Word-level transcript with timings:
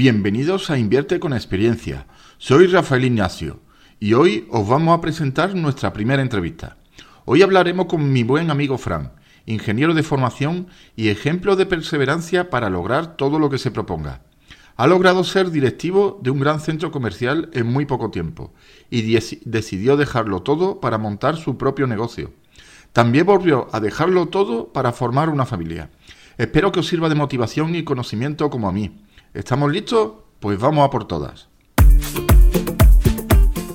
Bienvenidos 0.00 0.70
a 0.70 0.78
Invierte 0.78 1.18
con 1.18 1.32
Experiencia. 1.32 2.06
Soy 2.38 2.68
Rafael 2.68 3.04
Ignacio 3.04 3.58
y 3.98 4.12
hoy 4.12 4.46
os 4.48 4.68
vamos 4.68 4.96
a 4.96 5.00
presentar 5.00 5.56
nuestra 5.56 5.92
primera 5.92 6.22
entrevista. 6.22 6.76
Hoy 7.24 7.42
hablaremos 7.42 7.86
con 7.86 8.12
mi 8.12 8.22
buen 8.22 8.52
amigo 8.52 8.78
Fran, 8.78 9.10
ingeniero 9.44 9.94
de 9.94 10.04
formación 10.04 10.68
y 10.94 11.08
ejemplo 11.08 11.56
de 11.56 11.66
perseverancia 11.66 12.48
para 12.48 12.70
lograr 12.70 13.16
todo 13.16 13.40
lo 13.40 13.50
que 13.50 13.58
se 13.58 13.72
proponga. 13.72 14.22
Ha 14.76 14.86
logrado 14.86 15.24
ser 15.24 15.50
directivo 15.50 16.20
de 16.22 16.30
un 16.30 16.38
gran 16.38 16.60
centro 16.60 16.92
comercial 16.92 17.50
en 17.52 17.66
muy 17.66 17.84
poco 17.84 18.12
tiempo 18.12 18.54
y 18.90 19.02
decidió 19.46 19.96
dejarlo 19.96 20.42
todo 20.42 20.78
para 20.78 20.98
montar 20.98 21.38
su 21.38 21.58
propio 21.58 21.88
negocio. 21.88 22.30
También 22.92 23.26
volvió 23.26 23.66
a 23.72 23.80
dejarlo 23.80 24.26
todo 24.26 24.72
para 24.72 24.92
formar 24.92 25.28
una 25.28 25.44
familia. 25.44 25.90
Espero 26.36 26.70
que 26.70 26.78
os 26.78 26.86
sirva 26.86 27.08
de 27.08 27.16
motivación 27.16 27.74
y 27.74 27.82
conocimiento 27.82 28.48
como 28.48 28.68
a 28.68 28.72
mí. 28.72 29.07
¿Estamos 29.34 29.70
listos? 29.70 30.12
Pues 30.40 30.58
vamos 30.58 30.86
a 30.86 30.90
por 30.90 31.06
todas. 31.06 31.48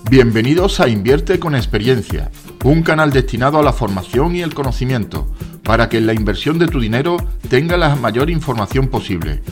Bienvenidos 0.09 0.79
a 0.79 0.87
Invierte 0.87 1.39
con 1.39 1.53
Experiencia, 1.53 2.31
un 2.63 2.81
canal 2.81 3.11
destinado 3.11 3.59
a 3.59 3.63
la 3.63 3.71
formación 3.71 4.35
y 4.35 4.41
el 4.41 4.55
conocimiento, 4.55 5.27
para 5.63 5.89
que 5.89 5.99
en 5.99 6.07
la 6.07 6.13
inversión 6.15 6.57
de 6.57 6.67
tu 6.67 6.79
dinero 6.79 7.17
tenga 7.49 7.77
la 7.77 7.95
mayor 7.95 8.31
información 8.31 8.87
posible. 8.87 9.43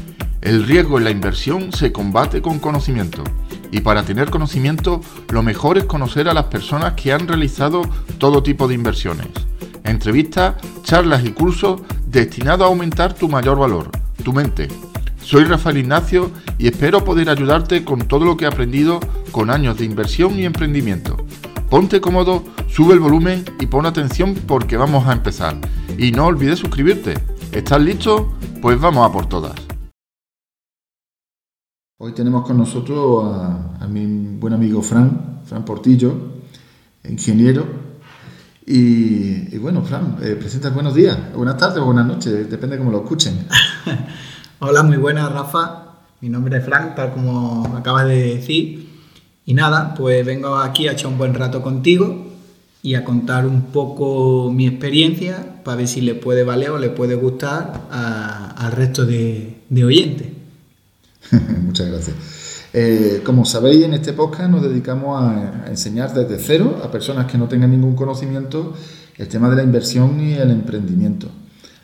El 0.41 0.65
riesgo 0.65 0.97
en 0.97 1.03
la 1.03 1.11
inversión 1.11 1.71
se 1.71 1.91
combate 1.91 2.41
con 2.41 2.57
conocimiento. 2.57 3.23
Y 3.69 3.81
para 3.81 4.01
tener 4.01 4.31
conocimiento, 4.31 5.01
lo 5.29 5.43
mejor 5.43 5.77
es 5.77 5.83
conocer 5.83 6.27
a 6.27 6.33
las 6.33 6.45
personas 6.45 6.93
que 6.93 7.13
han 7.13 7.27
realizado 7.27 7.83
todo 8.17 8.41
tipo 8.41 8.67
de 8.67 8.73
inversiones. 8.73 9.27
Entrevistas, 9.83 10.55
charlas 10.81 11.23
y 11.23 11.31
cursos 11.31 11.81
destinados 12.07 12.65
a 12.65 12.69
aumentar 12.69 13.13
tu 13.13 13.29
mayor 13.29 13.59
valor, 13.59 13.91
tu 14.23 14.33
mente. 14.33 14.67
Soy 15.21 15.45
Rafael 15.45 15.77
Ignacio 15.77 16.31
y 16.57 16.67
espero 16.67 17.05
poder 17.05 17.29
ayudarte 17.29 17.85
con 17.85 18.07
todo 18.07 18.25
lo 18.25 18.35
que 18.35 18.45
he 18.45 18.47
aprendido 18.47 18.99
con 19.31 19.49
años 19.49 19.77
de 19.77 19.85
inversión 19.85 20.37
y 20.37 20.45
emprendimiento. 20.45 21.15
Ponte 21.69 22.01
cómodo, 22.01 22.43
sube 22.67 22.95
el 22.95 22.99
volumen 22.99 23.45
y 23.59 23.67
pon 23.67 23.85
atención 23.85 24.35
porque 24.47 24.77
vamos 24.77 25.07
a 25.07 25.13
empezar. 25.13 25.55
Y 25.97 26.11
no 26.11 26.25
olvides 26.25 26.59
suscribirte. 26.59 27.13
¿Estás 27.51 27.81
listo? 27.81 28.33
Pues 28.61 28.79
vamos 28.81 29.07
a 29.07 29.13
por 29.13 29.27
todas. 29.27 29.53
Hoy 31.97 32.13
tenemos 32.13 32.45
con 32.45 32.57
nosotros 32.57 33.23
a, 33.79 33.87
mi 33.87 34.37
buen 34.37 34.53
amigo 34.53 34.81
Fran, 34.81 35.41
Fran 35.45 35.63
Portillo, 35.63 36.13
ingeniero. 37.07 37.65
Y, 38.65 39.57
bueno, 39.59 39.83
Fran, 39.83 40.17
eh, 40.21 40.35
presenta 40.39 40.69
buenos 40.71 40.95
días, 40.95 41.17
buenas 41.35 41.57
tardes 41.57 41.79
o 41.79 41.85
buenas 41.85 42.05
noches, 42.05 42.49
depende 42.49 42.75
de 42.75 42.79
cómo 42.79 42.91
lo 42.91 43.03
escuchen. 43.03 43.47
Hola, 44.63 44.83
muy 44.83 44.97
buenas, 44.97 45.31
Rafa. 45.31 45.85
Mi 46.19 46.29
nombre 46.29 46.55
es 46.55 46.63
Frank, 46.63 46.93
tal 46.93 47.13
como 47.13 47.75
acabas 47.75 48.05
de 48.07 48.35
decir. 48.35 48.89
Y 49.43 49.55
nada, 49.55 49.95
pues 49.95 50.23
vengo 50.23 50.55
aquí 50.55 50.87
a 50.87 50.91
echar 50.91 51.07
un 51.07 51.17
buen 51.17 51.33
rato 51.33 51.63
contigo 51.63 52.27
y 52.83 52.93
a 52.93 53.03
contar 53.03 53.47
un 53.47 53.63
poco 53.71 54.51
mi 54.53 54.67
experiencia 54.67 55.63
para 55.63 55.77
ver 55.77 55.87
si 55.87 56.01
le 56.01 56.13
puede 56.13 56.43
valer 56.43 56.69
o 56.69 56.77
le 56.77 56.91
puede 56.91 57.15
gustar 57.15 57.87
al 57.89 58.71
resto 58.73 59.03
de, 59.03 59.63
oyentes. 59.83 60.27
Muchas 61.65 61.87
gracias. 61.87 62.15
Eh, 62.71 63.23
como 63.25 63.45
sabéis, 63.45 63.83
en 63.83 63.95
este 63.95 64.13
podcast 64.13 64.51
nos 64.51 64.61
dedicamos 64.61 65.23
a, 65.23 65.69
enseñar 65.69 66.13
desde 66.13 66.37
cero 66.37 66.79
a 66.83 66.91
personas 66.91 67.25
que 67.25 67.39
no 67.39 67.47
tengan 67.47 67.71
ningún 67.71 67.95
conocimiento 67.95 68.75
el 69.17 69.27
tema 69.27 69.49
de 69.49 69.55
la 69.55 69.63
inversión 69.63 70.21
y 70.21 70.33
el 70.33 70.51
emprendimiento. 70.51 71.31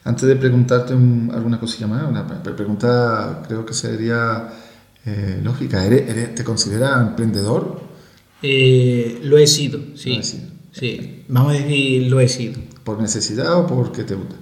Antes 0.08 0.25
de 0.25 0.38
preguntarte 0.38 0.94
alguna 0.94 1.59
cosilla 1.59 1.86
más, 1.86 2.09
una 2.09 2.25
pregunta 2.41 3.44
creo 3.45 3.66
que 3.66 3.73
sería 3.73 4.47
eh, 5.06 5.41
lógica. 5.44 5.84
te 5.84 6.44
consideras 6.45 7.09
emprendedor? 7.09 7.81
Eh, 8.41 9.19
lo 9.23 9.38
he 9.38 9.46
sido, 9.46 9.81
sí. 9.96 10.22
Sí, 10.72 11.25
vamos 11.28 11.51
a 11.51 11.56
decir 11.57 12.03
lo 12.03 12.22
he 12.22 12.29
sido. 12.29 12.57
¿Por 12.85 13.01
necesidad 13.01 13.53
o 13.59 13.67
porque 13.67 14.06
te 14.06 14.16
gusta? 14.16 14.35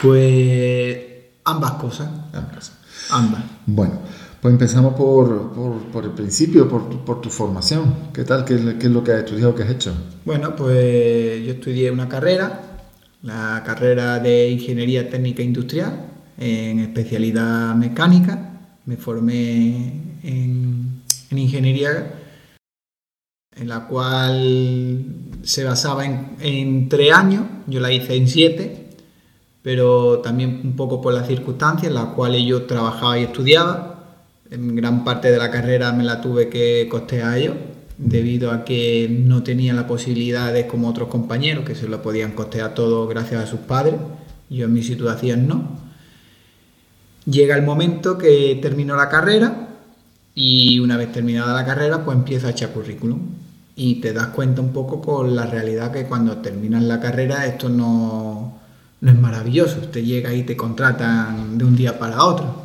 Pues 0.00 0.98
ambas 1.42 1.72
cosas. 1.72 2.08
Ambas. 2.32 2.72
Ambas. 3.10 3.42
Bueno, 3.66 3.94
pues 4.40 4.52
empezamos 4.52 4.94
por, 4.94 5.52
por, 5.90 6.04
el 6.04 6.12
principio, 6.12 6.68
por, 6.68 7.04
por, 7.04 7.20
tu 7.20 7.28
formación. 7.28 8.10
¿Qué 8.14 8.22
tal? 8.22 8.44
¿Qué, 8.44 8.76
¿Qué, 8.78 8.86
es 8.86 8.92
lo 8.92 9.02
que 9.02 9.14
has 9.14 9.24
estudiado? 9.24 9.52
¿Qué 9.56 9.64
has 9.64 9.70
hecho? 9.70 9.92
Bueno, 10.24 10.54
pues 10.54 11.44
yo 11.44 11.54
estudié 11.54 11.90
una 11.90 12.08
carrera 12.08 12.71
la 13.22 13.62
carrera 13.64 14.18
de 14.18 14.50
Ingeniería 14.50 15.08
Técnica 15.08 15.42
Industrial 15.42 16.08
en 16.38 16.80
especialidad 16.80 17.74
mecánica. 17.74 18.60
Me 18.84 18.96
formé 18.96 19.92
en, 20.24 21.02
ingeniería 21.30 22.18
en 23.54 23.68
la 23.68 23.86
cual 23.86 25.04
se 25.42 25.64
basaba 25.64 26.04
en, 26.04 26.88
tres 26.88 27.12
años, 27.12 27.44
yo 27.66 27.80
la 27.80 27.92
hice 27.92 28.16
en 28.16 28.28
siete, 28.28 28.88
pero 29.62 30.18
también 30.18 30.60
un 30.64 30.74
poco 30.74 31.00
por 31.00 31.14
las 31.14 31.28
circunstancias 31.28 31.88
en 31.88 31.94
las 31.94 32.06
cuales 32.14 32.44
yo 32.44 32.64
trabajaba 32.64 33.18
y 33.18 33.24
estudiaba. 33.24 33.88
En 34.50 34.74
gran 34.74 35.04
parte 35.04 35.30
de 35.30 35.38
la 35.38 35.50
carrera 35.50 35.92
me 35.92 36.04
la 36.04 36.20
tuve 36.20 36.48
que 36.48 36.88
costear 36.90 37.38
yo 37.38 37.54
debido 37.98 38.50
a 38.50 38.64
que 38.64 39.08
no 39.10 39.42
tenía 39.42 39.74
la 39.74 39.86
posibilidad 39.86 40.52
de 40.52 40.66
como 40.66 40.88
otros 40.88 41.08
compañeros 41.08 41.64
que 41.64 41.74
se 41.74 41.88
lo 41.88 42.02
podían 42.02 42.32
costear 42.32 42.74
todo 42.74 43.06
gracias 43.06 43.44
a 43.44 43.46
sus 43.46 43.60
padres. 43.60 43.96
Yo 44.50 44.66
en 44.66 44.72
mi 44.72 44.82
situación 44.82 45.46
no. 45.46 45.80
Llega 47.24 47.56
el 47.56 47.62
momento 47.62 48.18
que 48.18 48.58
termino 48.60 48.96
la 48.96 49.08
carrera 49.08 49.68
y 50.34 50.78
una 50.80 50.96
vez 50.96 51.12
terminada 51.12 51.54
la 51.54 51.64
carrera 51.64 52.04
pues 52.04 52.16
empiezo 52.16 52.46
a 52.46 52.50
echar 52.50 52.70
currículum 52.70 53.20
y 53.76 53.96
te 53.96 54.12
das 54.12 54.28
cuenta 54.28 54.60
un 54.60 54.72
poco 54.72 55.00
con 55.00 55.34
la 55.34 55.46
realidad 55.46 55.92
que 55.92 56.04
cuando 56.04 56.38
terminas 56.38 56.82
la 56.82 57.00
carrera 57.00 57.46
esto 57.46 57.68
no, 57.68 58.58
no 59.00 59.10
es 59.10 59.18
maravilloso. 59.18 59.78
Te 59.88 60.02
llega 60.02 60.34
y 60.34 60.42
te 60.42 60.56
contratan 60.56 61.56
de 61.58 61.64
un 61.64 61.76
día 61.76 61.98
para 61.98 62.24
otro. 62.24 62.62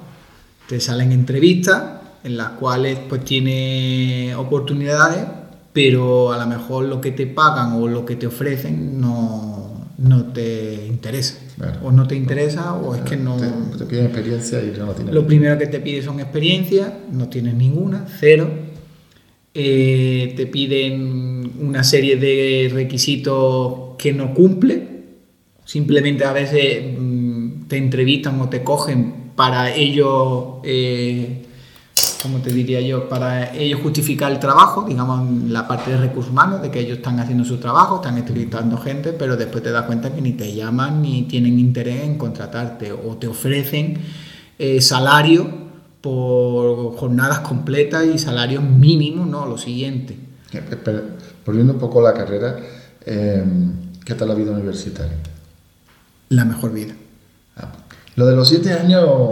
Te 0.67 0.79
salen 0.79 1.11
entrevistas 1.11 1.96
en 2.27 2.35
las 2.35 2.49
cuales 2.51 2.99
pues 3.07 3.23
tiene 3.23 4.35
oportunidades, 4.35 5.25
pero 5.71 6.33
a 6.33 6.37
lo 6.37 6.45
mejor 6.45 6.85
lo 6.85 6.99
que 6.99 7.11
te 7.11 7.25
pagan 7.25 7.73
o 7.73 7.87
lo 7.87 8.05
que 8.05 8.17
te 8.17 8.27
ofrecen 8.27 8.99
no, 8.99 9.87
no 9.97 10.25
te 10.33 10.85
interesa. 10.87 11.37
O 11.81 11.91
no 11.91 12.05
te 12.05 12.15
interesa 12.15 12.73
o 12.73 12.93
es 12.93 13.01
que 13.01 13.15
no... 13.15 13.37
Te, 13.37 13.85
piden 13.85 14.05
experiencia 14.05 14.59
y 14.61 14.77
no 14.77 14.91
tienes. 14.91 15.13
Lo 15.13 15.25
primero 15.25 15.57
que 15.57 15.67
te 15.67 15.79
piden 15.79 16.03
son 16.03 16.19
experiencia, 16.19 16.99
no 17.11 17.29
tienes 17.29 17.53
ninguna, 17.53 18.05
cero. 18.19 18.49
Eh, 19.53 20.33
te 20.35 20.47
piden 20.47 21.53
una 21.61 21.83
serie 21.83 22.17
de 22.17 22.69
requisitos 22.73 23.95
que 23.97 24.11
no 24.11 24.33
cumple. 24.33 24.87
Simplemente 25.63 26.25
a 26.25 26.33
veces 26.33 26.93
mm, 26.99 27.67
te 27.69 27.77
entrevistan 27.77 28.39
o 28.41 28.49
te 28.49 28.63
cogen 28.63 29.31
para 29.35 29.73
ellos 29.73 30.57
eh, 30.63 31.46
como 32.21 32.39
te 32.39 32.51
diría 32.51 32.81
yo, 32.81 33.07
para 33.09 33.53
ellos 33.55 33.81
justificar 33.81 34.31
el 34.31 34.39
trabajo, 34.39 34.85
digamos, 34.87 35.49
la 35.49 35.67
parte 35.67 35.91
de 35.91 35.97
recursos 35.97 36.31
humanos, 36.31 36.61
de 36.61 36.71
que 36.71 36.79
ellos 36.79 36.97
están 36.97 37.19
haciendo 37.19 37.43
su 37.43 37.57
trabajo, 37.57 37.97
están 37.97 38.17
entrevistando 38.17 38.77
gente, 38.77 39.13
pero 39.13 39.37
después 39.37 39.63
te 39.63 39.71
das 39.71 39.85
cuenta 39.85 40.13
que 40.13 40.21
ni 40.21 40.33
te 40.33 40.53
llaman 40.53 41.01
ni 41.01 41.23
tienen 41.23 41.59
interés 41.59 42.03
en 42.03 42.17
contratarte 42.17 42.91
o 42.91 43.17
te 43.17 43.27
ofrecen 43.27 43.99
eh, 44.57 44.81
salario 44.81 45.67
por 46.01 46.95
jornadas 46.95 47.39
completas 47.39 48.05
y 48.05 48.17
salarios 48.17 48.63
mínimos, 48.63 49.27
¿no? 49.27 49.45
Lo 49.45 49.57
siguiente. 49.57 50.17
volviendo 51.45 51.73
un 51.73 51.79
poco 51.79 51.99
a 51.99 52.11
la 52.11 52.17
carrera, 52.17 52.57
eh, 53.05 53.43
¿qué 54.03 54.15
tal 54.15 54.29
la 54.29 54.35
vida 54.35 54.51
universitaria? 54.51 55.17
La 56.29 56.45
mejor 56.45 56.73
vida. 56.73 56.93
Lo 58.17 58.25
de 58.25 58.35
los 58.35 58.49
siete 58.49 58.73
años 58.73 59.29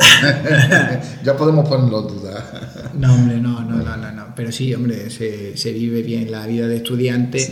ya 1.23 1.35
podemos 1.35 1.67
ponerlo 1.67 2.07
en 2.07 2.07
duda. 2.07 2.91
No, 2.93 3.15
hombre, 3.15 3.37
no, 3.37 3.61
no, 3.61 3.77
no, 3.77 4.11
no, 4.11 4.25
Pero 4.35 4.51
sí, 4.51 4.75
hombre, 4.75 5.09
se, 5.09 5.57
se 5.57 5.73
vive 5.73 6.03
bien 6.03 6.31
la 6.31 6.45
vida 6.45 6.67
de 6.67 6.77
estudiante. 6.77 7.51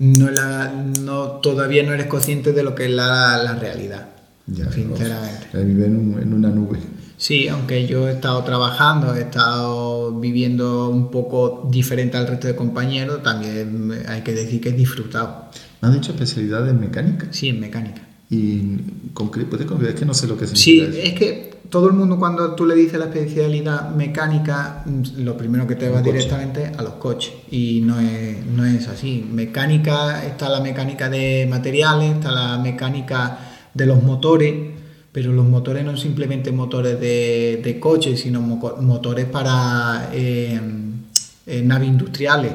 No, 0.00 0.28
la, 0.28 0.72
no 1.02 1.38
todavía 1.38 1.84
no 1.84 1.92
eres 1.92 2.06
consciente 2.06 2.52
de 2.52 2.64
lo 2.64 2.74
que 2.74 2.86
es 2.86 2.90
la, 2.90 3.40
la 3.44 3.54
realidad. 3.54 4.08
Ya, 4.48 4.72
sinceramente. 4.72 5.46
Vive 5.52 5.86
en, 5.86 6.18
en, 6.20 6.32
una 6.32 6.48
nube. 6.48 6.80
Sí, 7.16 7.46
aunque 7.46 7.86
yo 7.86 8.08
he 8.08 8.12
estado 8.14 8.42
trabajando, 8.42 9.14
he 9.14 9.20
estado 9.20 10.18
viviendo 10.18 10.88
un 10.88 11.12
poco 11.12 11.68
diferente 11.70 12.16
al 12.16 12.26
resto 12.26 12.48
de 12.48 12.56
compañeros, 12.56 13.22
también 13.22 13.92
hay 14.08 14.22
que 14.22 14.34
decir 14.34 14.60
que 14.60 14.70
he 14.70 14.72
disfrutado. 14.72 15.44
¿Me 15.80 15.88
has 15.88 15.94
dicho 15.94 16.10
especialidad 16.10 16.68
en 16.68 16.80
mecánica? 16.80 17.28
Sí, 17.30 17.50
en 17.50 17.60
mecánica. 17.60 18.09
Y 18.30 18.60
puede 19.50 19.90
es 19.90 19.94
que 19.96 20.06
no 20.06 20.14
sé 20.14 20.28
lo 20.28 20.38
que 20.38 20.46
significa. 20.46 20.92
Sí, 20.92 21.00
es 21.02 21.14
que 21.14 21.50
todo 21.68 21.88
el 21.88 21.94
mundo 21.94 22.18
cuando 22.18 22.54
tú 22.54 22.66
le 22.66 22.74
dices 22.74 22.98
la 22.98 23.06
especialidad 23.06 23.90
mecánica, 23.94 24.82
mm, 24.84 25.22
lo 25.24 25.36
primero 25.36 25.66
que 25.66 25.76
te 25.76 25.88
va 25.88 26.02
directamente 26.02 26.66
a 26.76 26.82
los 26.82 26.94
coches. 26.94 27.32
Y 27.50 27.80
no 27.80 27.98
es, 27.98 28.44
no 28.46 28.64
es 28.64 28.86
así. 28.88 29.26
Mecánica, 29.32 30.24
está 30.24 30.48
la 30.48 30.60
mecánica 30.60 31.08
de 31.08 31.46
materiales, 31.48 32.14
está 32.14 32.30
la 32.30 32.58
mecánica 32.58 33.38
de 33.74 33.86
los 33.86 34.02
motores, 34.02 34.54
pero 35.12 35.32
los 35.32 35.46
motores 35.46 35.84
no 35.84 35.92
son 35.92 36.00
simplemente 36.00 36.52
motores 36.52 37.00
de, 37.00 37.60
de 37.62 37.80
coche, 37.80 38.16
sino 38.16 38.40
motores 38.40 39.26
para 39.26 40.10
eh, 40.12 40.60
eh, 41.46 41.62
naves 41.62 41.88
industriales. 41.88 42.52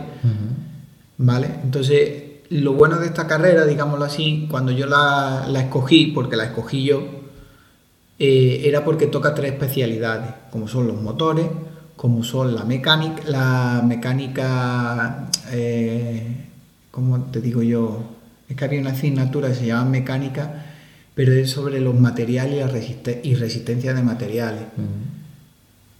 ¿Vale? 1.17 1.49
Entonces, 1.63 2.24
lo 2.61 2.73
bueno 2.73 2.97
de 2.97 3.07
esta 3.07 3.27
carrera, 3.27 3.65
digámoslo 3.65 4.05
así, 4.05 4.47
cuando 4.49 4.71
yo 4.71 4.87
la, 4.87 5.45
escogí, 5.55 6.07
porque 6.07 6.35
la 6.35 6.45
escogí 6.45 6.83
yo, 6.83 7.03
eh, 8.19 8.61
era 8.65 8.83
porque 8.83 9.07
toca 9.07 9.33
tres 9.33 9.53
especialidades, 9.53 10.33
como 10.51 10.67
son 10.67 10.87
los 10.87 11.01
motores, 11.01 11.47
como 11.95 12.23
son 12.23 12.55
la 12.55 12.63
mecánica, 12.63 13.23
la 13.27 13.81
mecánica, 13.85 15.29
¿cómo 16.91 17.23
te 17.31 17.41
digo 17.41 17.63
yo? 17.63 18.03
Es 18.49 18.55
que 18.55 18.65
había 18.65 18.81
una 18.81 18.91
asignatura 18.91 19.47
que 19.49 19.55
se 19.55 19.67
llama 19.67 19.85
mecánica 19.85 20.65
pero 21.15 21.31
es 21.31 21.49
sobre 21.49 21.79
los 21.79 21.97
materiales 21.97 22.59
y, 23.23 23.35
resistencia 23.35 23.93
de 23.93 24.03
materiales. 24.03 24.63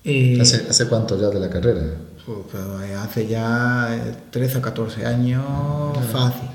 Eh, 0.04 0.38
¿Hace, 0.40 0.88
cuánto 0.88 1.20
ya 1.20 1.30
de 1.30 1.40
la 1.40 1.50
carrera? 1.50 1.82
Pues, 2.26 2.40
hace 2.96 3.28
ya 3.28 4.16
13 4.32 4.58
o 4.58 4.62
14 4.62 5.06
años 5.06 5.44
fácil. 6.12 6.50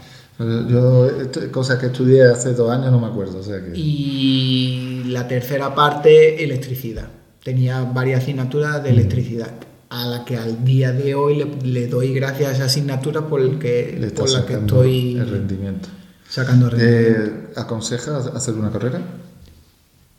Yo, 0.69 1.09
cosas 1.53 1.79
que 1.79 1.87
estudié 1.87 2.25
hace 2.25 2.55
dos 2.55 2.71
años 2.71 2.91
no 2.91 3.01
me 3.01 3.07
acuerdo. 3.07 3.41
Y 3.75 5.03
la 5.07 5.29
tercera 5.29 5.75
parte, 5.75 6.43
electricidad. 6.43 7.09
Tenía 7.45 7.83
varias 7.83 8.23
asignaturas 8.23 8.83
de 8.83 8.91
electricidad, 8.91 9.51
a 9.91 10.07
la 10.07 10.25
que 10.25 10.37
al 10.37 10.65
día 10.65 10.93
de 10.93 11.15
hoy 11.15 11.45
le, 11.63 11.87
doy 11.89 12.15
gracias 12.15 12.51
a 12.51 12.53
esa 12.55 12.65
asignatura 12.65 13.27
por, 13.29 13.41
el 13.41 13.59
que, 13.59 14.13
por 14.17 14.31
la 14.31 14.47
que 14.47 14.55
estoy... 14.55 15.17
El 15.17 15.31
rendimiento 15.31 15.89
sacando 16.31 16.71
¿Te 16.71 17.51
aconsejas 17.57 18.29
hacer 18.29 18.55
una 18.55 18.71
carrera? 18.71 19.01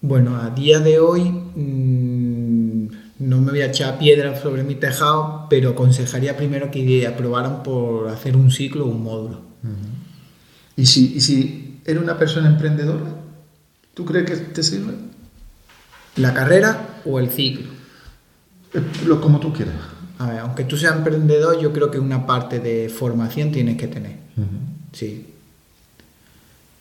Bueno, 0.01 0.35
a 0.35 0.49
día 0.49 0.79
de 0.79 0.99
hoy 0.99 1.23
mm, 1.23 2.10
no 3.31 3.37
me 3.37 3.51
voy 3.51 3.61
a 3.61 3.67
echar 3.67 3.97
piedras 3.97 4.41
sobre 4.41 4.61
mi 4.63 4.75
tejado, 4.75 5.47
pero 5.49 5.69
aconsejaría 5.69 6.35
primero 6.35 6.69
que 6.69 7.07
aprobaran 7.07 7.63
por 7.63 8.09
hacer 8.09 8.35
un 8.35 8.51
ciclo 8.51 8.85
o 8.85 8.89
un 8.89 9.03
módulo. 9.03 9.41
¿Y, 10.75 10.85
si, 10.85 11.13
¿Y 11.15 11.21
si 11.21 11.79
eres 11.85 12.03
una 12.03 12.19
persona 12.19 12.49
emprendedora? 12.49 13.05
¿Tú 13.93 14.03
crees 14.03 14.29
que 14.29 14.35
te 14.35 14.61
sirve? 14.61 14.95
¿La 16.17 16.33
carrera 16.33 16.99
o 17.05 17.19
el 17.19 17.29
ciclo? 17.29 17.69
Eh, 18.73 18.83
lo 19.05 19.21
como 19.21 19.39
tú 19.39 19.53
quieras. 19.53 19.75
A 20.19 20.29
ver, 20.29 20.39
aunque 20.39 20.65
tú 20.65 20.75
seas 20.75 20.97
emprendedor, 20.97 21.57
yo 21.57 21.71
creo 21.71 21.89
que 21.89 21.99
una 21.99 22.27
parte 22.27 22.59
de 22.59 22.89
formación 22.89 23.53
tienes 23.53 23.77
que 23.77 23.87
tener. 23.87 24.17
Sí, 24.91 25.30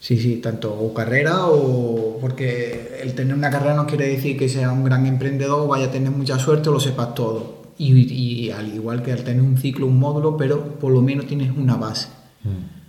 Sí, 0.01 0.19
sí, 0.19 0.37
tanto 0.37 0.73
o 0.73 0.95
carrera 0.95 1.45
o 1.45 2.19
porque 2.23 2.99
el 3.03 3.15
tener 3.15 3.35
una 3.35 3.51
carrera 3.51 3.75
no 3.75 3.87
quiere 3.87 4.09
decir 4.09 4.39
que 4.39 4.49
sea 4.49 4.73
un 4.73 4.83
gran 4.83 5.05
emprendedor, 5.05 5.69
vaya 5.69 5.87
a 5.87 5.91
tener 5.91 6.11
mucha 6.11 6.39
suerte 6.39 6.71
o 6.71 6.73
lo 6.73 6.81
sepas 6.81 7.15
todo. 7.15 7.61
Y, 7.77 8.51
al 8.51 8.75
igual 8.75 9.03
que 9.03 9.13
al 9.13 9.25
tener 9.25 9.43
un 9.43 9.57
ciclo, 9.57 9.87
un 9.87 9.99
módulo, 9.99 10.37
pero 10.37 10.79
por 10.79 10.93
lo 10.93 11.01
menos 11.01 11.27
tienes 11.27 11.57
una 11.57 11.77
base. 11.77 12.09
Mm. 12.45 12.81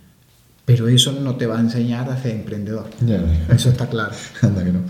Pero 0.64 0.88
eso 0.88 1.12
no 1.12 1.36
te 1.36 1.46
va 1.46 1.58
a 1.58 1.60
enseñar 1.60 2.08
a 2.10 2.20
ser 2.20 2.32
emprendedor. 2.32 2.86
Eso 3.50 3.70
está 3.70 3.88
claro. 3.88 4.12
Anda 4.42 4.64
que 4.64 4.72
no. 4.72 4.80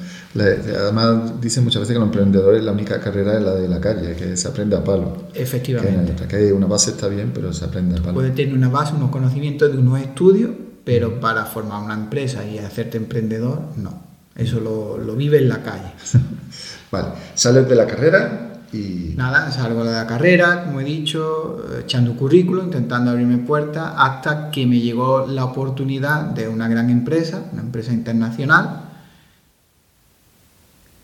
además, 0.78 1.40
dicen 1.40 1.64
muchas 1.64 1.80
veces 1.80 1.94
que 1.94 1.98
los 1.98 2.06
emprendedores 2.06 2.62
la 2.62 2.72
única 2.72 3.00
carrera 3.00 3.36
es 3.38 3.42
la 3.42 3.54
de 3.54 3.68
la 3.68 3.80
calle, 3.80 4.14
que 4.14 4.36
se 4.36 4.48
aprende 4.48 4.76
a 4.76 4.84
palo. 4.84 5.28
Efectivamente. 5.34 6.14
Que, 6.26 6.28
que 6.28 6.52
una 6.52 6.66
base 6.66 6.90
está 6.90 7.08
bien, 7.08 7.30
pero 7.34 7.52
se 7.52 7.64
aprende 7.64 7.98
a 7.98 8.02
palo. 8.02 8.14
Puede 8.14 8.30
tener 8.30 8.54
una 8.54 8.68
base, 8.68 8.94
unos 8.94 9.10
conocimientos 9.10 9.72
de 9.72 9.78
unos 9.78 10.00
estudios 10.00 10.50
pero 10.84 11.20
para 11.20 11.44
formar 11.44 11.82
una 11.82 11.94
empresa 11.94 12.44
y 12.44 12.58
hacerte 12.58 12.96
emprendedor, 12.96 13.60
no. 13.76 14.12
Eso 14.34 14.60
lo, 14.60 14.98
lo 14.98 15.14
vive 15.14 15.38
en 15.38 15.48
la 15.48 15.62
calle. 15.62 15.92
vale, 16.90 17.08
sales 17.34 17.68
de 17.68 17.74
la 17.76 17.86
carrera 17.86 18.52
y... 18.72 19.12
Nada, 19.16 19.50
salgo 19.52 19.84
de 19.84 19.92
la 19.92 20.06
carrera, 20.06 20.64
como 20.64 20.80
he 20.80 20.84
dicho, 20.84 21.62
echando 21.78 22.16
currículum, 22.16 22.66
intentando 22.66 23.10
abrirme 23.10 23.38
puertas, 23.38 23.92
hasta 23.96 24.50
que 24.50 24.66
me 24.66 24.80
llegó 24.80 25.26
la 25.26 25.44
oportunidad 25.44 26.22
de 26.22 26.48
una 26.48 26.68
gran 26.68 26.88
empresa, 26.88 27.44
una 27.52 27.60
empresa 27.60 27.92
internacional, 27.92 28.88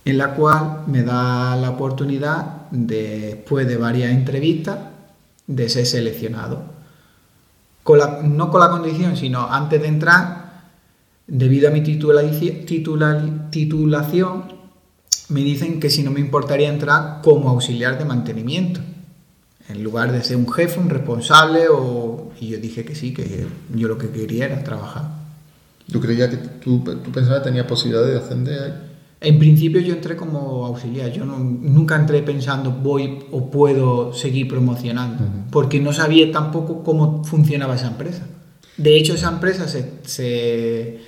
en 0.06 0.16
la 0.16 0.34
cual 0.34 0.84
me 0.86 1.02
da 1.02 1.54
la 1.56 1.70
oportunidad, 1.70 2.68
después 2.70 3.68
de 3.68 3.76
varias 3.76 4.12
entrevistas, 4.12 4.78
de 5.46 5.68
ser 5.68 5.84
seleccionado 5.84 6.77
no 7.96 8.50
con 8.50 8.60
la 8.60 8.70
condición, 8.70 9.16
sino 9.16 9.50
antes 9.50 9.80
de 9.80 9.88
entrar, 9.88 10.68
debido 11.26 11.68
a 11.68 11.70
mi 11.70 11.82
titulación, 11.82 14.42
me 15.28 15.40
dicen 15.40 15.80
que 15.80 15.90
si 15.90 16.02
no 16.02 16.10
me 16.10 16.20
importaría 16.20 16.68
entrar 16.68 17.20
como 17.22 17.50
auxiliar 17.50 17.98
de 17.98 18.04
mantenimiento, 18.04 18.80
en 19.68 19.84
lugar 19.84 20.12
de 20.12 20.22
ser 20.22 20.36
un 20.36 20.50
jefe, 20.50 20.80
un 20.80 20.88
responsable, 20.88 21.68
o... 21.70 22.32
y 22.40 22.48
yo 22.48 22.58
dije 22.58 22.84
que 22.84 22.94
sí, 22.94 23.12
que 23.12 23.46
yo 23.74 23.88
lo 23.88 23.98
que 23.98 24.10
quería 24.10 24.46
era 24.46 24.64
trabajar. 24.64 25.18
¿Tú 25.90 26.00
creías 26.00 26.30
que 26.30 26.36
tú, 26.36 26.84
pensabas 26.84 27.40
que 27.40 27.44
tenía 27.44 27.66
posibilidad 27.66 28.06
de 28.06 28.18
ascender? 28.18 28.87
En 29.20 29.38
principio 29.38 29.80
yo 29.80 29.94
entré 29.94 30.14
como 30.14 30.64
auxiliar, 30.66 31.10
yo 31.12 31.24
nunca 31.24 31.96
entré 31.96 32.22
pensando 32.22 32.70
voy 32.70 33.18
o 33.32 33.50
puedo 33.50 34.12
seguir 34.12 34.46
promocionando, 34.46 35.24
porque 35.50 35.80
no 35.80 35.92
sabía 35.92 36.30
tampoco 36.30 36.84
cómo 36.84 37.24
funcionaba 37.24 37.74
esa 37.74 37.88
empresa. 37.88 38.26
De 38.76 38.96
hecho, 38.96 39.14
esa 39.14 39.28
empresa 39.28 39.66
se, 39.66 41.00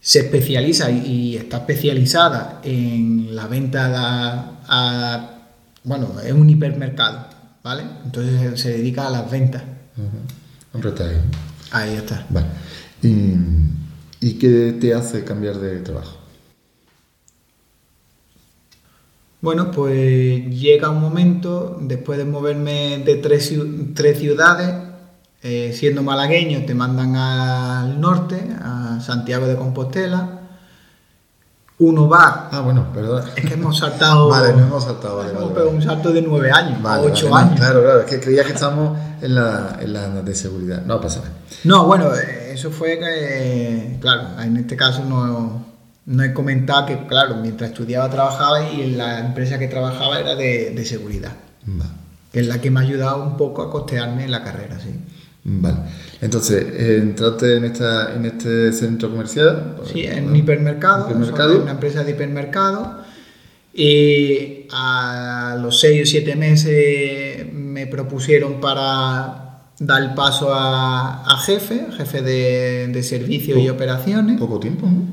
especializa 0.00 0.90
y, 0.90 1.36
está 1.36 1.58
especializada 1.58 2.60
en 2.64 3.36
la 3.36 3.46
venta 3.46 4.58
a, 4.66 5.30
bueno, 5.84 6.08
es 6.24 6.32
un 6.32 6.50
hipermercado, 6.50 7.28
¿vale? 7.62 7.84
Entonces 8.04 8.60
se 8.60 8.70
dedica 8.70 9.06
a 9.06 9.10
las 9.10 9.30
ventas. 9.30 9.62
Ahí 11.70 11.94
está. 11.94 12.26
Vale. 12.30 12.46
¿Y 14.20 14.34
qué 14.34 14.76
te 14.80 14.92
hace 14.92 15.22
cambiar 15.22 15.58
de 15.58 15.78
trabajo? 15.80 16.21
Bueno, 19.42 19.72
pues 19.72 20.48
llega 20.50 20.88
un 20.88 21.00
momento, 21.00 21.76
después 21.80 22.16
de 22.16 22.24
moverme 22.24 23.02
de 23.04 23.16
tres, 23.16 23.52
tres 23.92 24.20
ciudades, 24.20 24.72
eh, 25.42 25.72
siendo 25.74 26.04
malagueño, 26.04 26.64
te 26.64 26.76
mandan 26.76 27.16
al 27.16 28.00
norte, 28.00 28.40
a 28.62 29.00
Santiago 29.00 29.48
de 29.48 29.56
Compostela. 29.56 30.42
Uno 31.80 32.08
va. 32.08 32.50
Ah, 32.52 32.60
bueno, 32.60 32.92
perdón. 32.94 33.24
Es 33.34 33.44
que 33.44 33.54
hemos 33.54 33.78
saltado. 33.78 34.28
vale, 34.30 34.52
no 34.52 34.60
hemos 34.60 34.84
saltado, 34.84 35.16
vale, 35.16 35.32
vale, 35.32 35.68
un 35.68 35.82
salto 35.82 36.12
de 36.12 36.22
nueve 36.22 36.52
años, 36.52 36.78
ocho 37.00 37.34
años. 37.34 37.58
claro, 37.58 37.82
claro, 37.82 38.00
es 38.02 38.06
que 38.06 38.20
creía 38.20 38.44
que 38.44 38.52
estábamos 38.52 38.96
en 39.20 39.34
la, 39.34 39.76
en 39.80 39.92
la 39.92 40.08
de 40.22 40.34
seguridad. 40.36 40.82
No 40.86 41.00
pasa 41.00 41.18
nada. 41.18 41.32
No, 41.64 41.86
bueno, 41.86 42.14
eh, 42.14 42.52
eso 42.52 42.70
fue 42.70 42.96
que, 43.00 43.98
claro, 44.00 44.40
en 44.40 44.56
este 44.58 44.76
caso 44.76 45.02
no 45.04 45.71
no 46.06 46.22
he 46.24 46.32
comentado 46.32 46.86
que, 46.86 47.06
claro, 47.06 47.36
mientras 47.36 47.70
estudiaba 47.70 48.10
trabajaba 48.10 48.70
y 48.72 48.82
en 48.82 48.98
la 48.98 49.20
empresa 49.20 49.58
que 49.58 49.68
trabajaba 49.68 50.18
era 50.18 50.34
de, 50.34 50.84
seguridad. 50.84 51.32
Que 52.32 52.40
es 52.40 52.46
la 52.46 52.60
que 52.60 52.70
me 52.70 52.80
ha 52.80 52.82
ayudado 52.82 53.22
un 53.22 53.36
poco 53.36 53.62
a 53.62 53.70
costearme 53.70 54.26
la 54.28 54.42
carrera, 54.42 54.78
sí. 54.80 54.90
Vale. 55.44 55.78
Entonces, 56.20 56.64
entraste 56.78 57.56
en, 57.56 57.64
esta, 57.64 58.14
en 58.14 58.26
este 58.26 58.72
centro 58.72 59.10
comercial. 59.10 59.76
Sí, 59.92 60.04
en 60.04 60.28
un 60.28 60.36
hipermercado, 60.36 61.08
una 61.08 61.72
empresa 61.72 62.04
de 62.04 62.12
hipermercado. 62.12 63.02
Y 63.74 64.66
a 64.70 65.56
los 65.60 65.80
6 65.80 66.02
o 66.02 66.06
7 66.06 66.36
meses 66.36 67.52
me 67.52 67.86
propusieron 67.86 68.60
para 68.60 69.62
dar 69.78 70.02
el 70.02 70.14
paso 70.14 70.50
a, 70.52 71.36
jefe, 71.44 71.86
jefe 71.96 72.22
de, 72.22 72.88
de 72.88 73.02
servicios 73.02 73.58
y 73.58 73.68
operaciones. 73.68 74.38
Poco 74.38 74.60
tiempo, 74.60 74.86
¿no? 74.86 75.11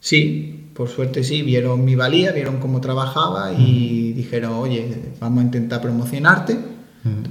Sí, 0.00 0.70
por 0.74 0.88
suerte 0.88 1.24
sí, 1.24 1.42
vieron 1.42 1.84
mi 1.84 1.96
valía, 1.96 2.32
vieron 2.32 2.58
cómo 2.58 2.80
trabajaba 2.80 3.52
y 3.52 4.12
dijeron, 4.12 4.52
oye, 4.52 5.12
vamos 5.20 5.40
a 5.40 5.46
intentar 5.46 5.80
promocionarte, 5.80 6.56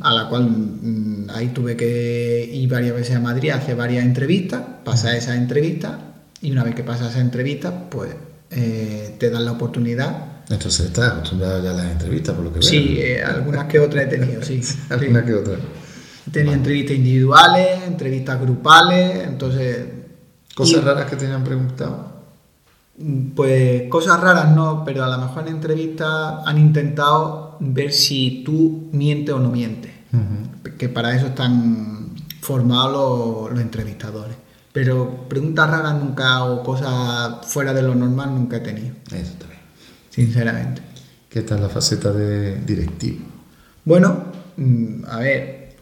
a 0.01 0.13
la 0.13 0.27
cual 0.27 0.49
mm, 0.49 1.29
ahí 1.29 1.49
tuve 1.49 1.77
que 1.77 2.49
ir 2.51 2.69
varias 2.69 2.95
veces 2.95 3.15
a 3.15 3.19
Madrid 3.19 3.51
a 3.51 3.55
hacer 3.55 3.75
varias 3.75 4.03
entrevistas, 4.03 4.61
pasar 4.83 5.15
esas 5.15 5.37
entrevistas 5.37 5.93
y 6.41 6.51
una 6.51 6.63
vez 6.63 6.75
que 6.75 6.83
pasas 6.83 7.11
esa 7.11 7.21
entrevista, 7.21 7.89
pues 7.89 8.11
eh, 8.51 9.15
te 9.17 9.29
dan 9.29 9.45
la 9.45 9.53
oportunidad. 9.53 10.43
Entonces 10.49 10.87
estás 10.87 11.13
acostumbrado 11.13 11.63
ya 11.63 11.71
a 11.71 11.73
las 11.73 11.91
entrevistas, 11.91 12.35
por 12.35 12.43
lo 12.43 12.53
que 12.53 12.59
veo. 12.59 12.67
Sí, 12.67 12.97
eh, 12.99 13.23
algunas 13.23 13.65
que 13.65 13.79
otras 13.79 14.05
he 14.05 14.07
tenido, 14.07 14.41
sí. 14.41 14.61
algunas 14.89 15.23
que 15.23 15.33
otras. 15.33 15.59
Tenía 16.31 16.53
entrevistas 16.53 16.97
individuales, 16.97 17.83
entrevistas 17.87 18.41
grupales, 18.41 19.25
entonces... 19.25 19.85
¿Cosas 20.53 20.83
raras 20.83 21.05
que 21.05 21.15
te 21.15 21.27
hayan 21.27 21.43
preguntado? 21.43 22.16
Pues 23.35 23.83
cosas 23.89 24.19
raras 24.19 24.55
no, 24.55 24.83
pero 24.83 25.03
a 25.03 25.07
lo 25.07 25.17
mejor 25.19 25.47
en 25.47 25.55
entrevistas 25.55 26.35
han 26.45 26.57
intentado 26.57 27.57
ver 27.59 27.93
si 27.93 28.41
tú 28.43 28.89
mientes 28.91 29.33
o 29.35 29.39
no 29.39 29.49
mientes. 29.49 29.91
Que 30.77 30.89
para 30.89 31.15
eso 31.15 31.27
están 31.27 32.15
formados 32.41 33.51
los, 33.51 33.61
entrevistadores. 33.61 34.35
Pero 34.73 35.27
preguntas 35.27 35.69
raras 35.69 35.95
nunca 35.95 36.43
o 36.43 36.63
cosas 36.63 37.45
fuera 37.45 37.73
de 37.73 37.81
lo 37.81 37.93
normal 37.93 38.33
nunca 38.33 38.57
he 38.57 38.59
tenido, 38.61 38.95
Eso 39.07 39.31
está 39.31 39.47
bien. 39.47 39.59
sinceramente. 40.09 40.81
¿Qué 41.29 41.41
tal 41.41 41.61
la 41.61 41.69
faceta 41.69 42.11
de 42.11 42.61
directivo? 42.61 43.25
Bueno, 43.85 44.23
mm, 44.55 45.05
a 45.09 45.19
ver, 45.19 45.75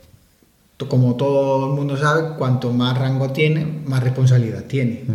como 0.90 1.16
todo 1.16 1.70
el 1.70 1.76
mundo 1.76 1.98
sabe, 1.98 2.36
cuanto 2.38 2.74
más 2.74 2.98
rango 2.98 3.30
tiene, 3.32 3.82
más 3.86 4.04
responsabilidad 4.04 4.64
tiene. 4.66 5.06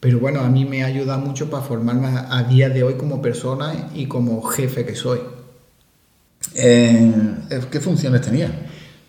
Pero 0.00 0.18
bueno, 0.20 0.40
a 0.40 0.48
mí 0.48 0.64
me 0.64 0.84
ayuda 0.84 1.16
mucho 1.18 1.50
para 1.50 1.62
formarme 1.62 2.08
a, 2.08 2.42
día 2.44 2.68
de 2.68 2.82
hoy 2.82 2.94
como 2.94 3.22
persona 3.22 3.88
y 3.94 4.06
como 4.06 4.42
jefe 4.42 4.84
que 4.84 4.94
soy. 4.94 5.20
Eh, 6.54 7.12
¿Qué 7.70 7.80
funciones 7.80 8.20
tenía? 8.20 8.50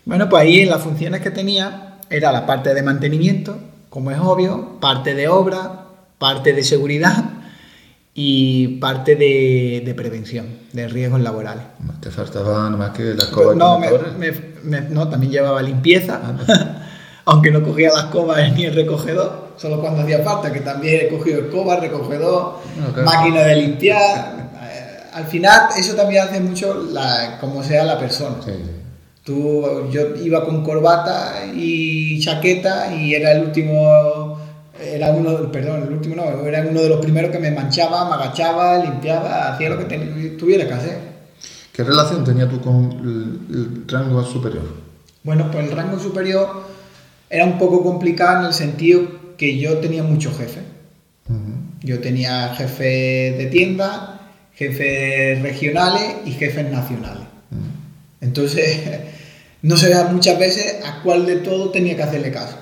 Bueno, 0.04 0.28
pues 0.28 0.42
ahí 0.42 0.60
en 0.60 0.70
las 0.70 0.82
funciones 0.82 1.20
que 1.20 1.30
tenía 1.30 1.98
era 2.10 2.32
la 2.32 2.46
parte 2.46 2.74
de 2.74 2.82
mantenimiento, 2.82 3.58
como 3.90 4.10
es 4.10 4.18
obvio, 4.18 4.78
parte 4.80 5.14
de 5.14 5.28
obra, 5.28 5.84
parte 6.18 6.52
de 6.52 6.62
seguridad 6.64 7.24
y 8.14 8.78
parte 8.78 9.14
de, 9.14 9.82
de 9.84 9.94
prevención 9.94 10.46
de 10.72 10.88
riesgos 10.88 11.20
laborales. 11.20 11.64
Te 12.00 12.10
faltaba 12.10 12.70
más 12.70 12.90
que 12.90 13.14
la 13.14 13.24
escoba 13.24 13.54
no, 13.54 13.74
la 13.74 13.78
me- 13.78 13.88
torre. 13.88 14.10
me- 14.18 14.32
me- 14.64 14.88
no, 14.88 15.08
también 15.08 15.32
llevaba 15.32 15.62
limpieza, 15.62 16.20
Ah, 16.24 16.82
aunque 17.26 17.50
no 17.50 17.62
cogía 17.62 17.90
las 17.90 18.04
escobas 18.04 18.52
ni 18.54 18.64
el 18.64 18.74
recogedor, 18.74 19.47
solo 19.58 19.80
cuando 19.80 20.02
hacía 20.02 20.20
falta, 20.20 20.52
que 20.52 20.60
también 20.60 21.06
he 21.06 21.08
cogido 21.08 21.40
escoba, 21.42 21.76
recogedor, 21.76 22.60
claro. 22.94 23.04
máquina 23.04 23.42
de 23.42 23.56
limpiar. 23.56 24.50
Eh, 24.62 25.00
Al 25.12 25.24
final, 25.26 25.68
eso 25.76 25.94
también 25.94 26.22
hace 26.24 26.40
mucho 26.40 26.74
la, 26.92 27.38
como 27.40 27.62
sea 27.62 27.84
la 27.84 27.98
persona. 27.98 28.36
Sí. 28.44 28.52
Tú, 29.24 29.88
yo 29.90 30.14
iba 30.16 30.44
con 30.44 30.64
corbata 30.64 31.44
y 31.54 32.18
chaqueta 32.20 32.94
y 32.94 33.14
era 33.14 33.32
el 33.32 33.42
último, 33.44 34.38
era 34.80 35.10
uno, 35.10 35.52
perdón, 35.52 35.82
el 35.82 35.92
último 35.92 36.14
no, 36.16 36.46
era 36.46 36.62
uno 36.66 36.80
de 36.80 36.88
los 36.88 37.00
primeros 37.00 37.30
que 37.30 37.38
me 37.38 37.50
manchaba, 37.50 38.08
me 38.08 38.14
agachaba, 38.14 38.78
limpiaba, 38.78 39.52
hacía 39.52 39.68
lo 39.68 39.78
que 39.78 39.84
ten- 39.84 40.36
tuviera 40.38 40.66
que 40.66 40.72
hacer. 40.74 40.98
¿Qué 41.72 41.84
relación 41.84 42.24
tenía 42.24 42.48
tú 42.48 42.60
con 42.60 42.90
el, 43.50 43.54
el 43.54 43.84
rango 43.88 44.24
superior? 44.24 44.62
Bueno, 45.24 45.50
pues 45.52 45.68
el 45.68 45.76
rango 45.76 45.98
superior 45.98 46.62
era 47.28 47.44
un 47.44 47.58
poco 47.58 47.82
complicado 47.82 48.40
en 48.40 48.46
el 48.46 48.54
sentido 48.54 49.02
que 49.38 49.56
yo 49.56 49.78
tenía 49.78 50.02
muchos 50.02 50.36
jefes. 50.36 50.64
Yo 51.82 52.00
tenía 52.00 52.54
jefes 52.54 53.38
de 53.38 53.48
tienda, 53.50 54.32
jefes 54.54 55.40
regionales 55.40 56.16
y 56.26 56.32
jefes 56.32 56.70
nacionales. 56.70 57.26
Entonces, 58.20 58.80
no 59.62 59.76
sabía 59.76 60.04
muchas 60.04 60.38
veces 60.38 60.84
a 60.84 61.02
cuál 61.02 61.24
de 61.24 61.36
todo 61.36 61.70
tenía 61.70 61.96
que 61.96 62.02
hacerle 62.02 62.30
caso. 62.32 62.56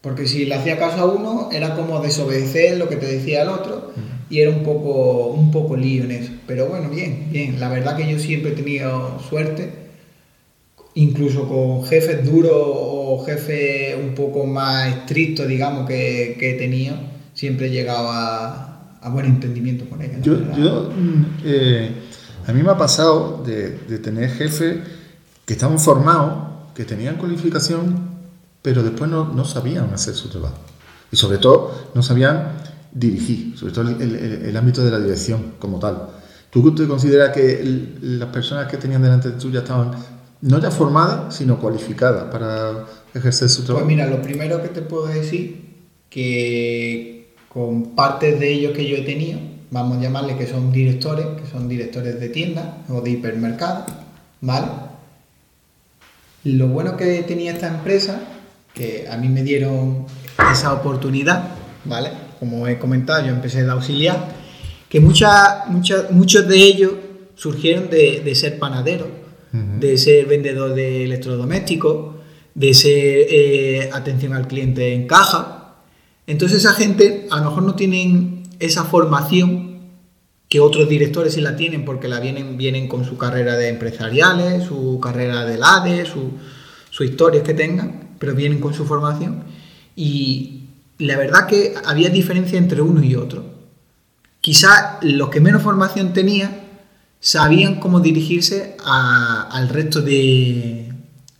Porque 0.00 0.26
si 0.26 0.44
le 0.44 0.54
hacía 0.54 0.78
caso 0.78 1.00
a 1.00 1.04
uno, 1.04 1.50
era 1.52 1.74
como 1.74 2.00
desobedecer 2.00 2.76
lo 2.76 2.88
que 2.88 2.96
te 2.96 3.06
decía 3.06 3.42
el 3.42 3.48
otro 3.48 3.92
y 4.28 4.40
era 4.40 4.50
un 4.50 4.62
poco, 4.62 5.28
un 5.28 5.50
poco 5.50 5.76
lío 5.76 6.04
en 6.04 6.12
eso. 6.12 6.32
Pero 6.46 6.66
bueno, 6.66 6.88
bien, 6.90 7.28
bien. 7.30 7.60
La 7.60 7.68
verdad 7.68 7.96
que 7.96 8.10
yo 8.10 8.18
siempre 8.18 8.52
he 8.52 8.54
tenido 8.54 9.20
suerte, 9.28 9.85
incluso 10.96 11.46
con 11.48 11.84
jefes 11.84 12.24
duros 12.30 12.52
o 12.54 13.22
jefes 13.24 13.96
un 14.02 14.14
poco 14.14 14.44
más 14.46 14.88
estrictos, 14.88 15.46
digamos, 15.46 15.86
que, 15.86 16.36
que 16.38 16.50
he 16.50 16.58
tenido, 16.58 16.96
siempre 17.34 17.66
he 17.68 17.70
llegado 17.70 18.08
a, 18.10 18.98
a 19.00 19.08
buen 19.10 19.26
entendimiento 19.26 19.88
con 19.88 20.02
ellos. 20.02 20.20
Yo, 20.56 20.90
mm, 20.90 21.24
eh, 21.44 21.90
a 22.46 22.52
mí 22.52 22.62
me 22.62 22.70
ha 22.70 22.76
pasado 22.78 23.42
de, 23.46 23.70
de 23.88 23.98
tener 23.98 24.30
jefes 24.30 24.78
que 25.44 25.52
estaban 25.52 25.78
formados, 25.78 26.34
que 26.74 26.84
tenían 26.84 27.16
cualificación, 27.16 28.06
pero 28.62 28.82
después 28.82 29.10
no, 29.10 29.26
no 29.32 29.44
sabían 29.44 29.92
hacer 29.94 30.14
su 30.14 30.28
trabajo. 30.28 30.56
Y 31.12 31.16
sobre 31.16 31.38
todo, 31.38 31.90
no 31.94 32.02
sabían 32.02 32.52
dirigir, 32.92 33.56
sobre 33.56 33.72
todo 33.72 33.88
el, 33.90 34.00
el- 34.02 34.16
el 34.46 34.56
ámbito 34.56 34.82
de 34.84 34.90
la 34.90 34.98
dirección 34.98 35.52
como 35.58 35.78
tal. 35.78 36.08
¿Tú 36.50 36.74
te 36.74 36.86
consideras 36.88 37.30
que 37.34 37.60
el- 37.60 38.18
las 38.18 38.28
personas 38.30 38.66
que 38.68 38.76
tenían 38.78 39.02
delante 39.02 39.30
de 39.30 39.38
tuya 39.38 39.60
estaban 39.60 39.90
no 40.46 40.60
ya 40.60 40.70
formadas, 40.70 41.34
sino 41.36 41.58
cualificadas 41.58 42.24
para 42.30 42.84
ejercer 43.14 43.48
su 43.48 43.58
Pues 43.58 43.66
trabajo? 43.66 43.86
mira, 43.86 44.06
lo 44.06 44.22
primero 44.22 44.62
que 44.62 44.68
te 44.68 44.80
puedo 44.82 45.06
decir, 45.06 45.64
que 46.08 47.34
con 47.48 47.94
partes 47.96 48.38
de 48.38 48.52
ellos 48.52 48.72
que 48.72 48.86
yo 48.88 48.96
he 48.96 49.02
tenido, 49.02 49.40
vamos 49.70 49.98
a 49.98 50.00
llamarle 50.00 50.36
que 50.36 50.46
son 50.46 50.70
directores, 50.72 51.26
que 51.40 51.46
son 51.50 51.68
directores 51.68 52.20
de 52.20 52.28
tienda 52.28 52.78
o 52.88 53.00
de 53.00 53.10
hipermercado, 53.10 53.86
¿vale? 54.40 54.68
Lo 56.44 56.68
bueno 56.68 56.96
que 56.96 57.22
tenía 57.24 57.52
esta 57.52 57.66
empresa, 57.68 58.20
que 58.72 59.08
a 59.10 59.16
mí 59.16 59.28
me 59.28 59.42
dieron 59.42 60.06
esa 60.52 60.72
oportunidad, 60.72 61.48
¿vale? 61.84 62.10
Como 62.38 62.68
he 62.68 62.78
comentado, 62.78 63.26
yo 63.26 63.32
empecé 63.32 63.64
de 63.64 63.70
auxiliar, 63.72 64.28
que 64.88 65.00
muchas, 65.00 65.66
muchas, 65.68 66.10
muchos 66.12 66.46
de 66.46 66.56
ellos 66.58 66.92
surgieron 67.34 67.90
de, 67.90 68.20
de 68.24 68.34
ser 68.36 68.58
panaderos, 68.60 69.08
de 69.52 69.96
ser 69.96 70.26
vendedor 70.26 70.74
de 70.74 71.04
electrodomésticos, 71.04 72.16
de 72.54 72.74
ser 72.74 73.26
eh, 73.30 73.90
atención 73.92 74.32
al 74.32 74.48
cliente 74.48 74.92
en 74.92 75.06
caja. 75.06 75.76
Entonces 76.26 76.58
esa 76.58 76.74
gente 76.74 77.26
a 77.30 77.38
lo 77.38 77.50
mejor 77.50 77.62
no 77.62 77.74
tienen 77.74 78.42
esa 78.58 78.84
formación 78.84 79.76
que 80.48 80.60
otros 80.60 80.88
directores 80.88 81.34
sí 81.34 81.40
la 81.40 81.56
tienen 81.56 81.84
porque 81.84 82.08
la 82.08 82.20
vienen, 82.20 82.56
vienen 82.56 82.88
con 82.88 83.04
su 83.04 83.18
carrera 83.18 83.56
de 83.56 83.68
empresariales, 83.68 84.64
su 84.64 85.00
carrera 85.00 85.44
de 85.44 85.58
LADE, 85.58 86.06
su, 86.06 86.32
su 86.90 87.04
historias 87.04 87.42
que 87.42 87.54
tengan, 87.54 88.10
pero 88.18 88.34
vienen 88.34 88.60
con 88.60 88.72
su 88.72 88.84
formación. 88.84 89.44
Y 89.94 90.64
la 90.98 91.16
verdad 91.16 91.46
que 91.46 91.74
había 91.84 92.10
diferencia 92.10 92.58
entre 92.58 92.80
uno 92.80 93.02
y 93.02 93.16
otro. 93.16 93.44
Quizá 94.40 94.98
los 95.02 95.28
que 95.30 95.40
menos 95.40 95.62
formación 95.62 96.12
tenían 96.12 96.65
sabían 97.30 97.80
cómo 97.80 97.98
dirigirse 97.98 98.76
a- 98.84 99.48
al 99.50 99.68
resto 99.68 100.00
de, 100.00 100.92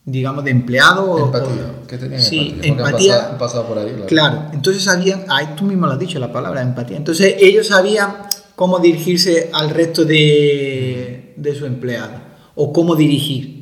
digamos, 0.05 0.43
de 0.45 0.51
empleados. 0.51 1.21
Empatía. 1.21 1.73
o- 1.83 1.87
¿Qué 1.87 1.97
tenían 1.97 2.21
Sí, 2.21 2.59
empatía? 2.65 3.13
Pasado- 3.15 3.33
han 3.33 3.39
pasado 3.39 3.67
por 3.69 3.79
ahí, 3.79 3.91
claro. 3.93 4.07
Claro, 4.07 4.43
entonces 4.53 4.83
sabían, 4.83 5.25
ahí 5.29 5.51
tú 5.57 5.63
mismo 5.63 5.87
lo 5.87 5.93
has 5.93 5.99
dicho, 6.01 6.19
la 6.19 6.33
palabra 6.33 6.61
empatía. 6.61 6.97
Entonces 6.97 7.37
ellos 7.39 7.69
sabían 7.69 8.17
cómo 8.57 8.81
dirigirse 8.81 9.51
al 9.53 9.71
resto 9.71 10.05
de, 10.05 11.35
de 11.37 11.55
su 11.55 11.65
empleado 11.67 12.15
o 12.57 12.73
cómo 12.73 12.97
dirigir. 12.97 13.55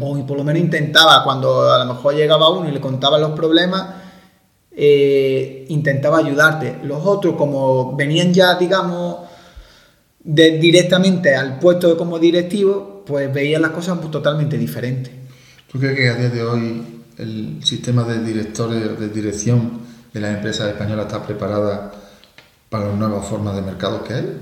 O 0.00 0.24
por 0.24 0.36
lo 0.36 0.44
menos 0.44 0.62
intentaba, 0.62 1.24
cuando 1.24 1.68
a 1.72 1.84
lo 1.84 1.94
mejor 1.94 2.14
llegaba 2.14 2.48
uno 2.50 2.68
y 2.68 2.72
le 2.72 2.80
contaba 2.80 3.18
los 3.18 3.32
problemas, 3.32 3.86
eh, 4.70 5.64
intentaba 5.68 6.18
ayudarte. 6.18 6.78
Los 6.84 7.04
otros, 7.04 7.34
como 7.36 7.96
venían 7.96 8.32
ya, 8.32 8.54
digamos, 8.54 9.16
de- 10.24 10.58
directamente 10.58 11.34
al 11.34 11.58
puesto 11.58 11.88
de 11.90 11.96
como 11.96 12.18
directivo, 12.18 13.02
pues 13.06 13.32
veían 13.32 13.62
las 13.62 13.72
cosas 13.72 14.00
totalmente 14.10 14.56
diferentes. 14.58 15.12
¿Tú 15.70 15.78
crees 15.78 15.96
que 15.96 16.08
a 16.08 16.14
día 16.16 16.28
de 16.30 16.42
hoy 16.42 16.82
el 17.18 17.58
sistema 17.62 18.04
de 18.04 18.22
directores 18.24 18.98
de 18.98 19.08
dirección 19.08 19.80
de 20.12 20.20
las 20.20 20.34
empresas 20.36 20.68
españolas 20.68 21.06
está 21.06 21.24
preparada 21.24 21.92
para 22.68 22.86
las 22.88 22.96
nuevas 22.96 23.26
formas 23.26 23.54
de 23.56 23.62
mercado 23.62 24.04
que 24.04 24.14
hay? 24.14 24.38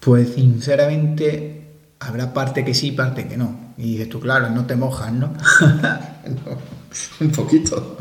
Pues 0.00 0.34
sinceramente 0.34 1.62
habrá 2.00 2.32
parte 2.32 2.64
que 2.64 2.74
sí, 2.74 2.92
parte 2.92 3.28
que 3.28 3.36
no. 3.36 3.74
Y 3.76 3.92
dices 3.92 4.08
tú, 4.08 4.20
claro, 4.20 4.48
no 4.50 4.66
te 4.66 4.76
mojas, 4.76 5.12
¿no? 5.12 5.32
Un 7.20 7.30
poquito. 7.30 7.98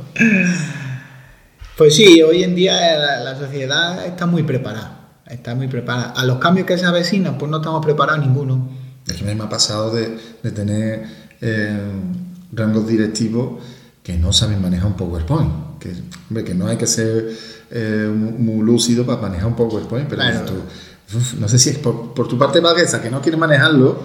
pues 1.77 1.95
sí, 1.95 2.21
hoy 2.21 2.43
en 2.43 2.55
día 2.55 2.97
la, 2.97 3.19
la 3.19 3.35
sociedad 3.37 4.05
está 4.05 4.25
muy 4.25 4.43
preparada. 4.43 4.98
Está 5.29 5.53
muy 5.55 5.67
preparada. 5.67 6.11
A 6.11 6.25
los 6.25 6.37
cambios 6.39 6.65
que 6.65 6.77
se 6.77 6.85
avecinan, 6.85 7.37
pues 7.37 7.49
no 7.51 7.57
estamos 7.57 7.85
preparados 7.85 8.25
ninguno. 8.25 8.69
Es 9.05 9.13
que 9.15 9.23
me 9.35 9.43
ha 9.43 9.49
pasado 9.49 9.93
de, 9.93 10.17
de 10.43 10.51
tener 10.51 11.03
eh, 11.41 11.79
rangos 12.51 12.87
directivos 12.87 13.61
que 14.03 14.17
no 14.17 14.33
saben 14.33 14.61
manejar 14.61 14.87
un 14.87 14.93
PowerPoint. 14.93 15.51
Que, 15.79 15.93
hombre, 16.29 16.43
que 16.43 16.53
no 16.55 16.67
hay 16.67 16.77
que 16.77 16.87
ser 16.87 17.29
eh, 17.71 18.11
muy, 18.13 18.65
lúcido 18.65 19.05
para 19.05 19.21
manejar 19.21 19.47
un 19.47 19.55
PowerPoint, 19.55 20.07
pero 20.09 20.21
Claro. 20.21 20.45
tú- 20.45 21.17
uf, 21.17 21.33
no 21.35 21.47
sé 21.47 21.57
si 21.59 21.69
es 21.69 21.77
por, 21.77 22.13
por 22.13 22.27
tu 22.27 22.37
parte 22.37 22.59
vagueza 22.59 23.01
que 23.01 23.09
no 23.09 23.21
quieres 23.21 23.39
manejarlo 23.39 23.99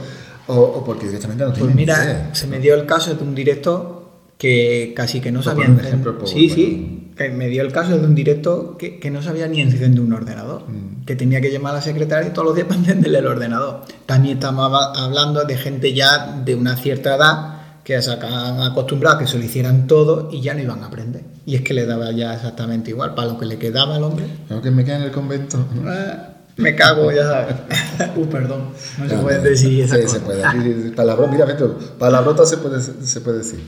o, 0.46 0.54
o 0.54 0.84
porque 0.84 1.06
directamente 1.06 1.42
no 1.44 1.50
Pues 1.50 1.58
tienes 1.60 1.74
ni 1.76 1.82
mira, 1.82 2.04
idea. 2.04 2.30
se 2.34 2.46
me 2.46 2.60
dio 2.60 2.74
el 2.74 2.86
caso 2.86 3.14
de 3.14 3.22
un 3.24 3.34
director 3.34 4.04
que 4.38 4.92
casi 4.96 5.20
que 5.20 5.32
no 5.32 5.42
sabía 5.42 5.64
ejemplo, 5.66 6.18
pues, 6.18 6.30
Sí, 6.30 6.48
sí, 6.50 7.03
que 7.16 7.28
me 7.30 7.48
dio 7.48 7.62
el 7.62 7.72
caso 7.72 7.96
de 7.98 8.04
un 8.06 8.14
director 8.14 8.76
que, 8.76 8.98
que 8.98 9.10
no 9.10 9.22
sabía 9.22 9.46
ni 9.46 9.60
encender 9.60 10.00
un 10.00 10.12
ordenador, 10.12 10.62
Mm. 10.68 11.04
que 11.04 11.14
tenía 11.16 11.40
que 11.40 11.50
llamar 11.52 11.72
a 11.72 11.76
la 11.76 11.82
secretaria 11.82 12.32
todos 12.32 12.46
los 12.46 12.54
días 12.56 12.66
para 12.68 12.80
encenderle 12.80 13.18
el 13.18 13.26
ordenador. 13.26 13.82
También 14.06 14.38
estamos 14.38 14.70
hab- 14.70 14.96
hablando 14.96 15.44
de 15.44 15.56
gente 15.56 15.92
ya 15.94 16.40
de 16.44 16.54
una 16.54 16.76
cierta 16.76 17.14
edad 17.16 17.54
que 17.84 18.00
se 18.00 18.10
han 18.12 18.60
acostumbrado 18.62 19.16
a 19.16 19.18
que 19.18 19.26
se 19.26 19.38
lo 19.38 19.44
hicieran 19.44 19.86
todo 19.86 20.30
y 20.32 20.40
ya 20.40 20.54
no 20.54 20.60
iban 20.62 20.82
a 20.82 20.86
aprender. 20.86 21.22
Y 21.46 21.54
es 21.56 21.60
que 21.60 21.74
le 21.74 21.84
daba 21.84 22.10
ya 22.12 22.32
exactamente 22.34 22.90
igual, 22.90 23.14
para 23.14 23.28
lo 23.28 23.38
que 23.38 23.44
le 23.44 23.58
quedaba 23.58 23.96
al 23.96 24.04
hombre. 24.04 24.24
Creo 24.48 24.62
que 24.62 24.70
me 24.70 24.84
queda 24.84 24.96
en 24.96 25.02
el 25.02 25.10
convento. 25.12 25.58
¿no? 25.74 26.33
Me 26.56 26.74
cago, 26.76 27.10
ya 27.12 27.22
sabes. 27.24 27.54
Uh, 28.16 28.26
perdón. 28.26 28.70
No 28.98 29.08
se 29.08 29.14
No, 29.16 29.22
puede 29.22 29.38
no, 29.38 29.44
decir 29.44 29.80
esa 29.84 29.96
sí, 29.96 30.02
cosa. 30.02 30.14
se 30.14 30.20
puede. 30.20 30.44
Aquí, 30.44 30.92
palabra- 30.96 31.26
mira, 31.28 31.44
Beto, 31.44 31.78
palabrota 31.98 32.44
se 32.46 32.56
puede, 32.58 32.80
se 32.80 33.20
puede 33.20 33.38
decir. 33.38 33.60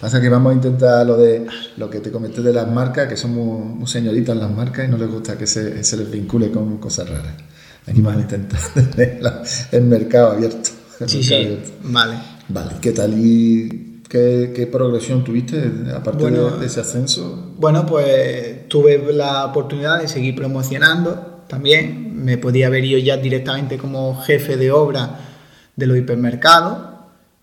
Pasa 0.00 0.20
que 0.20 0.28
vamos 0.28 0.52
a 0.52 0.54
intentar 0.54 1.06
lo 1.06 1.16
de 1.16 1.46
lo 1.76 1.88
que 1.90 2.00
te 2.00 2.10
comenté 2.10 2.42
de 2.42 2.52
las 2.52 2.70
marcas, 2.70 3.08
que 3.08 3.16
son 3.16 3.32
muy, 3.32 3.86
señoritas 3.86 4.36
las 4.36 4.50
marcas 4.50 4.86
y 4.86 4.90
no 4.90 4.96
les 4.98 5.10
gusta 5.10 5.36
que 5.38 5.46
se, 5.46 5.82
se 5.84 5.96
les 5.96 6.10
vincule 6.10 6.50
con 6.50 6.78
cosas 6.78 7.08
raras. 7.08 7.34
Aquí 7.86 8.00
vamos 8.00 8.20
a 8.20 8.22
intentar 8.22 8.60
tener 8.94 9.20
el 9.72 9.82
mercado 9.84 10.32
abierto. 10.32 10.70
el 11.00 11.08
Sí, 11.08 11.18
mercado 11.18 11.22
sí. 11.22 11.34
abierto. 11.46 11.70
Vale. 11.84 12.14
Vale, 12.48 12.70
¿qué 12.80 12.92
tal? 12.92 13.14
¿Y 13.16 14.02
qué, 14.08 14.52
qué 14.54 14.66
progresión 14.66 15.24
tuviste 15.24 15.62
aparte 15.94 16.22
Bueno, 16.22 16.50
de, 16.50 16.60
de 16.60 16.66
ese 16.66 16.80
ascenso? 16.80 17.52
Bueno, 17.58 17.86
pues 17.86 18.68
tuve 18.68 19.12
la 19.12 19.46
oportunidad 19.46 20.00
de 20.00 20.08
seguir 20.08 20.34
promocionando 20.34 21.33
también. 21.54 22.24
Me 22.24 22.36
podía 22.38 22.66
haber 22.66 22.84
ido 22.84 22.98
ya 22.98 23.16
directamente 23.16 23.78
como 23.78 24.20
jefe 24.22 24.56
de 24.56 24.70
obra 24.70 25.20
de 25.76 25.86
los 25.86 25.96
hipermercados. 25.96 26.78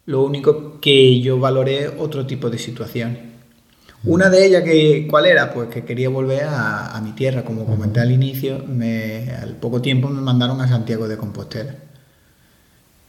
Lo 0.05 0.23
único 0.23 0.79
que 0.79 1.21
yo 1.21 1.39
valoré 1.39 1.87
otro 1.87 2.25
tipo 2.25 2.49
de 2.49 2.57
situaciones. 2.57 3.19
Una 4.03 4.29
de 4.29 4.45
ellas, 4.45 4.63
que, 4.63 5.07
¿cuál 5.09 5.27
era? 5.27 5.53
Pues 5.53 5.69
que 5.69 5.85
quería 5.85 6.09
volver 6.09 6.43
a, 6.43 6.95
a 6.95 7.01
mi 7.01 7.11
tierra. 7.11 7.43
Como 7.43 7.65
comenté 7.65 7.99
al 7.99 8.11
inicio, 8.11 8.63
me, 8.67 9.29
al 9.31 9.55
poco 9.57 9.81
tiempo 9.81 10.09
me 10.09 10.21
mandaron 10.21 10.59
a 10.59 10.67
Santiago 10.67 11.07
de 11.07 11.17
Compostela. 11.17 11.75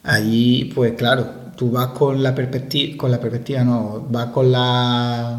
Allí, 0.04 0.70
pues 0.74 0.92
claro, 0.92 1.26
tú 1.56 1.70
vas 1.70 1.88
con 1.88 2.22
la 2.22 2.34
perspectiva, 2.34 2.96
con 2.96 3.10
la 3.10 3.20
perspectiva 3.20 3.64
no, 3.64 4.06
vas 4.10 4.26
con 4.26 4.52
la 4.52 5.38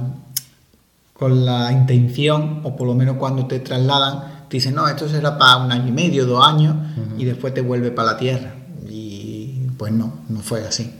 con 1.14 1.46
la 1.46 1.72
intención, 1.72 2.62
o 2.64 2.76
por 2.76 2.88
lo 2.88 2.96
menos 2.96 3.18
cuando 3.18 3.46
te 3.46 3.60
trasladan, 3.60 4.33
dicen, 4.58 4.76
no, 4.76 4.88
esto 4.88 5.08
será 5.08 5.38
para 5.38 5.58
un 5.58 5.72
año 5.72 5.88
y 5.88 5.92
medio, 5.92 6.26
dos 6.26 6.46
años, 6.46 6.76
y 7.18 7.26
después 7.26 7.54
te 7.54 7.62
vuelve 7.62 7.92
para 7.92 8.14
la 8.14 8.18
tierra. 8.18 8.56
Y 8.90 9.68
pues 9.78 9.92
no, 9.92 10.22
no 10.30 10.40
fue 10.40 10.66
así. 10.66 10.94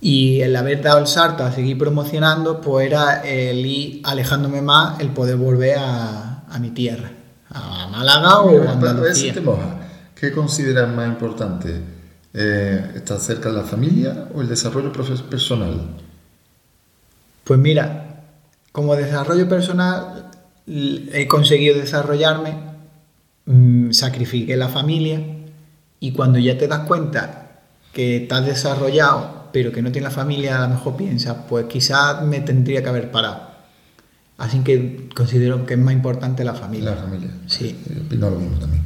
Y 0.00 0.40
el 0.40 0.56
haber 0.56 0.82
dado 0.82 0.98
el 0.98 1.06
salto 1.06 1.44
a 1.44 1.52
seguir 1.52 1.78
promocionando, 1.78 2.60
pues 2.60 2.86
era 2.86 3.22
el 3.22 3.64
ir 3.64 4.00
alejándome 4.04 4.60
más, 4.60 4.98
el 4.98 5.10
poder 5.10 5.36
volver 5.36 5.78
a, 5.78 6.44
a 6.48 6.58
mi 6.58 6.70
tierra, 6.70 7.12
a 7.50 7.86
Málaga 7.88 8.40
o 8.40 8.48
a 8.48 8.74
Mira, 8.74 9.14
si 9.14 9.30
Andalucía. 9.30 9.34
¿Qué 10.16 10.32
consideras 10.32 10.92
más 10.92 11.06
importante? 11.06 11.82
Eh, 12.34 12.92
¿Estar 12.96 13.18
cerca 13.18 13.50
de 13.50 13.56
la 13.56 13.62
familia 13.62 14.28
o 14.34 14.40
el 14.40 14.48
desarrollo 14.48 14.90
personal? 14.92 15.80
Pues 17.44 17.60
mira, 17.60 18.24
como 18.72 18.96
desarrollo 18.96 19.48
personal 19.48 20.11
he 20.66 21.26
conseguido 21.28 21.78
desarrollarme, 21.78 22.54
mm, 23.46 23.92
sacrifiqué 23.92 24.56
la 24.56 24.68
familia 24.68 25.20
y 26.00 26.12
cuando 26.12 26.38
ya 26.38 26.58
te 26.58 26.68
das 26.68 26.86
cuenta 26.86 27.60
que 27.92 28.16
estás 28.22 28.46
desarrollado 28.46 29.42
pero 29.52 29.70
que 29.70 29.82
no 29.82 29.92
tienes 29.92 30.10
la 30.10 30.14
familia, 30.14 30.58
a 30.58 30.66
lo 30.66 30.74
mejor 30.74 30.96
piensas, 30.96 31.36
pues 31.48 31.66
quizás 31.66 32.22
me 32.22 32.40
tendría 32.40 32.82
que 32.82 32.88
haber 32.88 33.10
parado. 33.10 33.52
Así 34.38 34.60
que 34.60 35.08
considero 35.14 35.66
que 35.66 35.74
es 35.74 35.80
más 35.80 35.92
importante 35.92 36.42
la 36.42 36.54
familia. 36.54 36.92
La 36.92 36.96
familia. 36.96 37.30
Sí. 37.46 37.78
Yo 37.94 38.00
opino 38.02 38.30
lo 38.30 38.36
mismo 38.36 38.58
también. 38.58 38.82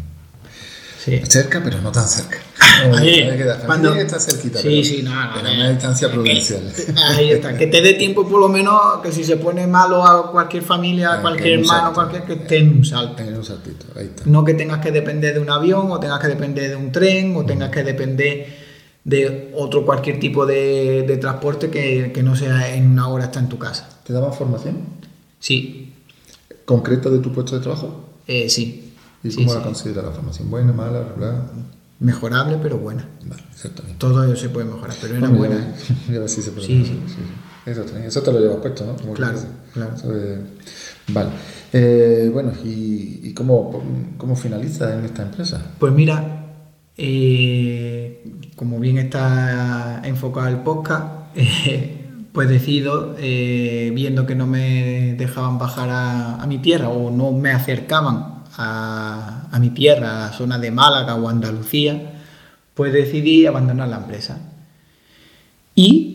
Sí. 0.99 1.21
Cerca, 1.25 1.63
pero 1.63 1.81
no 1.81 1.93
tan 1.93 2.09
cerca. 2.09 2.39
Ahí, 2.97 3.29
cuando- 3.67 3.89
familia 3.91 4.03
está 4.07 4.19
cerquita, 4.21 4.59
Sí, 4.61 4.69
pero, 4.69 4.85
sí, 4.85 5.03
no, 5.03 5.11
no, 5.15 5.43
no, 5.43 5.49
a 5.49 5.53
una 5.53 5.71
distancia 5.71 6.11
prudencial. 6.11 6.63
Ahí 7.17 7.31
está, 7.31 7.57
que 7.57 7.67
te 7.67 7.81
dé 7.81 7.95
tiempo 7.95 8.27
por 8.29 8.41
lo 8.41 8.49
menos 8.49 8.79
que 9.03 9.13
si 9.13 9.25
se 9.25 9.37
pone 9.37 9.67
malo 9.67 10.05
a 10.07 10.31
cualquier 10.31 10.63
familia, 10.63 11.15
a 11.15 11.21
cualquier 11.23 11.55
en 11.55 11.61
hermano, 11.61 11.93
cualquier 11.95 12.25
que 12.25 12.33
esté 12.35 12.59
en 12.59 12.77
un 12.79 12.85
salto. 12.85 13.23
En 13.23 13.35
un 13.37 13.45
saltito, 13.45 13.87
ahí 13.97 14.07
está. 14.07 14.23
No 14.27 14.45
que 14.45 14.55
tengas 14.55 14.81
que 14.81 14.91
depender 14.93 15.35
de 15.35 15.41
un 15.41 15.51
avión 15.51 15.91
o 15.91 15.99
tengas 16.01 16.21
que 16.21 16.29
depender 16.29 16.71
de 16.71 16.77
un 16.77 16.93
tren 16.93 17.35
o 17.37 17.45
tengas 17.47 17.71
que 17.71 17.83
depender 17.83 18.47
de 19.05 19.53
otro 19.55 19.87
cualquier 19.87 20.19
tipo 20.21 20.45
de, 20.47 21.05
de 21.07 21.17
transporte 21.17 21.71
que, 21.71 22.11
que 22.13 22.23
no 22.23 22.35
sea 22.37 22.75
en 22.75 22.91
una 22.91 23.09
hora 23.09 23.25
está 23.27 23.39
en 23.41 23.49
tu 23.49 23.59
casa. 23.59 23.89
¿Te 24.05 24.13
daban 24.13 24.33
formación 24.33 24.79
Sí, 25.39 25.93
concreta 26.65 27.09
de 27.11 27.19
tu 27.21 27.33
puesto 27.33 27.57
de 27.57 27.63
trabajo? 27.63 28.05
eh, 28.27 28.49
sí. 28.51 28.83
¿Y 29.23 29.31
Sí, 29.31 29.37
cómo 29.39 29.51
sí. 29.53 29.59
la 29.59 29.65
consideras 29.65 30.05
la 30.05 30.11
formación? 30.13 30.51
¿Buena, 30.51 30.73
mala, 30.73 31.03
regular? 31.05 31.35
Mejorable, 31.99 32.59
pero 32.63 32.79
buena. 32.79 33.09
Vale, 33.25 33.43
exactamente. 33.51 33.99
Todo 33.99 34.25
ello 34.25 34.37
se 34.37 34.49
puede 34.51 34.67
mejorar, 34.67 34.95
pero 35.01 35.17
era 35.17 35.29
Bueno, 35.29 35.39
buena. 35.57 35.75
ya- 36.09 36.15
ya 36.23 36.29
sí 36.29 36.43
se 36.43 36.51
puede 36.51 36.67
Sí, 36.67 36.75
mejorar, 36.75 37.09
sí. 37.09 37.71
Eso. 37.71 37.85
Eso 37.99 38.23
te 38.23 38.33
lo 38.33 38.39
llevas 38.41 38.59
puesto, 38.59 38.85
¿no? 38.87 38.97
Como 38.97 39.15
Claro, 39.15 39.39
claro. 39.73 39.95
Eso 39.95 40.09
Vale. 41.09 41.31
Eh, 41.73 42.31
bueno, 42.33 42.53
¿y, 42.65 43.21
y 43.25 43.33
cómo, 43.35 43.83
cómo 44.19 44.37
finaliza 44.37 44.99
en 44.99 45.05
esta 45.05 45.23
empresa? 45.23 45.61
Pues 45.79 45.93
mira, 45.93 46.45
eh, 46.97 48.25
como 48.57 48.79
bien 48.79 48.99
está 48.99 50.03
enfocado 50.05 50.49
el 50.49 50.59
podcast, 50.59 51.07
eh, 51.35 52.05
pues 52.33 52.49
decido, 52.49 53.15
viendo 53.17 54.27
que 54.27 54.35
no 54.35 54.47
me 54.47 55.15
dejaban 55.17 55.59
bajar 55.59 55.89
a, 55.91 56.43
a 56.43 56.47
mi 56.47 56.59
tierra 56.59 56.89
o 56.91 57.11
no 57.11 57.33
me 57.33 57.51
acercaban 57.51 58.36
a, 58.57 59.49
a 59.51 59.59
mi 59.59 59.71
tierra, 59.71 60.25
a 60.27 60.31
la 60.31 60.33
zona 60.37 60.59
de 60.59 60.71
Málaga 60.71 61.15
o 61.17 61.29
Andalucía, 61.29 62.13
pues 62.75 62.93
decidí 62.93 63.47
abandonar 63.47 63.89
la 63.89 63.99
empresa. 63.99 64.39
Y 65.75 66.13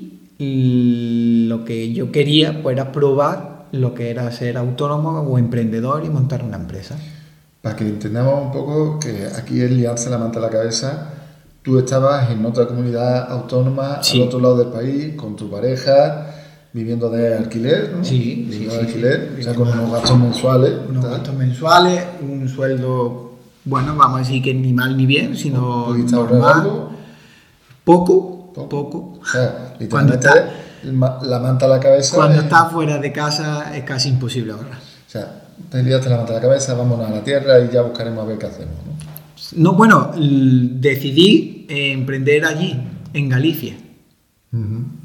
lo 1.47 1.63
que 1.65 1.93
yo 1.93 2.11
quería 2.11 2.61
pues, 2.63 2.73
era 2.75 2.91
probar 2.91 3.67
lo 3.71 3.93
que 3.93 4.09
era 4.09 4.31
ser 4.31 4.57
autónomo 4.57 5.19
o 5.21 5.37
emprendedor 5.37 6.03
y 6.03 6.09
montar 6.09 6.43
una 6.43 6.57
empresa. 6.57 6.97
Para 7.61 7.75
que 7.75 7.87
entendamos 7.87 8.45
un 8.45 8.51
poco 8.51 8.99
que 8.99 9.27
aquí 9.37 9.61
es 9.61 9.69
liarse 9.71 10.09
la 10.09 10.17
manta 10.17 10.39
a 10.39 10.41
la 10.41 10.49
cabeza. 10.49 11.09
Tú 11.61 11.77
estabas 11.77 12.31
en 12.31 12.43
otra 12.43 12.65
comunidad 12.65 13.31
autónoma 13.31 14.01
Sí. 14.01 14.19
al 14.19 14.27
otro 14.27 14.39
lado 14.39 14.57
del 14.57 14.69
país 14.69 15.13
con 15.15 15.35
tu 15.35 15.49
pareja, 15.49 16.27
viviendo 16.73 17.09
de 17.09 17.35
alquiler, 17.37 17.93
¿no? 17.97 18.03
Sí, 18.03 18.45
Viviendo 18.49 18.53
sí, 18.53 18.63
de 18.65 18.71
sí. 18.71 18.77
alquiler, 18.87 19.35
o 19.39 19.43
sea, 19.43 19.53
con 19.55 19.67
unos 19.67 19.91
gastos 19.91 20.19
mensuales. 20.19 20.73
unos 20.89 21.03
tal. 21.03 21.11
gastos 21.13 21.35
mensuales, 21.35 22.03
un 22.21 22.47
sueldo, 22.47 23.33
bueno, 23.65 23.95
vamos 23.95 24.15
a 24.17 24.19
decir 24.23 24.41
que 24.41 24.53
ni 24.53 24.71
mal 24.73 24.95
ni 24.95 25.05
bien, 25.05 25.35
sino 25.35 25.85
¿Pudiste 25.87 26.15
ahorrar 26.15 26.57
normal. 26.63 26.87
Poco, 27.83 28.51
Poco. 28.53 28.69
poco. 28.69 29.19
O 29.21 29.25
sea, 29.25 29.75
Cuando 29.89 30.13
está- 30.13 30.49
la 30.83 31.39
manta 31.39 31.65
a 31.65 31.69
la 31.69 31.79
cabeza. 31.79 32.15
Cuando 32.15 32.37
es- 32.37 32.43
estás 32.43 32.71
fuera 32.71 32.97
de 32.97 33.11
casa 33.11 33.75
es 33.77 33.83
casi 33.83 34.09
imposible 34.09 34.51
ahorrar. 34.53 34.77
O 34.79 35.09
sea, 35.11 35.43
te 35.69 35.83
liaste 35.83 36.09
la 36.09 36.17
manta 36.17 36.31
a 36.33 36.35
la 36.37 36.41
cabeza, 36.41 36.73
vámonos 36.73 37.07
a 37.07 37.11
la 37.11 37.23
tierra 37.23 37.59
y 37.59 37.69
ya 37.71 37.81
buscaremos 37.81 38.23
a 38.23 38.27
ver 38.27 38.37
qué 38.37 38.45
hacemos. 38.47 38.75
¿no? 38.85 38.91
No, 39.71 39.73
bueno, 39.73 40.11
decidí 40.15 41.65
eh, 41.69 41.91
emprender 41.91 42.45
allí, 42.45 42.79
en 43.13 43.29
Galicia. 43.29 43.75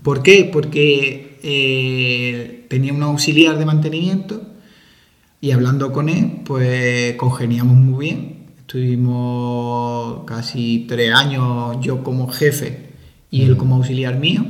¿Por 0.03 0.23
qué? 0.23 0.49
Porque 0.53 1.26
eh, 1.43 2.67
tenía 2.69 2.93
un 2.93 3.03
auxiliar 3.03 3.59
de 3.59 3.65
mantenimiento 3.65 4.43
y 5.41 5.51
hablando 5.51 5.93
con 5.93 6.09
él, 6.09 6.43
pues 6.45 7.15
congeniamos 7.17 7.77
muy 7.77 8.07
bien. 8.07 8.47
Estuvimos 8.59 10.25
casi 10.27 10.87
tres 10.89 11.15
años 11.15 11.77
yo 11.81 12.03
como 12.03 12.29
jefe 12.29 12.91
y 13.31 13.43
él 13.43 13.57
como 13.57 13.77
auxiliar 13.77 14.19
mío. 14.19 14.45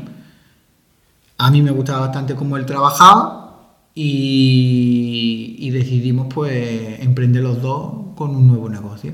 A 1.38 1.50
mí 1.50 1.60
me 1.62 1.70
gustaba 1.70 2.00
bastante 2.00 2.34
cómo 2.34 2.56
él 2.56 2.64
trabajaba 2.64 3.76
y, 3.94 5.56
y 5.58 5.70
decidimos 5.70 6.28
pues 6.32 7.00
emprender 7.00 7.42
los 7.42 7.60
dos 7.60 8.14
con 8.16 8.34
un 8.34 8.48
nuevo 8.48 8.68
negocio. 8.68 9.12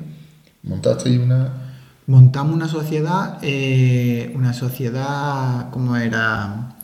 Montaste 0.63 1.19
una. 1.19 1.63
Montamos 2.07 2.55
una 2.55 2.69
sociedad, 2.69 3.39
eh, 3.43 4.33
una 4.35 4.53
sociedad, 4.53 5.71
¿cómo 5.71 5.97
era? 5.97 6.77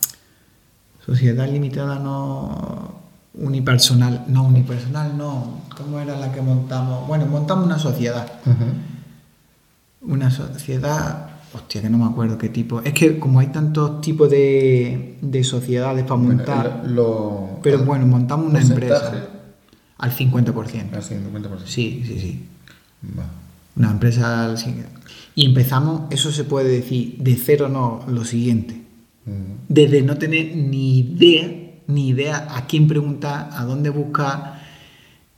Sociedad 1.09 1.49
limitada, 1.49 1.99
no 1.99 2.93
unipersonal, 3.35 4.25
no 4.29 4.45
unipersonal, 4.45 5.17
no. 5.17 5.63
¿Cómo 5.77 5.99
era 6.01 6.19
la 6.19 6.31
que 6.33 6.43
montamos? 6.43 7.07
Bueno, 7.09 7.25
montamos 7.27 7.65
una 7.65 7.79
sociedad. 7.79 8.31
Una 10.03 10.31
sociedad, 10.31 11.31
hostia, 11.55 11.81
que 11.83 11.89
no 11.91 11.99
me 11.99 12.05
acuerdo 12.05 12.37
qué 12.37 12.51
tipo. 12.51 12.81
Es 12.83 12.93
que 12.93 13.19
como 13.19 13.41
hay 13.41 13.49
tantos 13.49 14.01
tipos 14.03 14.29
de, 14.31 15.19
de 15.23 15.45
sociedades 15.45 16.05
para 16.05 16.17
montar, 16.21 16.83
lo- 16.87 17.59
pero 17.63 17.79
bueno, 17.85 18.07
montamos 18.07 18.49
una 18.51 18.61
empresa 18.61 19.29
al 19.99 20.13
50%. 20.13 20.93
al 20.95 21.03
50%. 21.03 21.59
Sí, 21.65 22.03
sí, 22.07 22.19
sí. 22.21 22.47
Va. 23.19 23.25
Una 23.77 23.91
empresa 23.93 24.45
al 24.45 24.57
cin- 24.59 24.85
y 25.35 25.47
empezamos, 25.47 26.03
eso 26.11 26.31
se 26.33 26.45
puede 26.45 26.69
decir, 26.69 27.17
de 27.19 27.35
cero 27.37 27.69
no, 27.69 28.01
lo 28.09 28.25
siguiente. 28.25 28.83
Desde 29.69 30.03
no 30.03 30.17
tener 30.17 30.57
ni 30.57 31.01
idea, 31.01 31.49
ni 31.87 32.09
idea 32.09 32.49
a 32.51 32.67
quién 32.67 32.89
preguntar, 32.89 33.51
a 33.53 33.65
dónde 33.65 33.91
buscar, 33.91 34.63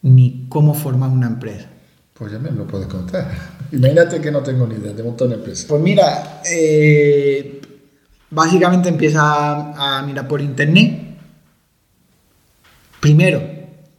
ni 0.03 0.46
cómo 0.48 0.74
formar 0.74 1.11
una 1.11 1.26
empresa. 1.26 1.68
Pues 2.14 2.33
ya 2.33 2.38
me 2.38 2.50
lo 2.50 2.66
puedes 2.66 2.87
contar. 2.87 3.31
Imagínate 3.72 4.20
que 4.20 4.31
no 4.31 4.40
tengo 4.40 4.66
ni 4.66 4.74
idea 4.74 4.92
de 4.92 5.03
montar 5.03 5.26
una 5.26 5.37
empresa. 5.37 5.66
Pues 5.68 5.83
mira, 5.83 6.42
eh, 6.50 7.61
básicamente 8.31 8.88
empieza 8.88 9.22
a, 9.22 9.98
a 9.98 10.03
mirar 10.03 10.29
por 10.29 10.40
internet. 10.40 11.18
Primero, 13.00 13.40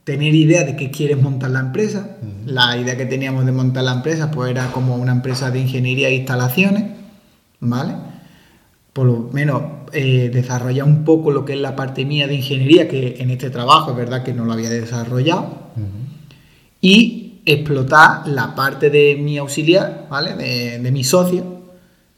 tener 0.03 0.33
idea 0.33 0.63
de 0.63 0.75
qué 0.75 0.91
quieres 0.91 1.21
montar 1.21 1.51
la 1.51 1.59
empresa. 1.59 2.17
La 2.45 2.77
idea 2.77 2.97
que 2.97 3.05
teníamos 3.05 3.45
de 3.45 3.51
montar 3.51 3.83
la 3.83 3.93
empresa 3.93 4.31
pues 4.31 4.51
era 4.51 4.71
como 4.71 4.95
una 4.95 5.11
empresa 5.11 5.51
de 5.51 5.59
ingeniería 5.59 6.09
e 6.09 6.15
instalaciones, 6.15 6.83
¿vale? 7.59 7.95
Por 8.93 9.07
lo 9.07 9.29
menos 9.31 9.63
eh, 9.93 10.29
desarrollar 10.33 10.85
un 10.85 11.03
poco 11.03 11.31
lo 11.31 11.45
que 11.45 11.53
es 11.53 11.59
la 11.59 11.75
parte 11.75 12.05
mía 12.05 12.27
de 12.27 12.35
ingeniería, 12.35 12.87
que 12.87 13.17
en 13.19 13.29
este 13.29 13.49
trabajo 13.49 13.91
es 13.91 13.97
verdad 13.97 14.23
que 14.23 14.33
no 14.33 14.45
lo 14.45 14.53
había 14.53 14.69
desarrollado, 14.69 15.71
y 16.81 17.41
explotar 17.45 18.27
la 18.27 18.55
parte 18.55 18.89
de 18.89 19.15
mi 19.15 19.37
auxiliar, 19.37 20.07
¿vale? 20.09 20.35
De, 20.35 20.79
de 20.79 20.91
mi 20.91 21.03
socio 21.03 21.43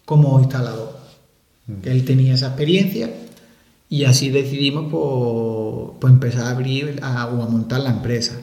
como 0.05 0.39
instalador. 0.39 0.97
Que 1.81 1.91
él 1.91 2.03
tenía 2.03 2.33
esa 2.33 2.47
experiencia 2.47 3.09
y 3.89 4.03
así 4.05 4.29
decidimos 4.29 4.87
pues, 4.91 5.97
pues 5.99 6.13
empezar 6.13 6.47
a 6.47 6.49
abrir 6.51 6.99
a- 7.01 7.27
o 7.27 7.41
a 7.41 7.47
montar 7.47 7.79
la 7.81 7.89
empresa. 7.91 8.39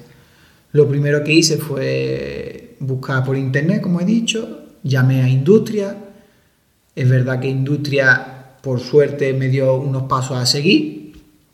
Lo 0.72 0.88
primero 0.88 1.22
que 1.24 1.32
hice 1.34 1.58
fue 1.58 2.76
buscar 2.80 3.24
por 3.24 3.36
internet, 3.36 3.82
como 3.82 4.00
he 4.00 4.04
dicho, 4.06 4.60
llamé 4.82 5.22
a 5.22 5.28
Industria. 5.28 5.96
Es 6.96 7.08
verdad 7.08 7.40
que 7.40 7.48
Industria, 7.48 8.39
por 8.62 8.80
suerte, 8.80 9.32
me 9.32 9.48
dio 9.48 9.74
unos 9.76 10.04
pasos 10.04 10.36
a 10.36 10.46
seguir. 10.46 10.98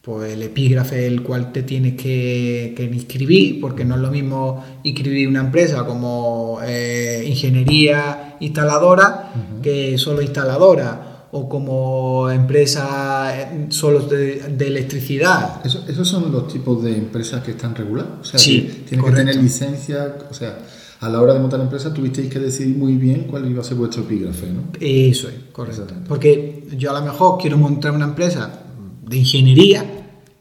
Pues 0.03 0.33
el 0.33 0.43
epígrafe 0.43 1.05
el 1.05 1.23
cual 1.25 1.51
te 1.51 1.65
tienes 1.65 1.95
que, 1.95 2.75
que 2.77 2.85
inscribir, 2.85 3.61
porque 3.61 3.85
no 3.85 3.97
es 3.97 4.01
lo 4.01 4.11
mismo 4.13 4.65
inscribir 4.85 5.27
una 5.27 5.41
empresa 5.41 5.85
como 5.85 6.61
eh, 6.65 7.25
ingeniería 7.27 8.37
instaladora 8.39 9.33
que 9.61 9.99
solo 9.99 10.23
instaladora 10.23 11.27
o 11.33 11.49
como 11.49 12.31
empresa 12.31 13.33
eh, 13.37 13.67
solo 13.71 14.01
de, 14.03 14.43
de 14.57 14.67
electricidad. 14.69 15.61
Eso- 15.67 15.85
¿Esos 15.89 16.07
son 16.07 16.31
los 16.31 16.47
tipos 16.47 16.85
de 16.85 16.97
empresas 16.97 17.43
que 17.43 17.51
están 17.51 17.75
reguladas? 17.75 18.11
O 18.21 18.25
sea, 18.25 18.39
Sí, 18.39 18.85
correcto. 18.91 19.07
que 19.07 19.13
tener 19.17 19.37
licencia. 19.43 20.17
O 20.31 20.35
sea, 20.35 20.57
a 21.01 21.09
la 21.09 21.21
hora 21.21 21.35
de 21.35 21.41
montar 21.41 21.59
la 21.59 21.65
empresa 21.65 21.93
tuvisteis 21.93 22.31
que 22.31 22.39
decidir 22.39 22.77
muy 22.77 22.95
bien 22.95 23.25
cuál 23.31 23.49
iba 23.51 23.61
a 23.61 23.65
ser 23.65 23.77
vuestro 23.77 24.03
epígrafe, 24.03 24.47
¿no? 24.47 24.63
Eso 24.81 25.29
es, 25.29 25.35
correcto. 25.53 25.87
Porque 26.09 26.65
yo 26.77 26.91
a 26.95 27.01
lo 27.01 27.05
mejor 27.05 27.39
quiero 27.41 27.59
montar 27.59 27.93
una 27.93 28.07
empresa 28.07 28.63
de 29.07 29.17
ingeniería 29.17 29.85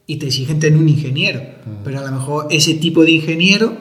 y 0.08 0.16
te 0.18 0.28
exigen 0.28 0.60
tener 0.60 0.80
un 0.80 0.88
ingeniero, 0.88 1.42
pero 1.84 2.00
a 2.00 2.04
lo 2.04 2.12
mejor 2.12 2.48
ese 2.52 2.76
tipo 2.76 3.04
de 3.04 3.12
ingeniero 3.12 3.74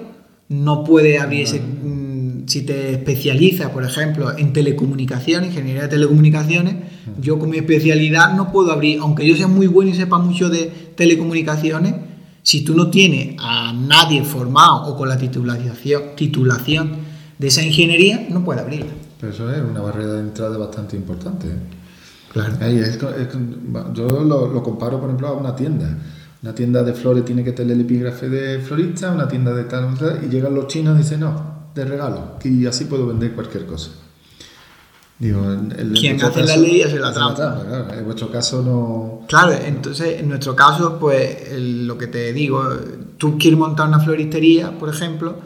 no 0.49 0.85
puede 0.85 1.19
abrir 1.19 1.43
ese... 1.43 1.61
mm, 1.61 2.47
Si 2.47 2.63
te 2.63 2.91
especializas, 2.93 3.71
por 3.71 3.85
ejemplo, 3.85 4.37
en 4.37 4.53
telecomunicaciones, 4.53 5.51
ingeniería 5.51 5.83
de 5.83 5.89
telecomunicaciones, 5.89 6.75
yo 7.21 7.39
con 7.39 7.49
mi 7.51 7.57
especialidad 7.59 8.35
no 8.35 8.53
puedo 8.53 8.73
abrir, 8.73 8.99
aunque 9.01 9.27
yo 9.27 9.35
sea 9.37 9.49
muy 9.49 9.67
bueno 9.67 9.91
y 9.91 9.95
sepa 9.95 10.19
mucho 10.19 10.49
de 10.51 10.71
telecomunicaciones, 10.97 11.95
si 12.45 12.63
tú 12.65 12.77
no 12.77 12.91
tienes 12.91 13.35
a 13.41 13.73
nadie 13.73 14.23
formado 14.23 14.85
o 14.85 14.97
con 14.97 15.09
la 15.09 15.19
titulación, 15.19 16.03
titulación 16.15 16.93
de 17.39 17.47
esa 17.49 17.63
ingeniería, 17.65 18.29
no 18.31 18.45
puede 18.45 18.61
abrirla. 18.61 18.93
Pero 19.21 19.33
eso 19.33 19.51
es 19.53 19.61
una 19.61 19.81
barrera 19.81 20.13
de 20.13 20.21
entrada 20.21 20.57
bastante 20.57 20.95
importante. 20.95 21.49
Claro. 22.33 22.55
Ahí 22.61 22.79
es 22.79 22.97
co- 22.99 23.11
es 23.11 23.27
co- 23.29 23.93
yo 23.93 24.07
lo, 24.07 24.47
lo 24.53 24.63
comparo, 24.63 24.99
por 25.01 25.09
ejemplo, 25.09 25.27
a 25.29 25.33
una 25.33 25.57
tienda. 25.57 25.99
Una 26.43 26.55
tienda 26.55 26.83
de 26.83 26.93
flores 26.93 27.25
tiene 27.25 27.43
que 27.43 27.53
tener 27.53 27.73
el 27.75 27.81
epígrafe 27.81 28.29
de 28.29 28.59
florista, 28.61 29.11
una 29.13 29.27
tienda 29.27 29.53
de 29.55 29.65
tal, 29.65 29.97
tal, 29.99 30.21
y 30.25 30.29
llegan 30.29 30.55
los 30.55 30.67
chinos 30.67 30.95
y 30.97 31.03
dicen, 31.03 31.21
no, 31.21 31.71
de 31.75 31.85
regalo, 31.87 32.37
y 32.45 32.67
así 32.67 32.85
puedo 32.85 33.07
vender 33.07 33.33
cualquier 33.33 33.65
cosa. 33.67 33.91
Digo, 35.19 35.41
Quien 35.95 36.21
hace 36.23 36.41
la 36.41 36.47
caso- 36.49 36.61
ley 36.61 36.83
hace 36.83 36.99
la 36.99 37.13
trampa. 37.13 37.35
claro. 37.65 37.95
En 37.95 38.05
vuestro 38.05 38.31
caso 38.33 38.63
no... 38.63 39.27
Claro, 39.29 39.53
entonces 39.53 40.21
en 40.21 40.29
nuestro 40.29 40.57
caso, 40.57 40.99
pues 40.99 41.53
el- 41.53 41.87
lo 41.87 41.97
que 41.97 42.09
te 42.09 42.33
digo, 42.33 42.63
tú 43.17 43.39
quieres 43.39 43.59
montar 43.59 43.87
una 43.89 44.01
floristería, 44.01 44.73
por 44.79 44.89
ejemplo, 44.89 45.37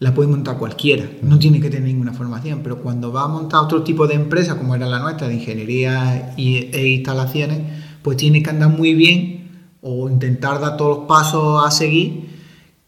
la 0.00 0.12
puede 0.12 0.28
montar 0.28 0.58
cualquiera, 0.58 1.08
no 1.22 1.38
tiene 1.38 1.60
que 1.60 1.70
tener 1.70 1.86
ninguna 1.86 2.12
formación, 2.12 2.60
pero 2.64 2.78
cuando 2.82 3.12
va 3.12 3.22
a 3.22 3.28
montar 3.28 3.60
otro 3.60 3.84
tipo 3.84 4.08
de 4.08 4.14
empresa, 4.14 4.58
como 4.58 4.74
era 4.74 4.86
la 4.88 4.98
nuestra, 4.98 5.28
de 5.28 5.34
ingeniería 5.34 6.34
y, 6.36 6.56
e 6.72 6.88
instalaciones, 6.88 7.60
pues 8.02 8.16
tiene 8.16 8.42
que 8.42 8.50
andar 8.50 8.70
muy 8.70 8.94
bien 8.94 9.50
o 9.80 10.08
intentar 10.10 10.60
dar 10.60 10.76
todos 10.76 10.98
los 10.98 11.06
pasos 11.06 11.64
a 11.64 11.70
seguir 11.70 12.24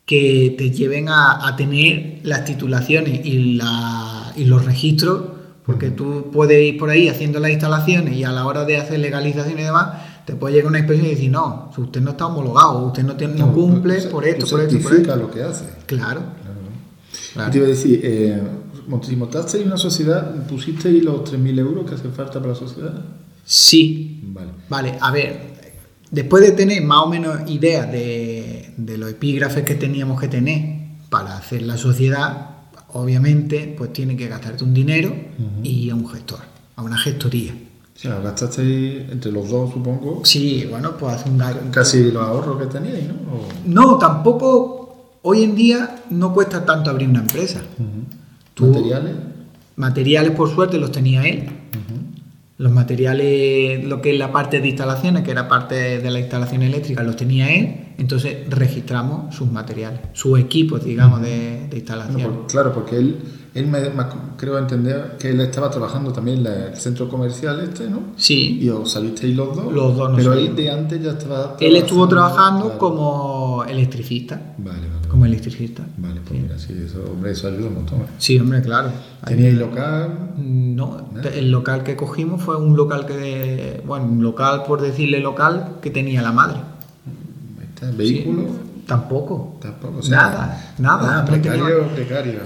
que 0.04 0.54
te 0.58 0.70
lleven 0.72 1.08
a, 1.08 1.46
a 1.46 1.54
tener 1.54 2.18
las 2.24 2.44
titulaciones 2.44 3.24
y, 3.24 3.54
la- 3.54 4.32
y 4.36 4.44
los 4.46 4.64
registros, 4.64 5.22
porque 5.64 5.90
tú 5.90 6.30
puedes 6.32 6.60
ir 6.62 6.78
por 6.78 6.90
ahí 6.90 7.08
haciendo 7.08 7.40
las 7.40 7.50
instalaciones 7.50 8.14
y 8.14 8.24
a 8.24 8.32
la 8.32 8.46
hora 8.46 8.64
de 8.64 8.76
hacer 8.76 8.98
legalización 8.98 9.58
y 9.58 9.62
demás, 9.62 10.02
te 10.26 10.34
puede 10.34 10.54
llegar 10.54 10.68
una 10.68 10.78
inspección 10.78 11.06
y 11.06 11.10
decir, 11.10 11.30
no, 11.30 11.72
usted 11.76 12.00
no 12.00 12.10
está 12.10 12.26
homologado, 12.26 12.86
usted 12.86 13.02
no, 13.02 13.16
tiene, 13.16 13.34
no 13.34 13.52
cumple 13.52 13.94
por 13.94 13.94
esto, 13.94 14.10
por 14.10 14.26
esto, 14.26 14.46
por 14.82 14.94
esto. 14.94 15.16
lo 15.16 15.30
que 15.30 15.42
hace. 15.42 15.64
Claro, 15.86 16.22
claro. 17.32 17.48
Y 17.48 17.50
te 17.50 17.58
iba 17.58 17.66
a 17.66 17.70
decir, 17.70 18.00
eh, 18.02 18.42
si 19.02 19.16
montasteis 19.16 19.64
una 19.64 19.78
sociedad, 19.78 20.46
¿pusisteis 20.46 21.02
los 21.02 21.22
3.000 21.30 21.58
euros 21.58 21.88
que 21.88 21.94
hace 21.94 22.08
falta 22.10 22.34
para 22.34 22.48
la 22.48 22.54
sociedad? 22.54 23.02
Sí, 23.44 24.20
Vale. 24.22 24.50
Vale, 24.68 24.98
a 25.00 25.10
ver, 25.12 25.40
después 26.10 26.42
de 26.42 26.52
tener 26.52 26.82
más 26.82 27.04
o 27.04 27.08
menos 27.08 27.48
idea 27.48 27.86
de, 27.86 28.72
de 28.76 28.98
los 28.98 29.10
epígrafes 29.10 29.64
que 29.64 29.74
teníamos 29.74 30.20
que 30.20 30.28
tener 30.28 30.84
para 31.08 31.36
hacer 31.36 31.62
la 31.62 31.76
sociedad, 31.76 32.53
obviamente, 32.94 33.74
pues 33.76 33.92
tiene 33.92 34.16
que 34.16 34.28
gastarte 34.28 34.64
un 34.64 34.72
dinero 34.74 35.14
y 35.62 35.90
a 35.90 35.94
un 35.94 36.08
gestor, 36.08 36.40
a 36.76 36.82
una 36.82 36.96
gestoría. 36.96 37.52
O 37.52 37.98
sea, 37.98 38.18
gastasteis 38.20 39.08
entre 39.10 39.30
los 39.30 39.48
dos, 39.50 39.72
supongo, 39.72 40.22
Sí, 40.24 40.66
bueno, 40.68 40.96
pues 40.96 41.14
hace 41.14 41.28
un 41.30 41.38
daño. 41.38 41.58
casi 41.70 42.10
los 42.10 42.22
ahorros 42.22 42.58
que 42.58 42.66
teníais, 42.66 43.06
¿no? 43.06 43.14
O- 43.14 43.48
No, 43.66 43.98
tampoco, 43.98 45.18
hoy 45.22 45.42
en 45.44 45.54
día 45.54 46.02
no 46.10 46.32
cuesta 46.34 46.64
tanto 46.64 46.90
abrir 46.90 47.08
una 47.08 47.20
empresa. 47.20 47.62
Tú- 48.54 48.66
¿Materiales? 48.66 49.14
Materiales, 49.76 50.30
por 50.32 50.52
suerte, 50.52 50.78
los 50.78 50.90
tenía 50.92 51.24
él. 51.26 51.48
Los 52.56 52.70
materiales, 52.70 53.84
lo 53.84 54.00
que 54.00 54.12
es 54.12 54.18
la 54.18 54.30
parte 54.30 54.60
de 54.60 54.68
instalaciones, 54.68 55.24
que 55.24 55.32
era 55.32 55.48
parte 55.48 55.98
de 56.00 56.10
la 56.10 56.20
instalación 56.20 56.62
eléctrica, 56.62 57.02
los 57.02 57.16
tenía 57.16 57.52
él. 57.52 57.76
Entonces 57.98 58.48
registramos 58.48 59.34
sus 59.34 59.50
materiales, 59.50 60.00
sus 60.12 60.38
equipos, 60.38 60.84
digamos, 60.84 61.20
de, 61.20 61.28
de 61.30 61.58
Bueno, 61.58 61.76
instalación. 61.76 62.44
claro, 62.48 62.72
porque 62.72 62.96
él, 62.96 63.16
él 63.54 63.66
me, 63.68 63.80
me 63.90 64.04
creo 64.36 64.58
entender 64.58 65.16
que 65.18 65.30
él 65.30 65.40
estaba 65.40 65.70
trabajando 65.70 66.12
también 66.12 66.38
en 66.38 66.44
la- 66.44 66.66
el 66.68 66.76
centro 66.76 67.08
comercial 67.08 67.60
este, 67.60 67.88
¿no? 67.88 68.00
Sí, 68.16 68.58
Y 68.60 68.68
os 68.68 68.90
salisteis 68.90 69.36
los 69.36 69.54
dos. 69.54 69.72
Los 69.72 69.96
dos 69.96 70.08
nos 70.10 70.18
Pero 70.18 70.32
él 70.32 70.38
salimos. 70.40 70.56
de 70.56 70.70
antes 70.70 71.02
ya 71.02 71.10
estaba 71.12 71.56
él 71.60 71.76
estuvo 71.76 72.08
trabajando 72.08 72.64
claro. 72.64 72.78
como 72.78 73.64
electricista. 73.68 74.40
Vale, 74.58 74.78
vale. 74.80 75.08
Como 75.08 75.26
electricista. 75.26 75.84
Vale, 75.98 76.20
pues 76.26 76.40
mira, 76.42 76.58
sí, 76.58 76.74
eso, 76.84 77.04
hombre, 77.12 77.30
eso 77.30 77.46
ayuda 77.46 77.68
un 77.68 77.74
montón. 77.74 78.00
¿eh? 78.00 78.06
Sí, 78.18 78.36
hombre, 78.40 78.60
claro. 78.62 78.90
¿Teníais 79.24 79.54
local? 79.54 80.32
No, 80.36 81.06
el 81.34 81.50
local 81.52 81.84
que 81.84 81.94
cogimos 81.94 82.42
fue 82.42 82.56
un 82.56 82.76
local 82.76 83.06
que, 83.06 83.80
bueno, 83.86 84.06
un 84.06 84.22
local, 84.24 84.64
por 84.66 84.80
decirle 84.82 85.20
local, 85.20 85.76
que 85.80 85.90
tenía 85.90 86.20
la 86.22 86.32
madre. 86.32 86.56
Ahí 87.82 87.94
¿Vehículo? 87.96 88.42
Sí, 88.42 88.48
tampoco. 88.86 89.58
Tampoco. 89.60 89.98
o 89.98 90.02
sea, 90.02 90.16
Nada, 90.18 90.74
nada. 90.78 91.24
Precario, 91.24 91.88
precario. 91.94 92.40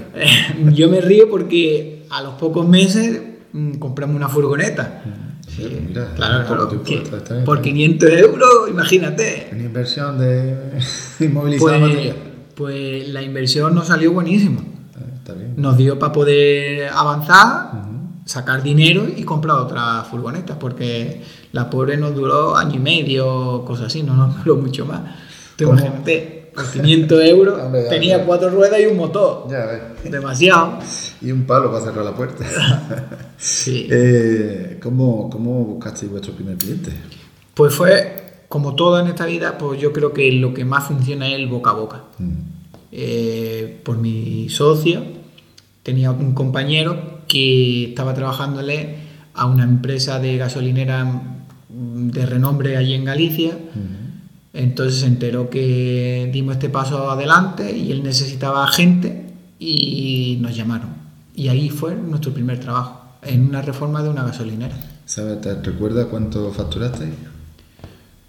Yo 0.71 0.89
me 0.89 1.01
río 1.01 1.29
porque 1.29 2.05
a 2.09 2.21
los 2.21 2.33
pocos 2.35 2.67
meses 2.67 3.21
mm, 3.53 3.73
compramos 3.73 4.15
una 4.15 4.29
furgoneta. 4.29 5.01
Sí, 5.47 5.81
mira, 5.87 6.13
Claro, 6.15 6.45
claro, 6.45 6.83
que 6.83 6.97
por 7.01 7.17
está 7.17 7.33
bien. 7.35 7.61
500 7.61 8.09
euros, 8.11 8.69
imagínate. 8.69 9.49
Una 9.51 9.63
inversión 9.63 10.19
de 10.19 10.79
inmovilizar 11.19 11.79
Pues, 11.79 12.13
pues 12.55 13.09
la 13.09 13.21
inversión 13.21 13.73
nos 13.73 13.87
salió 13.87 14.11
buenísima. 14.13 14.61
Ah, 14.95 14.99
Está 15.15 15.33
bien. 15.33 15.53
Nos 15.57 15.77
dio 15.77 15.97
para 15.97 16.11
poder 16.11 16.89
avanzar, 16.89 17.71
sacar 18.25 18.61
dinero 18.61 19.07
y 19.15 19.23
comprar 19.23 19.57
otra 19.57 20.03
furgoneta, 20.03 20.59
porque 20.59 21.23
la 21.51 21.69
pobre 21.69 21.97
nos 21.97 22.13
duró 22.13 22.55
año 22.55 22.75
y 22.75 22.79
medio, 22.79 23.63
cosas 23.65 23.87
así, 23.87 24.03
no 24.03 24.15
nos 24.15 24.37
duró 24.37 24.57
mucho 24.57 24.85
más. 24.85 25.01
Tú 25.59 25.65
¿Cómo? 25.65 25.77
imagínate, 25.77 26.51
por 26.55 26.71
500 26.71 27.23
euros 27.25 27.59
Hombre, 27.63 27.83
ya, 27.83 27.89
tenía 27.89 28.17
ya. 28.17 28.25
cuatro 28.25 28.49
ruedas 28.49 28.79
y 28.79 28.85
un 28.85 28.95
motor. 28.95 29.45
Ya 29.49 29.65
ves. 29.65 30.11
Demasiado. 30.11 30.79
Y 31.21 31.33
un 31.33 31.43
palo 31.45 31.69
para 31.69 31.83
cerrar 31.83 32.05
la 32.05 32.15
puerta. 32.15 32.45
Sí. 33.37 33.87
eh, 33.91 34.79
¿cómo, 34.81 35.29
¿Cómo 35.29 35.65
buscasteis 35.65 36.09
vuestro 36.09 36.33
primer 36.33 36.55
cliente? 36.57 36.91
Pues 37.53 37.73
fue, 37.73 38.43
como 38.47 38.73
todo 38.75 38.99
en 39.01 39.07
esta 39.07 39.25
vida, 39.25 39.57
pues 39.57 39.81
yo 39.81 39.91
creo 39.91 40.13
que 40.13 40.31
lo 40.31 40.53
que 40.53 40.63
más 40.63 40.85
funciona 40.87 41.27
es 41.27 41.35
el 41.35 41.47
boca 41.47 41.71
a 41.71 41.73
boca. 41.73 42.03
Mm. 42.19 42.33
Eh, 42.93 43.81
por 43.83 43.97
mi 43.97 44.47
socio, 44.49 45.03
tenía 45.83 46.11
un 46.11 46.33
compañero 46.33 47.19
que 47.27 47.89
estaba 47.89 48.13
trabajándole 48.13 48.95
a 49.33 49.45
una 49.45 49.63
empresa 49.65 50.19
de 50.19 50.37
gasolinera 50.37 51.03
mm, 51.05 52.09
de 52.11 52.25
renombre 52.25 52.77
allí 52.77 52.93
en 52.93 53.03
Galicia. 53.03 53.57
Entonces 54.53 55.01
se 55.01 55.05
enteró 55.05 55.49
que 55.49 56.29
dimos 56.33 56.55
este 56.55 56.69
paso 56.69 57.09
adelante 57.11 57.75
y 57.77 57.91
él 57.91 58.03
necesitaba 58.03 58.67
gente 58.67 59.33
y 59.59 60.37
nos 60.41 60.55
llamaron. 60.55 60.89
Y 61.35 61.49
ahí 61.49 61.69
fue 61.69 61.95
nuestro 61.95 62.33
primer 62.33 62.59
trabajo, 62.59 63.01
en 63.21 63.45
una 63.45 63.61
reforma 63.61 64.01
de 64.01 64.09
una 64.09 64.23
gasolinera. 64.23 64.75
¿Sabes, 65.05 65.41
te 65.41 65.53
recuerda 65.55 66.05
cuánto 66.07 66.51
facturasteis? 66.51 67.13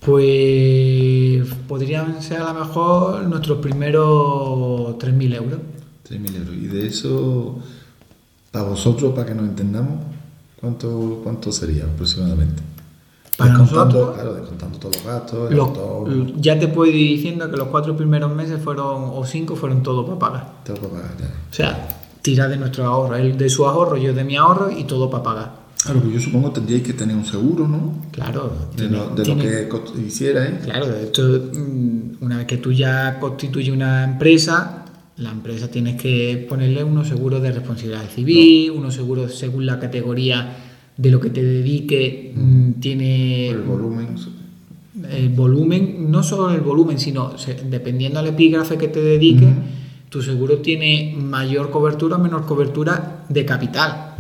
Pues 0.00 1.46
podrían 1.68 2.22
ser 2.22 2.40
a 2.40 2.52
lo 2.52 2.60
mejor 2.60 3.22
nuestros 3.24 3.58
primeros 3.58 4.96
3.000 4.96 5.34
euros. 5.34 5.58
3.000 6.08 6.36
euros. 6.36 6.54
Y 6.54 6.66
de 6.68 6.86
eso, 6.86 7.58
para 8.50 8.64
vosotros, 8.64 9.12
para 9.14 9.26
que 9.26 9.34
nos 9.34 9.48
entendamos, 9.48 10.04
¿cuánto, 10.58 11.20
cuánto 11.22 11.52
sería 11.52 11.84
aproximadamente? 11.84 12.62
Para 13.40 13.52
Descontando, 13.58 13.84
nosotros, 13.98 14.14
Claro, 14.16 14.34
descontando 14.34 14.78
todos 14.78 14.96
los 14.96 15.04
gastos, 15.06 15.50
Los- 15.54 16.42
ya 16.42 16.58
te 16.58 16.68
puedo 16.68 16.90
ir 16.90 16.96
diciendo 17.16 17.50
que 17.50 17.56
los 17.56 17.68
cuatro 17.68 17.96
primeros 17.96 18.34
meses 18.34 18.60
fueron, 18.62 19.04
o 19.14 19.24
cinco, 19.24 19.56
fueron 19.56 19.82
todo 19.82 20.04
para 20.04 20.18
pagar. 20.18 20.52
todo 20.64 20.76
para 20.76 20.92
pagar, 20.92 21.10
ya. 21.18 21.26
O 21.50 21.54
sea, 21.54 21.88
tirar 22.20 22.50
de 22.50 22.58
nuestro 22.58 22.84
ahorro, 22.84 23.16
él 23.16 23.38
de 23.38 23.48
su 23.48 23.64
ahorro, 23.66 23.96
yo 23.96 24.12
de 24.12 24.24
mi 24.24 24.36
ahorro 24.36 24.70
y 24.70 24.84
todo 24.84 25.08
para 25.08 25.22
pagar. 25.22 25.60
Claro, 25.82 26.00
pues 26.00 26.12
yo 26.12 26.20
supongo 26.20 26.48
que 26.52 26.56
tendríais 26.60 26.82
que 26.86 26.92
tener 26.92 27.16
un 27.16 27.24
seguro, 27.24 27.66
¿no? 27.66 27.94
Claro, 28.12 28.52
De, 28.72 28.76
tiene- 28.76 28.96
lo, 28.98 29.04
de 29.08 29.16
lo 29.16 29.22
tiene- 29.22 29.42
que 29.42 29.68
cost- 29.70 29.98
hicierais. 30.06 30.62
Claro, 30.62 30.94
esto, 30.94 31.22
mm, 31.22 32.22
una 32.22 32.36
vez 32.36 32.46
que 32.46 32.58
tú 32.58 32.70
ya 32.72 33.18
constituyes 33.18 33.72
una 33.74 34.04
empresa, 34.04 34.84
la 35.16 35.30
empresa 35.30 35.68
tienes 35.68 35.98
que 36.00 36.46
ponerle 36.46 36.84
unos 36.84 37.08
seguros 37.08 37.40
de 37.40 37.52
responsabilidad 37.52 38.02
civil, 38.14 38.72
unos 38.72 38.92
seguros 38.94 39.34
según 39.38 39.64
la 39.64 39.78
categoría 39.80 40.69
de 41.00 41.10
lo 41.10 41.18
que 41.18 41.30
te 41.30 41.42
dedique, 41.42 42.32
mm, 42.36 42.72
tiene 42.72 43.48
el 43.48 43.62
volumen. 43.62 44.08
el 45.10 45.30
volumen, 45.30 46.10
no 46.10 46.22
solo 46.22 46.50
el 46.50 46.60
volumen, 46.60 46.98
sino 46.98 47.32
dependiendo 47.70 48.18
al 48.18 48.26
epígrafe 48.26 48.76
que 48.76 48.88
te 48.88 49.00
dedique, 49.00 49.48
tu 50.10 50.20
seguro 50.20 50.58
tiene 50.58 51.16
mayor 51.16 51.70
cobertura 51.70 52.16
o 52.16 52.18
menor 52.18 52.44
cobertura 52.44 53.24
de 53.28 53.44
capital. 53.46 54.14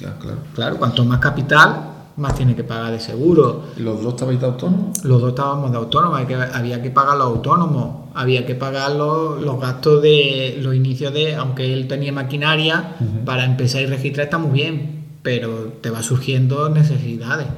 Ya, 0.00 0.16
claro. 0.18 0.38
Claro, 0.54 0.76
cuanto 0.76 1.04
más 1.04 1.18
capital, 1.18 1.94
más 2.16 2.36
tiene 2.36 2.54
que 2.54 2.62
pagar 2.62 2.92
de 2.92 3.00
seguro. 3.00 3.64
¿Y 3.76 3.80
los 3.80 4.00
dos 4.02 4.14
estabais 4.14 4.38
de 4.38 4.46
autónomos? 4.46 5.04
Los 5.04 5.20
dos 5.20 5.30
estábamos 5.30 5.72
de 5.72 5.78
autónomos, 5.78 6.20
había 6.52 6.80
que 6.80 6.90
pagar 6.90 7.16
los 7.16 7.26
autónomos, 7.26 8.10
había 8.14 8.46
que 8.46 8.54
pagar 8.54 8.92
los, 8.92 9.42
los 9.42 9.60
gastos 9.60 10.00
de 10.00 10.60
los 10.62 10.76
inicios 10.76 11.12
de, 11.12 11.34
aunque 11.34 11.72
él 11.72 11.88
tenía 11.88 12.12
maquinaria, 12.12 12.96
para 13.24 13.44
empezar 13.44 13.82
y 13.82 13.86
registrar 13.86 14.26
está 14.26 14.38
muy 14.38 14.52
bien, 14.52 15.03
pero 15.24 15.72
te 15.80 15.90
va 15.90 16.02
surgiendo 16.04 16.68
necesidades. 16.68 17.48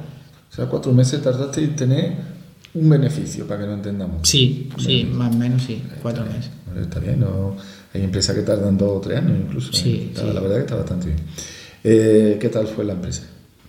O 0.51 0.55
sea, 0.55 0.65
cuatro 0.65 0.91
meses 0.93 1.21
tardaste 1.21 1.63
en 1.63 1.75
tener 1.75 2.13
un 2.73 2.89
beneficio, 2.89 3.45
para 3.45 3.59
que 3.61 3.67
lo 3.67 3.73
entendamos. 3.73 4.27
Sí, 4.27 4.69
sí, 4.79 5.07
más 5.11 5.35
o 5.35 5.37
menos 5.37 5.61
sí, 5.61 5.83
cuatro 6.01 6.23
bien, 6.23 6.37
meses. 6.37 6.51
bueno, 6.65 6.81
Está 6.81 6.99
bien, 6.99 7.19
no, 7.19 7.55
hay 7.93 8.01
empresas 8.03 8.35
que 8.35 8.41
tardan 8.43 8.77
dos 8.77 8.97
o 8.97 9.01
tres 9.01 9.19
años 9.19 9.37
incluso. 9.45 9.71
¿eh? 9.71 9.75
Sí, 9.75 10.07
Está- 10.09 10.21
sí. 10.21 10.33
La 10.33 10.39
verdad 10.39 10.55
que 10.55 10.61
está 10.61 10.75
bastante 10.75 11.07
bien. 11.07 11.19
Eh, 11.83 12.37
¿Qué 12.41 12.49
tal 12.49 12.65
fue 12.67 12.85
la 12.85 12.93
empresa? 12.93 13.23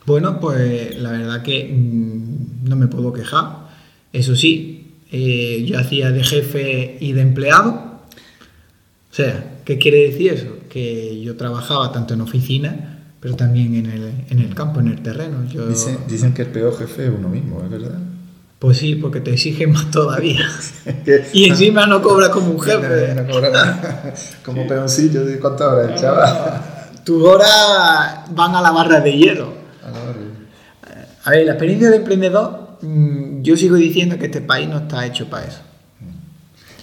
Bueno, 0.07 0.39
pues 0.41 0.99
la 0.99 1.11
verdad 1.13 1.43
que 1.43 1.65
mm, 1.75 2.69
no 2.69 2.77
me 2.77 2.87
puedo 2.87 3.13
quejar. 3.13 3.69
Eso 4.13 4.35
sí, 4.37 4.95
eh, 5.11 5.65
yo 5.67 5.79
hacía 5.79 6.11
de 6.13 6.23
jefe 6.23 6.97
y 7.01 7.13
de 7.13 7.21
empleado. 7.23 7.71
O 9.11 9.15
sea, 9.15 9.61
¿qué 9.65 9.79
quiere 9.79 10.09
decir 10.11 10.33
eso? 10.33 10.57
Que 10.71 11.21
yo 11.23 11.37
trabajaba 11.37 11.93
tanto 11.93 12.15
en 12.15 12.21
oficina, 12.21 12.98
pero 13.21 13.35
también 13.35 13.75
en 13.75 13.87
el, 13.87 14.13
en 14.31 14.39
el 14.39 14.55
campo, 14.55 14.81
en 14.81 14.89
el 14.89 15.03
terreno. 15.03 15.45
Yo, 15.51 15.67
Dicen, 15.67 15.99
dicen 16.09 16.35
que 16.35 16.43
el 16.43 16.49
peor 16.49 16.77
jefe 16.77 17.07
es 17.07 17.13
uno 17.17 17.29
mismo, 17.29 17.63
¿es 17.63 17.71
verdad? 17.71 17.99
Pues 18.59 18.79
sí, 18.79 18.97
porque 18.97 19.21
te 19.21 19.33
exigen 19.33 19.73
más 19.73 19.91
todavía. 19.91 20.41
Y 21.33 21.49
encima 21.49 21.87
no 21.87 22.03
cobras 22.03 22.31
como 22.31 22.51
un 22.51 22.61
jefe. 22.63 23.15
No 23.15 23.27
cobra 23.27 23.51
nada. 23.51 24.15
Como 24.45 24.67
peoncillo 24.67 25.25
de 25.25 25.39
cuántas 25.39 25.67
horas 25.69 25.91
echaba. 25.99 26.75
Tus 27.05 27.23
horas 27.25 28.25
van 28.31 28.55
a 28.55 28.61
la 28.61 28.71
barra 28.71 29.01
de 29.01 29.13
hielo. 29.13 29.53
A 29.85 29.91
la 29.91 30.03
hora. 30.03 30.19
A 31.25 31.31
ver, 31.31 31.47
la 31.47 31.53
experiencia 31.53 31.91
de 31.91 31.97
emprendedor, 31.97 32.79
mm, 32.83 33.43
yo 33.43 33.57
sigo 33.57 33.77
diciendo 33.77 34.19
que 34.19 34.27
este 34.27 34.41
país 34.41 34.69
no 34.69 34.79
está 34.79 35.05
hecho 35.05 35.29
para 35.29 35.47
eso. 35.47 35.61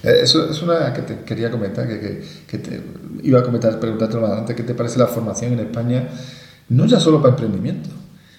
Eh, 0.06 0.20
Eso 0.24 0.50
es 0.50 0.62
una 0.62 0.94
que 0.94 1.02
te 1.02 1.20
quería 1.24 1.50
comentar, 1.52 1.88
que, 1.88 2.00
que- 2.00 2.24
que 2.48 2.58
te, 2.60 2.82
iba 3.24 3.40
a 3.40 3.44
comentar, 3.44 3.80
preguntarte 3.80 4.16
más 4.18 4.30
adelante, 4.30 4.56
¿qué 4.56 4.64
te 4.64 4.74
parece 4.76 5.00
la 5.00 5.08
formación 5.08 5.54
en 5.54 5.60
España? 5.60 6.08
No 6.70 6.86
ya 6.86 7.00
solo 7.00 7.22
para 7.22 7.34
emprendimiento, 7.34 7.90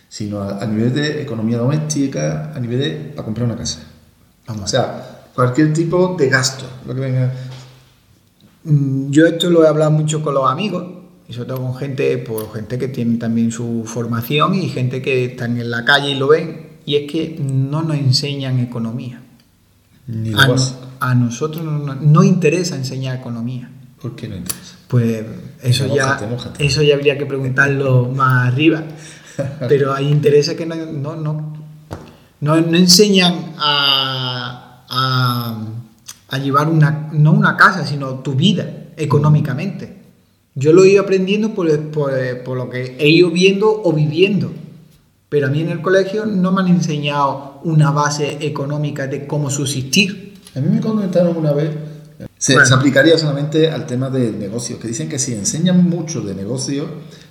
sino 0.09 0.41
a, 0.43 0.63
a 0.63 0.67
nivel 0.67 0.93
de 0.95 1.23
economía 1.23 1.59
doméstica, 1.59 2.53
a 2.55 2.61
nivel 2.61 2.79
de 2.79 2.91
para 3.15 3.25
comprar 3.25 3.47
una 3.47 3.57
casa. 3.57 3.81
O 4.49 4.67
sea, 4.67 5.25
cualquier 5.35 5.73
tipo 5.73 6.15
de 6.19 6.29
gasto, 6.29 6.65
lo 6.87 6.95
que 6.95 7.01
venga. 7.01 7.33
Mm, 8.65 9.11
Yo 9.11 9.27
esto 9.27 9.51
lo 9.51 9.65
he 9.65 9.69
hablado 9.69 9.91
mucho 9.91 10.23
con 10.23 10.35
los 10.35 10.51
amigos, 10.51 10.85
y 11.29 11.33
sobre 11.33 11.49
todo 11.49 11.63
con 11.63 11.75
gente, 11.75 12.19
pues, 12.19 12.45
gente 12.55 12.79
que 12.79 12.89
tiene 12.89 13.17
también 13.19 13.51
su 13.51 13.83
formación 13.85 14.55
y 14.55 14.69
gente 14.69 15.03
que 15.03 15.25
están 15.25 15.59
en 15.59 15.71
la 15.71 15.85
calle 15.85 16.11
y 16.11 16.15
lo 16.15 16.29
ven, 16.29 16.79
y 16.85 16.95
es 16.97 17.11
que 17.11 17.37
no 17.41 17.83
nos 17.83 17.97
enseñan 17.97 18.61
economía. 18.61 19.23
Ni 20.07 20.31
lo 20.31 20.57
A, 21.01 21.15
nosotros 21.15 21.65
no, 21.65 22.25
interesa 22.25 22.77
enseñar 22.77 23.17
economía. 23.17 23.71
¿Por 24.01 24.15
qué 24.17 24.29
no 24.29 24.37
interesa? 24.37 24.77
Pues 24.89 25.25
eso 25.63 25.95
ya, 25.95 26.19
mójate. 26.31 26.65
eso 26.65 26.83
ya 26.83 26.95
habría 26.95 27.19
que 27.19 27.27
preguntarlo 27.27 28.09
más 28.15 28.53
arriba. 28.53 28.83
Pero 29.69 29.93
hay 29.93 30.09
intereses 30.09 30.57
que 30.57 30.65
no, 30.65 30.75
no, 30.77 31.17
no, 31.17 31.57
no, 32.41 32.61
no 32.61 32.77
enseñan 32.77 33.55
a, 33.59 34.85
a, 34.89 35.67
a 36.29 36.39
llevar 36.39 36.69
una, 36.69 37.11
no 37.13 37.33
una 37.33 37.57
casa, 37.57 37.85
sino 37.85 38.21
tu 38.21 38.35
vida 38.35 38.87
económicamente. 38.97 39.97
Yo 40.55 40.73
lo 40.73 40.85
he 40.85 40.91
ido 40.91 41.03
aprendiendo 41.03 41.55
por, 41.55 41.71
por, 41.91 42.13
por 42.45 42.57
lo 42.57 42.71
que 42.71 42.97
he 42.99 43.09
ido 43.09 43.31
viendo 43.31 43.83
o 43.85 43.93
viviendo. 43.93 44.53
Pero 45.37 45.49
a 45.49 45.51
mí 45.51 45.61
en 45.61 45.69
el 45.69 45.83
colegio 45.83 46.25
no 46.25 46.51
me 46.51 46.63
han 46.63 46.69
enseñado 46.69 47.61
una 47.63 47.91
base 47.91 48.39
económica 48.41 49.07
de 49.07 49.27
cómo 49.27 49.51
subsistir. 49.51 50.33
A 50.55 50.61
mí 50.61 50.69
me 50.71 50.81
comentaron 50.81 51.37
una 51.37 51.53
vez, 51.53 51.73
se, 52.39 52.55
Bueno. 52.55 52.67
se 52.67 52.73
aplicaría 52.73 53.19
solamente 53.19 53.71
al 53.71 53.85
tema 53.85 54.09
del 54.09 54.39
negocio, 54.39 54.79
que 54.79 54.89
dicen 54.89 55.11
que 55.11 55.19
si 55.19 55.35
enseñan 55.35 55.91
mucho 55.91 56.23
de 56.23 56.35
negocio, 56.35 56.87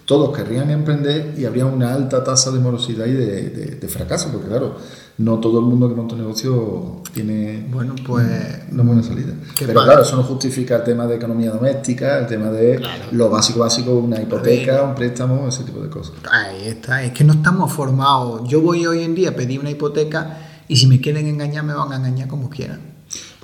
todos 0.06 0.36
querrían 0.38 0.70
emprender 0.70 1.34
y 1.38 1.46
habría 1.46 1.66
una 1.66 1.94
alta 1.94 2.24
tasa 2.24 2.52
de 2.52 2.60
morosidad 2.60 3.06
y 3.08 3.14
de, 3.14 3.50
de- 3.50 3.76
de 3.76 3.88
fracaso, 3.88 4.30
porque 4.32 4.48
claro, 4.48 4.76
no 5.18 5.40
todo 5.40 5.60
el 5.60 5.66
mundo 5.66 5.88
que 5.90 5.96
monta 5.96 6.14
un 6.16 6.22
negocio 6.22 7.02
tiene 7.14 7.66
Bueno, 7.72 7.96
pues 8.06 8.28
una 8.72 8.84
buena 8.84 9.02
salida. 9.02 9.34
¿Qué 9.56 9.66
Pero 9.66 9.82
claro, 9.84 10.02
eso 10.04 10.16
no 10.18 10.24
justifica 10.24 10.76
el 10.76 10.84
tema 10.84 11.08
de 11.08 11.16
economía 11.16 11.52
doméstica, 11.52 12.20
el 12.20 12.28
tema 12.28 12.52
de 12.52 12.76
Claro. 12.78 13.04
lo 13.14 13.30
básico 13.30 13.60
básico, 13.62 13.94
una 13.96 14.22
hipoteca, 14.22 14.84
un 14.84 14.94
préstamo, 14.94 15.48
ese 15.48 15.64
tipo 15.64 15.80
de 15.80 15.90
cosas. 15.90 16.14
Ahí 16.30 16.68
está, 16.68 17.02
es 17.04 17.12
que 17.14 17.24
no 17.24 17.34
estamos 17.34 17.72
formados. 17.72 18.48
Yo 18.48 18.62
voy 18.62 18.86
hoy 18.86 19.04
en 19.04 19.16
día 19.16 19.30
a 19.30 19.34
pedir 19.36 19.60
una 19.60 19.72
hipoteca 19.72 20.38
y 20.68 20.76
si 20.76 20.88
me 20.88 21.00
quieren 21.02 21.28
engañar, 21.28 21.64
me 21.64 21.74
van 21.74 21.92
a 21.94 21.96
engañar 21.96 22.28
como 22.28 22.50
quieran. 22.50 22.95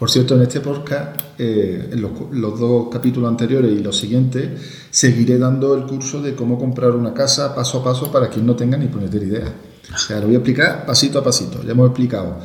Por 0.01 0.09
cierto, 0.09 0.33
en 0.33 0.41
este 0.41 0.61
podcast, 0.61 1.21
eh, 1.37 1.89
en 1.91 2.01
los, 2.01 2.59
dos 2.59 2.87
capítulos 2.91 3.29
anteriores 3.29 3.71
y 3.71 3.83
los 3.83 3.95
siguientes, 3.95 4.49
seguiré 4.89 5.37
dando 5.37 5.75
el 5.75 5.85
curso 5.85 6.23
de 6.23 6.33
cómo 6.33 6.57
comprar 6.57 6.95
una 6.95 7.13
casa 7.13 7.53
paso 7.53 7.81
a 7.81 7.83
paso 7.83 8.11
para 8.11 8.27
quien 8.27 8.47
no 8.47 8.55
tenga 8.55 8.77
ni 8.77 8.87
puñetera 8.87 9.23
idea. 9.23 9.53
O 9.93 9.97
sea, 9.99 10.19
lo 10.19 10.25
voy 10.25 10.33
a 10.33 10.37
explicar 10.39 10.87
pasito 10.87 11.19
a 11.19 11.23
pasito. 11.23 11.61
Ya 11.61 11.73
hemos 11.73 11.85
explicado 11.85 12.39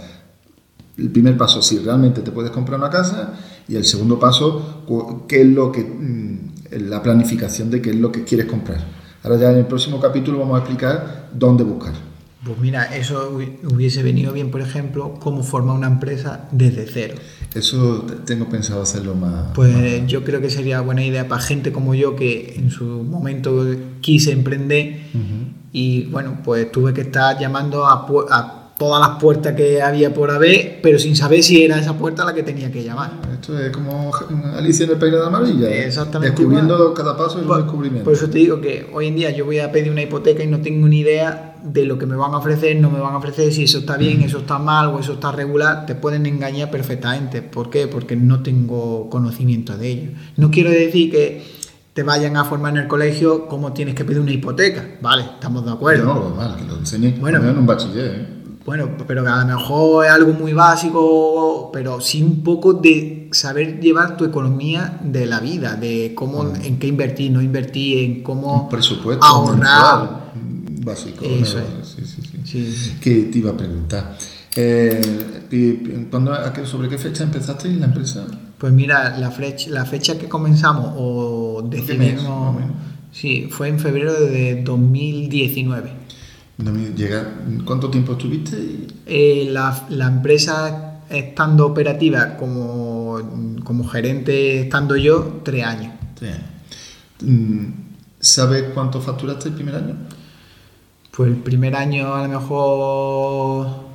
el 0.99 1.11
primer 1.11 1.39
paso, 1.39 1.63
si 1.63 1.79
realmente 1.79 2.21
te 2.21 2.31
puedes 2.31 2.51
comprar 2.51 2.79
una 2.79 2.91
casa, 2.91 3.33
y 3.67 3.77
el 3.77 3.87
segundo 3.87 4.19
paso, 4.19 5.25
qué 5.27 5.41
es 5.41 5.49
lo 5.49 5.73
que 5.73 5.83
mm, 5.83 6.89
la 6.91 7.03
planificación 7.03 7.71
de 7.71 7.81
qué 7.81 7.89
es 7.89 7.97
lo 7.97 8.13
que 8.13 8.23
quieres 8.25 8.49
comprar. 8.49 8.85
Ahora 9.23 9.39
ya 9.39 9.51
en 9.51 9.61
el 9.61 9.67
próximo 9.67 9.99
capítulo 9.99 10.41
vamos 10.41 10.57
a 10.57 10.59
explicar 10.59 11.31
dónde 11.33 11.65
buscar. 11.65 11.95
Pues 12.47 12.59
mira, 12.61 12.95
eso 12.97 13.33
hu- 13.37 13.75
hubiese 13.75 14.03
venido 14.03 14.33
bien, 14.33 14.51
por 14.51 14.61
ejemplo, 14.61 15.15
cómo 15.21 15.43
formar 15.43 15.77
una 15.77 15.89
empresa 15.89 16.49
desde 16.53 16.87
cero. 16.87 17.15
Eso 17.55 18.05
te- 18.07 18.15
tengo 18.17 18.49
pensado 18.49 18.83
hacerlo 18.83 19.15
más. 19.15 19.49
Pues 19.55 20.07
yo 20.07 20.23
creo 20.25 20.41
que 20.41 20.51
sería 20.51 20.81
buena 20.81 21.05
idea 21.05 21.27
para 21.29 21.41
gente 21.43 21.73
como 21.73 21.95
yo 21.95 22.15
que 22.17 22.55
en 22.57 22.71
su 22.71 22.85
momento 22.85 23.67
quise 24.01 24.33
emprender 24.33 24.99
y 25.73 26.05
bueno, 26.07 26.39
pues 26.45 26.71
tuve 26.73 26.95
que 26.95 27.03
estar 27.03 27.39
llamando 27.39 27.87
a, 27.87 28.07
todas 28.79 29.01
las 29.09 29.19
puertas 29.19 29.55
que 29.55 29.81
había 29.81 30.13
por 30.13 30.31
haber, 30.31 30.81
pero 30.83 30.99
sin 30.99 31.17
saber 31.17 31.43
si 31.43 31.63
era 31.65 31.79
esa 31.79 31.97
puerta 31.97 32.27
la 32.27 32.35
que 32.35 32.43
tenía 32.43 32.71
que 32.71 32.85
llamar. 32.85 33.11
Esto 33.33 33.59
es 33.59 33.71
como 33.71 34.11
Alicia 34.55 34.85
en 34.85 34.91
el 34.93 34.99
País 34.99 35.13
de 35.15 35.19
la 35.19 35.31
Maravilla. 35.31 35.69
¿eh? 35.71 35.87
Exactamente 35.87 36.37
Descubriendo 36.37 36.75
igual. 36.77 36.93
cada 36.95 37.17
paso 37.17 37.41
es 37.41 37.47
un 37.47 37.57
descubrimiento. 37.57 38.05
por 38.05 38.13
eso 38.13 38.29
te 38.29 38.37
digo 38.39 38.61
que 38.61 38.87
hoy 38.93 39.07
en 39.07 39.17
día 39.17 39.31
yo 39.31 39.47
voy 39.47 39.61
a 39.61 39.73
pedir 39.73 39.91
una 39.91 40.03
hipoteca 40.03 40.43
y 40.45 40.47
no 40.47 40.61
tengo 40.61 40.87
ni 40.89 40.99
idea 41.01 41.56
de 41.73 41.85
lo 41.85 41.99
que 41.99 42.07
me 42.07 42.17
van 42.17 42.33
a 42.35 42.39
ofrecer, 42.39 42.77
no 42.81 42.91
me 42.91 43.01
van 43.01 43.15
a 43.15 43.17
ofrecer, 43.19 43.53
si 43.53 43.65
eso 43.65 43.79
está 43.79 43.97
bien, 43.97 44.23
eso 44.23 44.39
está 44.39 44.59
mal 44.59 44.89
o 44.89 45.01
eso 45.01 45.15
está 45.15 45.33
regular, 45.33 45.85
te 45.87 45.95
pueden 45.95 46.27
engañar 46.27 46.71
perfectamente. 46.71 47.43
¿Por 47.43 47.71
qué? 47.71 47.87
Porque 47.89 48.17
no 48.17 48.43
tengo 48.43 49.09
conocimiento 49.11 49.77
de 49.77 49.89
ello. 49.89 50.11
No 50.37 50.51
quiero 50.51 50.71
decir 50.71 51.11
que 51.11 51.45
te 51.93 52.03
vayan 52.03 52.37
a 52.37 52.45
formar 52.45 52.73
en 52.77 52.83
el 52.83 52.89
colegio 52.89 53.47
cómo 53.49 53.73
tienes 53.73 53.95
que 53.95 54.05
pedir 54.05 54.21
una 54.21 54.33
hipoteca. 54.33 54.87
Vale, 55.01 55.23
estamos 55.23 55.65
de 55.65 55.73
acuerdo. 55.73 56.05
no, 56.05 56.15
normal, 56.29 56.57
que 56.59 56.65
lo 56.65 56.77
enseñen 56.79 57.21
Bueno. 57.21 57.39
en 57.39 57.59
un 57.59 57.67
bachiller. 57.67 58.15
¿eh? 58.15 58.29
Bueno, 58.67 58.91
pero 59.07 59.23
que 59.23 59.31
a 59.31 59.37
lo 59.43 59.47
mejor 59.47 60.05
es 60.07 60.11
algo 60.11 60.33
muy 60.33 60.53
básico, 60.53 61.71
pero 61.73 62.01
sí 62.01 62.23
un 62.23 62.43
poco 62.43 62.75
de 62.75 63.29
saber 63.33 63.79
llevar 63.81 64.17
tu 64.17 64.25
economía 64.25 64.99
de 65.03 65.25
la 65.27 65.39
vida, 65.41 65.75
de 65.77 66.15
cómo, 66.17 66.53
en 66.63 66.79
qué 66.79 66.89
invertir, 66.89 67.31
no 67.31 67.41
invertir, 67.41 67.99
en 68.05 68.23
cómo 68.23 68.63
Un 68.65 68.69
presupuesto 68.69 69.25
ahorrar. 69.25 69.57
mensual, 69.59 70.05
mm, 70.05 70.26
básico. 70.87 71.25
Eso. 71.25 71.59
Sí, 71.83 72.03
sí, 72.07 72.23
sí. 72.75 72.93
Que 73.01 73.25
te 73.25 73.39
iba 73.39 73.51
a 73.51 73.57
preguntar. 73.57 74.17
Eh, 74.55 75.01
y- 75.51 75.73
¿cuándo- 76.11 76.33
a 76.33 76.51
qué- 76.53 76.65
¿Sobre 76.65 76.89
qué 76.89 76.97
fecha 76.97 77.25
empezaste 77.25 77.69
en 77.69 77.81
la 77.81 77.87
empresa? 77.87 78.27
Pues 78.57 78.73
mira, 78.73 79.19
la 79.19 79.31
fecha, 79.31 79.69
la 79.69 79.85
fecha 79.85 80.17
que 80.19 80.29
comenzamos 80.31 80.93
o 80.97 81.63
decidimos, 81.69 82.25
sí, 83.13 83.49
fue 83.51 83.69
en 83.69 83.79
febrero 83.79 84.15
de 84.15 84.63
2019. 84.63 85.91
No 86.59 86.73
me 86.73 86.89
llega- 86.95 87.35
¿Cuánto 87.67 87.91
tiempo 87.91 88.13
estuviste? 88.13 88.87
Eh, 89.05 89.49
la, 89.51 89.87
la 89.91 90.07
empresa 90.07 91.03
estando 91.11 91.67
operativa 91.67 92.39
como, 92.39 93.61
como 93.63 93.87
gerente 93.87 94.61
estando 94.63 94.97
yo, 94.97 95.41
tres 95.45 95.65
años. 95.65 95.93
Sí. 96.19 97.27
Mm, 97.27 97.73
¿Sabes 98.19 98.65
cuánto 98.75 99.01
facturaste 99.03 99.51
el 99.51 99.55
primer 99.55 99.75
año? 99.77 99.95
Pues 101.17 101.31
el 101.31 101.37
primer 101.37 101.75
año 101.77 102.15
a 102.15 102.27
lo 102.27 102.29
mejor 102.29 103.87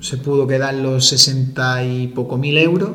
se 0.00 0.16
pudo 0.16 0.46
quedar 0.48 0.74
los 0.74 1.06
60 1.06 1.84
y 1.84 2.08
poco 2.08 2.36
mil 2.36 2.58
euros, 2.58 2.90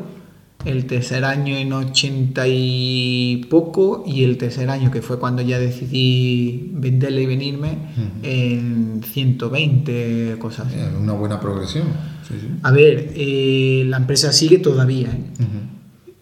el 0.65 0.85
tercer 0.85 1.23
año 1.23 1.55
en 1.55 1.71
80 1.71 2.43
y 2.47 3.47
poco 3.49 4.03
y 4.05 4.25
el 4.25 4.37
tercer 4.37 4.69
año 4.69 4.91
que 4.91 5.01
fue 5.01 5.17
cuando 5.17 5.41
ya 5.41 5.59
decidí 5.59 6.71
venderle 6.73 7.21
y 7.21 7.25
venirme 7.25 7.77
en 8.21 9.01
120 9.01 10.35
cosas 10.39 10.67
así. 10.67 10.75
Eh, 10.77 10.97
Una 10.99 11.13
buena 11.13 11.39
progresión. 11.39 11.87
Sí, 12.27 12.33
sí. 12.37 12.47
A 12.63 12.71
ver, 12.71 13.13
eh, 13.15 13.85
la 13.87 13.95
empresa 13.95 14.33
sigue 14.33 14.59
todavía 14.59 15.07
¿eh? 15.07 15.23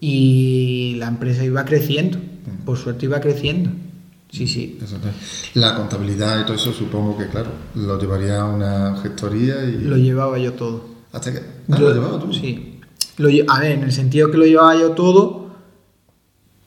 Y 0.00 0.94
la 0.98 1.08
empresa 1.08 1.44
iba 1.44 1.64
creciendo, 1.64 2.18
por 2.64 2.78
suerte 2.78 3.06
iba 3.06 3.20
creciendo. 3.20 3.70
Sí, 4.30 4.46
sí. 4.46 4.78
La 5.54 5.74
contabilidad 5.74 6.40
y 6.40 6.44
todo 6.44 6.54
eso 6.54 6.72
supongo 6.72 7.16
que, 7.16 7.28
claro, 7.28 7.50
lo 7.74 7.98
llevaría 7.98 8.42
a 8.42 8.44
una 8.44 8.96
gestoría 9.02 9.64
y... 9.64 9.78
Lo 9.78 9.96
llevaba 9.96 10.38
yo 10.38 10.52
todo. 10.52 10.84
Hasta 11.12 11.32
que... 11.32 11.38
Ah, 11.38 11.76
Yo- 11.78 11.88
lo 11.88 11.94
llevaba 11.94 12.18
tú. 12.18 12.32
Sí. 12.32 12.80
Lo 13.16 13.28
a 13.52 13.58
ver, 13.60 13.72
en 13.72 13.82
el 13.82 13.92
sentido 13.92 14.30
que 14.30 14.36
lo 14.36 14.44
llevaba 14.44 14.76
yo 14.76 14.92
todo, 14.92 15.50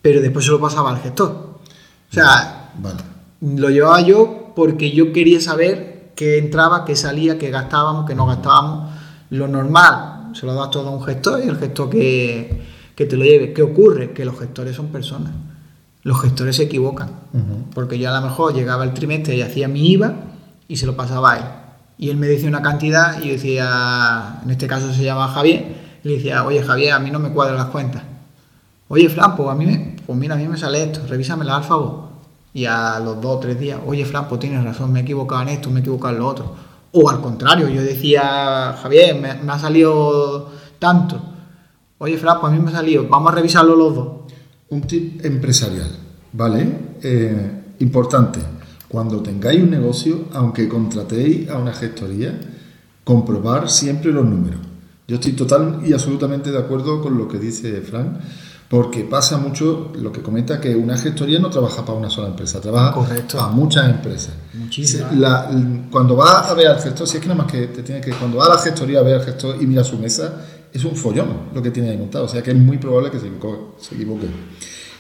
pero 0.02 0.22
después 0.22 0.44
se 0.46 0.52
lo 0.52 0.60
pasaba 0.60 0.90
al 0.90 1.00
gestor. 1.02 1.30
O 1.32 2.14
sea, 2.14 2.72
Vale. 2.78 3.00
lo 3.42 3.70
llevaba 3.70 4.02
yo 4.02 4.52
porque 4.56 4.92
yo 4.92 5.14
quería 5.14 5.40
saber 5.40 6.12
qué 6.16 6.40
entraba, 6.40 6.84
qué 6.84 6.96
salía, 6.96 7.38
qué 7.38 7.52
gastábamos, 7.52 8.06
qué 8.06 8.16
no 8.16 8.26
gastábamos. 8.26 8.92
Lo 9.30 9.48
normal 9.48 10.32
se 10.34 10.46
lo 10.46 10.54
das 10.56 10.72
todo 10.72 10.90
a 10.90 10.92
un 10.92 11.04
gestor 11.04 11.42
y 11.46 11.48
el 11.48 11.58
gestor 11.58 11.90
que, 11.90 12.62
que 12.96 13.06
te 13.06 13.16
lo 13.16 13.24
lleve. 13.24 13.54
¿Qué 13.54 13.62
ocurre? 13.62 14.12
Que 14.12 14.26
los 14.26 14.38
gestores 14.38 14.76
son 14.76 14.88
personas. 14.88 15.32
Los 16.04 16.22
gestores 16.22 16.56
se 16.56 16.64
equivocan. 16.64 17.10
Porque 17.74 18.00
yo 18.00 18.10
a 18.10 18.20
lo 18.20 18.28
mejor 18.28 18.54
llegaba 18.54 18.84
el 18.84 18.94
trimestre 18.94 19.36
y 19.36 19.42
hacía 19.42 19.68
mi 19.68 19.92
IVA 19.92 20.14
y 20.68 20.78
se 20.78 20.86
lo 20.86 20.96
pasaba 20.96 21.34
a 21.34 21.38
él. 21.38 21.44
Y 21.98 22.10
él 22.10 22.18
me 22.18 22.28
decía 22.28 22.50
una 22.50 22.64
cantidad 22.64 23.22
y 23.22 23.28
yo 23.28 23.34
decía, 23.34 24.40
en 24.44 24.50
este 24.50 24.66
caso 24.66 24.92
se 24.92 25.04
llama 25.04 25.28
Javier, 25.28 25.76
y 26.04 26.08
le 26.08 26.16
decía, 26.16 26.44
oye 26.44 26.64
Javier, 26.64 26.94
a 26.94 27.00
mí 27.00 27.12
no 27.12 27.20
me 27.20 27.30
cuadran 27.30 27.58
las 27.58 27.68
cuentas. 27.68 28.02
Oye 28.88 29.08
Fran, 29.08 29.36
pues 29.36 29.48
a 29.50 29.54
mí 29.54 29.68
me, 29.68 29.98
pues 30.06 30.18
mira, 30.18 30.34
a 30.34 30.38
mí 30.38 30.48
me 30.48 30.58
sale 30.58 30.84
esto, 30.84 31.02
revísame 31.08 31.46
la 31.46 31.58
alfa 31.58 31.76
vos. 31.76 32.10
Y 32.54 32.66
a 32.66 33.00
los 33.00 33.22
dos 33.22 33.38
o 33.38 33.40
tres 33.40 33.60
días, 33.60 33.80
oye 33.86 34.04
Fran, 34.04 34.28
pues 34.28 34.42
tienes 34.42 34.64
razón, 34.64 34.92
me 34.92 35.02
he 35.02 35.04
equivocado 35.04 35.44
en 35.44 35.50
esto, 35.50 35.70
me 35.70 35.80
he 35.80 35.82
equivocado 35.82 36.14
en 36.16 36.20
lo 36.20 36.28
otro. 36.28 36.56
O 36.92 37.10
al 37.10 37.22
contrario, 37.22 37.70
yo 37.70 37.84
decía, 37.84 38.76
Javier, 38.82 39.16
me, 39.16 39.36
me 39.36 39.52
ha 39.54 39.60
salido 39.60 40.50
tanto. 40.80 41.22
Oye 42.00 42.18
Fran, 42.18 42.40
pues 42.42 42.52
a 42.52 42.56
mí 42.56 42.62
me 42.62 42.72
ha 42.72 42.74
salido, 42.74 43.08
vamos 43.08 43.32
a 43.32 43.36
revisarlo 43.36 43.76
los 43.76 43.96
dos. 43.96 44.08
Un 44.72 44.82
tip 44.82 45.24
empresarial, 45.26 45.90
¿vale? 46.34 46.66
Eh, 47.04 47.52
importante. 47.80 48.40
Cuando 48.88 49.22
tengáis 49.22 49.62
un 49.62 49.70
negocio, 49.70 50.26
aunque 50.34 50.68
contratéis 50.68 51.50
a 51.50 51.58
una 51.58 51.74
gestoría, 51.74 52.40
comprobar 53.04 53.70
siempre 53.70 54.12
los 54.12 54.26
números. 54.26 54.60
Yo 55.08 55.16
estoy 55.16 55.34
total 55.34 55.82
y 55.86 55.94
absolutamente 55.94 56.52
de 56.52 56.58
acuerdo 56.58 57.02
con 57.02 57.18
lo 57.18 57.28
que 57.28 57.38
dice 57.38 57.82
Frank, 57.82 58.08
porque 58.70 59.04
pasa 59.04 59.38
mucho 59.38 59.92
lo 60.02 60.10
que 60.14 60.22
comenta 60.22 60.62
que 60.62 60.74
una 60.74 60.98
gestoría 60.98 61.40
no 61.40 61.50
trabaja 61.50 61.84
para 61.84 61.98
una 61.98 62.10
sola 62.10 62.30
empresa, 62.30 62.62
trabaja 62.62 62.94
Correcto. 62.94 63.38
para 63.38 63.50
muchas 63.52 63.90
empresas. 63.90 64.34
Muchísimas. 64.54 65.14
La- 65.18 65.52
cuando 65.92 66.16
vas 66.16 66.50
a 66.50 66.54
ver 66.54 66.68
al 66.68 66.80
gestor, 66.80 67.06
si 67.08 67.18
es 67.18 67.22
que 67.22 67.28
nada 67.28 67.44
más 67.44 67.52
que 67.52 67.68
te 67.68 67.84
tiene 67.84 68.00
que, 68.00 68.12
cuando 68.12 68.38
vas 68.38 68.50
a 68.50 68.54
la 68.56 68.60
gestoría 68.62 69.00
a 69.00 69.04
ver 69.04 69.16
al 69.16 69.26
gestor 69.26 69.62
y 69.62 69.68
mira 69.68 69.84
su 69.84 69.98
mesa, 69.98 70.34
es 70.74 70.84
un 70.86 70.96
follón 70.96 71.28
lo 71.54 71.62
que 71.62 71.72
tiene 71.72 71.90
ahí 71.90 71.98
montado, 71.98 72.26
o 72.26 72.28
sea 72.28 72.42
que 72.42 72.52
es 72.52 72.58
muy 72.58 72.78
probable 72.78 73.12
que 73.12 73.20
se 73.20 73.28
equivoque. 73.28 73.58
Se 73.80 73.96
equivoque. 73.96 74.28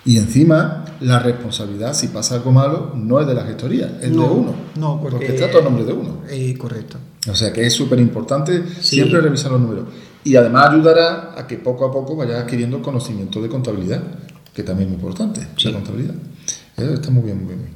Y 0.03 0.17
encima, 0.17 0.83
la 1.01 1.19
responsabilidad, 1.19 1.93
si 1.93 2.07
pasa 2.07 2.35
algo 2.35 2.51
malo, 2.51 2.91
no 2.95 3.19
es 3.19 3.27
de 3.27 3.35
la 3.35 3.43
gestoría, 3.43 3.99
es 4.01 4.09
de 4.11 4.17
uno. 4.17 4.55
No, 4.75 4.99
porque, 4.99 5.27
está 5.27 5.49
todo 5.51 5.61
a 5.61 5.65
nombre 5.65 5.85
de 5.85 5.93
uno. 5.93 6.21
Eh, 6.27 6.57
correcto. 6.57 6.97
O 7.29 7.35
sea 7.35 7.53
que 7.53 7.65
es 7.65 7.73
súper 7.73 7.99
importante 7.99 8.63
Sí. 8.79 8.95
siempre 8.95 9.21
revisar 9.21 9.51
los 9.51 9.61
números. 9.61 9.85
Y 10.23 10.35
además 10.35 10.69
ayudará 10.71 11.35
a 11.37 11.45
que 11.45 11.57
poco 11.57 11.85
a 11.85 11.91
poco 11.91 12.15
vayas 12.15 12.41
adquiriendo 12.41 12.81
conocimiento 12.81 13.41
de 13.41 13.49
contabilidad, 13.49 14.01
que 14.55 14.63
también 14.63 14.89
es 14.89 14.95
muy 14.97 15.01
importante, 15.03 15.41
Sí. 15.55 15.67
la 15.67 15.75
contabilidad. 15.75 16.15
Eh, 16.77 16.91
Está 16.95 17.11
muy 17.11 17.23
bien, 17.23 17.45
muy 17.45 17.53
bien. 17.55 17.69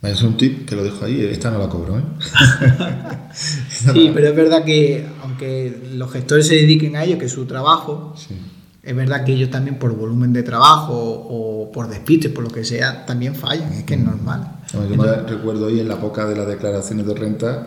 Es 0.00 0.22
un 0.22 0.36
tip 0.36 0.64
que 0.68 0.76
lo 0.76 0.84
dejo 0.84 1.04
ahí, 1.04 1.20
esta 1.24 1.50
no 1.50 1.58
la 1.58 1.68
cobro, 1.68 1.98
¿eh? 1.98 2.02
Sí, 3.32 4.10
pero 4.14 4.28
es 4.28 4.36
verdad 4.36 4.64
que 4.64 5.04
aunque 5.22 5.90
los 5.94 6.10
gestores 6.12 6.46
se 6.46 6.54
dediquen 6.54 6.96
a 6.96 7.04
ello, 7.04 7.18
que 7.18 7.26
es 7.26 7.32
su 7.32 7.46
trabajo, 7.46 8.14
Sí. 8.16 8.34
es 8.82 8.94
verdad 8.96 9.24
que 9.24 9.32
ellos 9.32 9.50
también 9.50 9.78
por 9.78 9.94
volumen 9.96 10.32
de 10.32 10.42
trabajo 10.42 10.94
o 10.96 11.70
por 11.72 11.88
despiste, 11.88 12.28
por 12.30 12.44
lo 12.44 12.50
que 12.50 12.64
sea, 12.64 13.04
también 13.06 13.34
fallan, 13.34 13.72
es 13.72 13.84
que 13.84 13.94
es 13.94 14.00
normal. 14.00 14.60
Bueno, 14.72 14.88
Yo 14.90 14.96
me 14.96 15.28
recuerdo 15.28 15.66
ahí 15.66 15.80
en 15.80 15.88
la 15.88 15.94
época 15.94 16.26
de 16.26 16.36
las 16.36 16.46
declaraciones 16.46 17.06
de 17.06 17.14
renta 17.14 17.66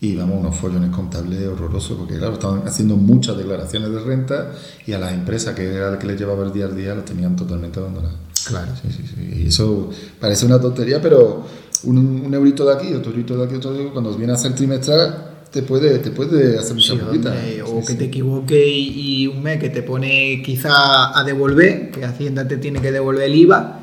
y 0.00 0.16
vamos, 0.16 0.40
unos 0.40 0.56
follones 0.56 0.90
contables 0.90 1.46
horrorosos, 1.46 1.96
porque 1.96 2.18
claro, 2.18 2.34
estaban 2.34 2.66
haciendo 2.66 2.96
muchas 2.96 3.36
declaraciones 3.36 3.90
de 3.92 4.00
renta 4.00 4.52
y 4.86 4.92
a 4.92 4.98
las 4.98 5.12
empresas 5.12 5.54
que 5.54 5.72
era 5.74 5.90
la 5.92 5.98
que 5.98 6.06
les 6.06 6.18
llevaba 6.18 6.44
el 6.44 6.52
día 6.52 6.64
al 6.66 6.76
día 6.76 6.94
las 6.94 7.04
tenían 7.04 7.34
totalmente 7.36 7.78
abandonadas. 7.78 8.16
Claro. 8.44 8.72
Sí, 8.80 8.88
sí, 8.90 9.04
sí. 9.06 9.42
Y 9.44 9.46
eso 9.46 9.90
parece 10.20 10.46
una 10.46 10.60
tontería, 10.60 11.00
pero 11.00 11.46
un, 11.84 11.98
un 12.26 12.34
eurito 12.34 12.64
de 12.64 12.74
aquí, 12.74 12.94
otro 12.94 13.10
eurito 13.10 13.36
de 13.36 13.44
aquí, 13.44 13.54
otro 13.56 13.72
de 13.72 13.82
aquí, 13.82 13.90
cuando 13.92 14.14
viene 14.16 14.32
a 14.32 14.36
hacer 14.36 14.54
trimestral, 14.54 15.28
te 15.50 15.62
puede, 15.62 15.98
te 15.98 16.10
puede 16.10 16.58
hacer 16.58 16.74
mucha 16.74 16.94
Sí, 16.94 17.00
hombre, 17.00 17.62
o 17.62 17.66
Sí, 17.80 17.86
que 17.86 17.92
sí. 17.92 17.98
te 17.98 18.04
equivoque 18.06 18.68
y, 18.68 19.22
y 19.22 19.26
un 19.26 19.42
mes 19.42 19.58
que 19.58 19.68
te 19.68 19.82
pone 19.82 20.40
quizá 20.44 21.18
a 21.18 21.24
devolver, 21.24 21.90
que 21.90 22.04
Hacienda 22.04 22.46
te 22.48 22.56
tiene 22.56 22.80
que 22.80 22.90
devolver 22.92 23.24
el 23.24 23.34
IVA, 23.34 23.78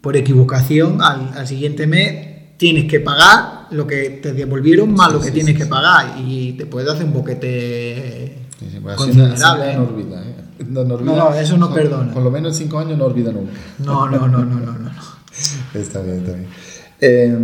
por 0.00 0.16
equivocación 0.16 1.02
al, 1.02 1.32
al 1.36 1.46
siguiente 1.46 1.86
mes 1.86 2.56
tienes 2.56 2.90
que 2.90 3.00
pagar 3.00 3.66
lo 3.70 3.86
que 3.86 4.08
te 4.22 4.32
devolvieron 4.32 4.94
más 4.94 5.12
lo 5.12 5.20
que 5.20 5.30
tienes 5.32 5.56
que 5.58 5.66
pagar 5.66 6.14
y 6.24 6.52
te 6.52 6.64
puede 6.66 6.90
hacer 6.90 7.04
un 7.04 7.12
boquete 7.12 8.38
pues 8.82 8.96
considerable. 8.96 9.74
No 9.76 9.82
olvida, 9.84 10.22
¿eh? 10.22 10.34
No, 10.68 10.84
no 10.84 10.94
olvida. 10.94 11.12
No, 11.12 11.30
no, 11.30 11.34
eso 11.34 11.56
no 11.58 11.68
Por- 11.68 11.76
perdona. 11.76 12.12
Por 12.14 12.22
lo 12.22 12.30
menos 12.30 12.52
en 12.52 12.58
cinco 12.64 12.78
años 12.78 12.96
no 12.96 13.04
olvida 13.06 13.32
nunca. 13.32 13.52
No, 13.80 14.08
no, 14.08 14.26
no, 14.28 14.38
no, 14.44 14.58
no, 14.60 14.72
no. 14.78 14.90
Está 15.74 16.00
bien, 16.00 16.18
está 16.18 16.32
bien. 16.32 16.46
Eh, 17.00 17.36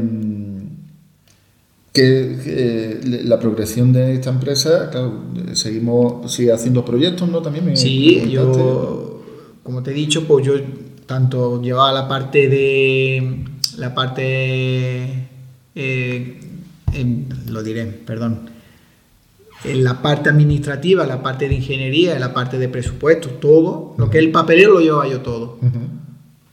que, 1.93 2.39
que 2.43 3.01
la 3.25 3.39
progresión 3.39 3.93
de 3.93 4.15
esta 4.15 4.31
empresa, 4.31 4.89
claro, 4.91 5.25
seguimos, 5.53 6.33
sigue 6.33 6.53
haciendo 6.53 6.85
proyectos, 6.85 7.29
¿no? 7.29 7.43
También 7.43 7.67
me 7.67 7.77
Sí, 7.77 8.15
comentaste. 8.21 8.33
yo, 8.33 9.23
como 9.63 9.83
te 9.83 9.91
he 9.91 9.95
dicho, 9.95 10.27
pues 10.27 10.47
yo 10.47 10.55
tanto 11.05 11.61
llevaba 11.61 11.93
la 11.93 12.09
parte 12.09 12.49
de, 12.49 13.45
la 13.77 13.95
parte, 13.95 15.29
eh, 15.75 16.41
en- 16.95 17.27
lo 17.49 17.63
diré, 17.63 17.85
perdón, 17.85 18.51
en 19.65 19.85
la 19.85 20.01
parte 20.01 20.31
administrativa, 20.31 21.05
la 21.07 21.23
parte 21.23 21.47
de 21.49 21.57
ingeniería, 21.57 22.19
la 22.19 22.33
parte 22.33 22.59
de 22.59 22.69
presupuesto, 22.69 23.29
todo, 23.29 23.95
lo 23.99 24.09
que 24.09 24.19
es 24.19 24.25
el 24.25 24.33
papelero 24.33 24.73
lo 24.73 24.81
llevaba 24.81 25.07
yo 25.09 25.21
todo. 25.21 25.59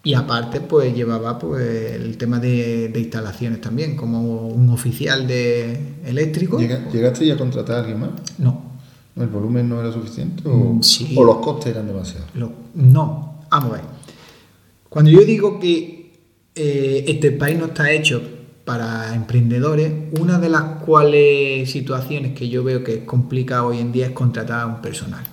Y 0.04 0.14
aparte, 0.14 0.62
pues 0.62 0.96
llevaba 0.96 1.38
pues, 1.38 1.92
el 1.94 2.18
tema 2.18 2.40
de, 2.40 2.88
de 2.88 3.00
instalaciones 3.02 3.60
también, 3.60 3.98
como 3.98 4.48
un 4.48 4.70
oficial 4.70 5.28
de 5.28 5.78
eléctrico. 6.06 6.58
Llega- 6.58 6.90
¿Llegaste 6.90 7.26
ya 7.28 7.34
a 7.34 7.38
contratar 7.38 7.76
a 7.76 7.80
alguien 7.80 8.00
más? 8.00 8.10
No, 8.38 8.62
¿El 9.18 9.28
volumen 9.28 9.68
no 9.68 9.82
era 9.82 9.92
suficiente 9.92 10.44
o, 10.48 10.56
Mm, 10.76 10.82
sí. 10.84 11.14
o 11.18 11.24
los 11.26 11.38
costes 11.40 11.74
eran 11.74 11.86
demasiados? 11.88 12.28
Lo- 12.34 12.54
no, 12.76 13.44
vamos 13.52 13.72
a 13.72 13.74
ver. 13.76 13.82
Cuando 14.88 15.12
yo 15.12 15.20
digo 15.22 15.60
que 15.60 16.14
eh, 16.56 17.04
este 17.08 17.32
país 17.34 17.58
no 17.60 17.66
está 17.66 17.92
hecho 17.92 18.22
para 18.64 19.14
emprendedores, 19.14 19.92
una 20.20 20.40
de 20.40 20.48
las 20.50 20.64
cuales 20.86 21.70
situaciones 21.70 22.34
que 22.38 22.48
yo 22.48 22.64
veo 22.64 22.84
que 22.84 22.94
es 22.96 23.04
complicada 23.04 23.66
hoy 23.66 23.80
en 23.80 23.92
día 23.92 24.06
es 24.08 24.12
contratar 24.14 24.62
a 24.62 24.66
un 24.68 24.82
personal. 24.82 25.24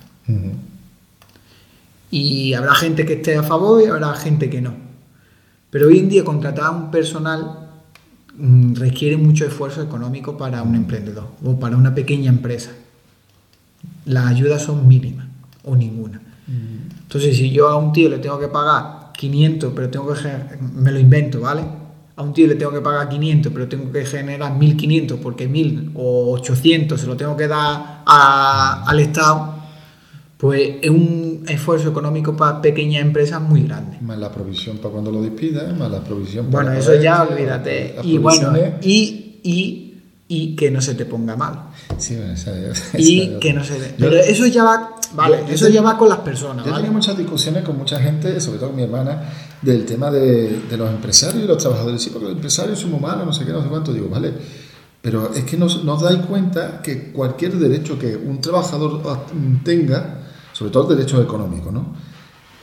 Y 2.11 2.53
habrá 2.53 2.73
gente 2.75 3.05
que 3.05 3.13
esté 3.13 3.35
a 3.37 3.43
favor 3.43 3.81
y 3.81 3.85
habrá 3.87 4.13
gente 4.15 4.49
que 4.49 4.61
no. 4.61 4.73
Pero 5.69 5.87
hoy 5.87 5.99
en 5.99 6.09
día 6.09 6.23
contratar 6.23 6.65
a 6.65 6.71
un 6.71 6.89
personal 6.91 7.69
mm, 8.37 8.75
requiere 8.75 9.17
mucho 9.17 9.45
esfuerzo 9.45 9.81
económico 9.81 10.37
para 10.37 10.63
un 10.63 10.75
emprendedor 10.75 11.27
o 11.43 11.59
para 11.59 11.75
una 11.75 11.93
pequeña 11.93 12.29
empresa. 12.29 12.71
Las 14.05 14.27
ayudas 14.27 14.61
son 14.63 14.87
mínimas 14.87 15.27
o 15.63 15.75
ninguna. 15.75 16.21
Entonces, 17.01 17.35
si 17.35 17.51
yo 17.51 17.67
a 17.67 17.75
un 17.77 17.91
tío 17.91 18.09
le 18.09 18.19
tengo 18.19 18.39
que 18.39 18.47
pagar 18.47 19.11
500, 19.17 19.73
pero 19.75 19.89
tengo 19.89 20.13
que, 20.13 20.29
me 20.75 20.91
lo 20.91 20.99
invento, 20.99 21.41
¿vale? 21.41 21.63
a 22.15 22.23
un 22.23 22.33
tío 22.33 22.47
le 22.47 22.55
tengo 22.55 22.71
que 22.71 22.81
pagar 22.81 23.09
500, 23.09 23.53
pero 23.53 23.67
tengo 23.67 23.91
que 23.91 24.03
generar 24.03 24.55
1500 24.57 25.19
porque 25.19 25.47
1000 25.47 25.91
o 25.93 26.31
800 26.33 26.99
se 26.99 27.05
lo 27.05 27.15
tengo 27.15 27.37
que 27.37 27.47
dar 27.47 28.01
a- 28.07 28.83
al 28.87 28.99
Estado, 28.99 29.53
pues 30.37 30.77
es 30.81 30.89
un 30.89 31.36
esfuerzo 31.49 31.89
económico 31.89 32.35
para 32.35 32.61
pequeñas 32.61 33.01
empresas 33.01 33.41
muy 33.41 33.63
grande. 33.63 33.97
Más 34.01 34.17
la 34.17 34.31
provisión 34.31 34.77
para 34.77 34.91
cuando 34.93 35.11
lo 35.11 35.21
despidas, 35.21 35.75
más 35.77 35.89
la 35.91 36.03
provisión 36.03 36.49
Bueno, 36.51 36.67
para 36.67 36.79
eso 36.79 36.89
pagar, 36.89 37.01
ya 37.03 37.23
olvídate. 37.23 37.95
Y 38.03 38.17
bueno, 38.17 38.53
y, 38.81 39.39
y, 39.43 39.83
y 40.27 40.55
que 40.55 40.69
no 40.71 40.81
se 40.81 40.95
te 40.95 41.05
ponga 41.05 41.35
mal. 41.35 41.69
Sí, 41.97 42.15
bueno, 42.15 42.33
esa- 42.33 42.57
esa- 42.57 42.99
Y 42.99 43.21
esa- 43.21 43.39
que 43.39 43.53
no 43.53 43.63
se... 43.63 43.77
Yo- 43.77 43.85
Pero 43.97 44.15
eso 44.17 44.45
ya 44.47 44.63
va... 44.63 44.93
Vale, 45.13 45.37
yo- 45.41 45.47
yo 45.47 45.53
eso 45.53 45.69
ya 45.69 45.81
va 45.81 45.97
con 45.97 46.09
las 46.09 46.19
personas, 46.19 46.65
Yo 46.65 46.73
tenido 46.73 46.91
muchas 46.91 47.17
discusiones 47.17 47.63
con 47.63 47.77
mucha 47.77 47.97
gente, 47.99 48.39
sobre 48.41 48.57
todo 48.59 48.69
con 48.69 48.75
mi 48.77 48.83
hermana, 48.83 49.21
del 49.61 49.85
tema 49.85 50.11
de, 50.11 50.59
de 50.69 50.77
los 50.77 50.89
empresarios 50.89 51.43
y 51.43 51.47
los 51.47 51.57
trabajadores. 51.57 52.01
Sí, 52.01 52.09
porque 52.09 52.25
los 52.25 52.35
empresarios 52.35 52.77
somos 52.79 52.99
malos, 52.99 53.25
no 53.25 53.31
sé 53.33 53.45
qué, 53.45 53.53
no 53.53 53.61
sé 53.63 53.69
cuánto. 53.69 53.93
Digo, 53.93 54.09
vale, 54.09 54.33
pero 55.01 55.31
es 55.33 55.45
que 55.45 55.55
nos, 55.55 55.85
nos 55.85 56.01
dais 56.01 56.19
cuenta 56.25 56.81
que 56.81 57.11
cualquier 57.13 57.53
derecho 57.53 57.97
que 57.97 58.17
un 58.17 58.41
trabajador 58.41 59.01
tenga, 59.63 60.26
sobre 60.57 60.71
todo 60.71 60.89
el 60.89 60.97
derecho 60.97 61.21
económico, 61.21 61.71
¿no? 61.71 61.93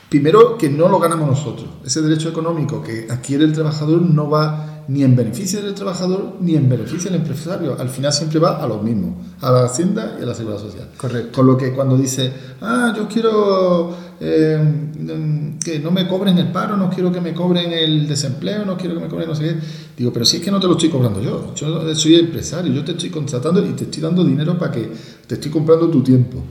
Primero, 0.08 0.58
que 0.58 0.68
no 0.68 0.88
lo 0.88 0.98
ganamos 0.98 1.28
nosotros. 1.28 1.68
Ese 1.84 2.02
derecho 2.02 2.28
económico 2.28 2.82
que 2.82 3.06
adquiere 3.08 3.44
el 3.44 3.52
trabajador 3.52 4.02
no 4.02 4.28
va 4.28 4.82
ni 4.88 5.04
en 5.04 5.14
beneficio 5.14 5.62
del 5.62 5.74
trabajador 5.74 6.38
ni 6.40 6.56
en 6.56 6.68
beneficio 6.68 7.08
del 7.08 7.20
empresario. 7.20 7.76
Al 7.78 7.88
final 7.88 8.12
siempre 8.12 8.40
va 8.40 8.60
a 8.60 8.66
lo 8.66 8.78
mismo, 8.78 9.16
a 9.40 9.52
la 9.52 9.64
hacienda 9.66 10.16
y 10.18 10.24
a 10.24 10.26
la 10.26 10.34
seguridad 10.34 10.60
social. 10.60 10.88
Correcto. 10.96 11.30
Con 11.36 11.46
lo 11.46 11.56
que 11.56 11.72
cuando 11.72 11.96
dice, 11.96 12.32
ah, 12.62 12.92
yo 12.96 13.06
quiero 13.06 13.96
eh, 14.18 14.58
mm, 14.58 15.58
que 15.60 15.78
no 15.78 15.92
me 15.92 16.08
cobren 16.08 16.36
el 16.38 16.50
paro, 16.50 16.76
no 16.76 16.90
quiero 16.90 17.12
que 17.12 17.20
me 17.20 17.32
cobren 17.32 17.72
el 17.72 18.08
desempleo, 18.08 18.64
no 18.64 18.76
quiero 18.76 18.96
que 18.96 19.02
me 19.02 19.08
cobren 19.08 19.28
no 19.28 19.36
sé 19.36 19.44
qué. 19.44 19.56
Digo, 19.98 20.12
pero 20.12 20.24
si 20.24 20.38
es 20.38 20.42
que 20.42 20.50
no 20.50 20.58
te 20.58 20.66
lo 20.66 20.72
estoy 20.72 20.88
cobrando 20.88 21.22
yo. 21.22 21.54
Yo 21.54 21.94
soy 21.94 22.16
empresario, 22.16 22.72
yo 22.72 22.84
te 22.84 22.90
estoy 22.90 23.10
contratando 23.10 23.64
y 23.64 23.70
te 23.70 23.84
estoy 23.84 24.02
dando 24.02 24.24
dinero 24.24 24.58
para 24.58 24.72
que 24.72 24.90
te 25.28 25.36
estoy 25.36 25.52
comprando 25.52 25.88
tu 25.88 26.02
tiempo. 26.02 26.42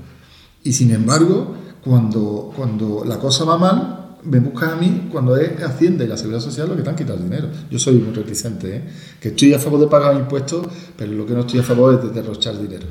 Y 0.64 0.74
sin 0.74 0.92
embargo, 0.92 1.56
cuando, 1.84 2.52
cuando 2.56 3.04
la 3.06 3.20
cosa 3.20 3.44
va 3.44 3.58
mal, 3.58 4.00
me 4.24 4.40
buscas 4.40 4.72
a 4.74 4.76
mí 4.78 5.10
cuando 5.12 5.36
es 5.36 5.62
Hacienda 5.62 6.06
y 6.06 6.08
la 6.08 6.16
Seguridad 6.16 6.40
Social 6.42 6.70
lo 6.70 6.78
que 6.78 6.82
te 6.82 6.90
han 6.90 6.96
quitado 6.96 7.18
el 7.18 7.24
dinero. 7.26 7.50
Yo 7.70 7.78
soy 7.78 7.96
muy 7.96 8.14
reticente, 8.14 8.78
¿eh? 8.78 8.84
que 9.20 9.30
estoy 9.30 9.54
a 9.54 9.60
favor 9.60 9.80
de 9.82 9.88
pagar 9.88 10.16
impuestos, 10.16 10.66
pero 10.98 11.12
lo 11.12 11.26
que 11.26 11.34
no 11.34 11.42
estoy 11.42 11.60
a 11.60 11.64
favor 11.64 11.96
es 11.96 12.04
de 12.04 12.10
derrochar 12.12 12.58
dinero. 12.62 12.88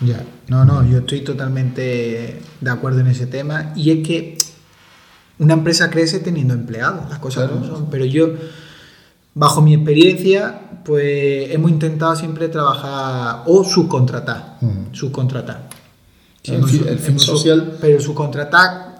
Ya, 0.00 0.24
no, 0.46 0.64
no, 0.64 0.88
yo 0.88 0.98
estoy 0.98 1.20
totalmente 1.22 2.40
de 2.60 2.70
acuerdo 2.70 3.00
en 3.00 3.08
ese 3.08 3.26
tema. 3.26 3.72
Y 3.76 3.90
es 3.90 4.06
que 4.06 4.38
una 5.38 5.54
empresa 5.54 5.90
crece 5.90 6.20
teniendo 6.20 6.54
empleados, 6.54 7.10
las 7.10 7.18
cosas 7.18 7.44
Claro. 7.48 7.60
como 7.60 7.76
son. 7.76 7.90
Pero 7.90 8.04
yo, 8.06 8.28
bajo 9.34 9.60
mi 9.60 9.74
experiencia, 9.74 10.60
pues 10.84 11.50
hemos 11.50 11.70
intentado 11.70 12.14
siempre 12.16 12.48
trabajar 12.48 13.42
o 13.46 13.64
subcontratar. 13.64 14.58
Subcontratar. 14.92 15.67
Sí, 16.42 16.54
el 16.54 16.64
fin- 16.64 16.84
el 16.88 16.98
social- 17.20 17.76
Pero 17.80 18.00
subcontratar, 18.00 18.96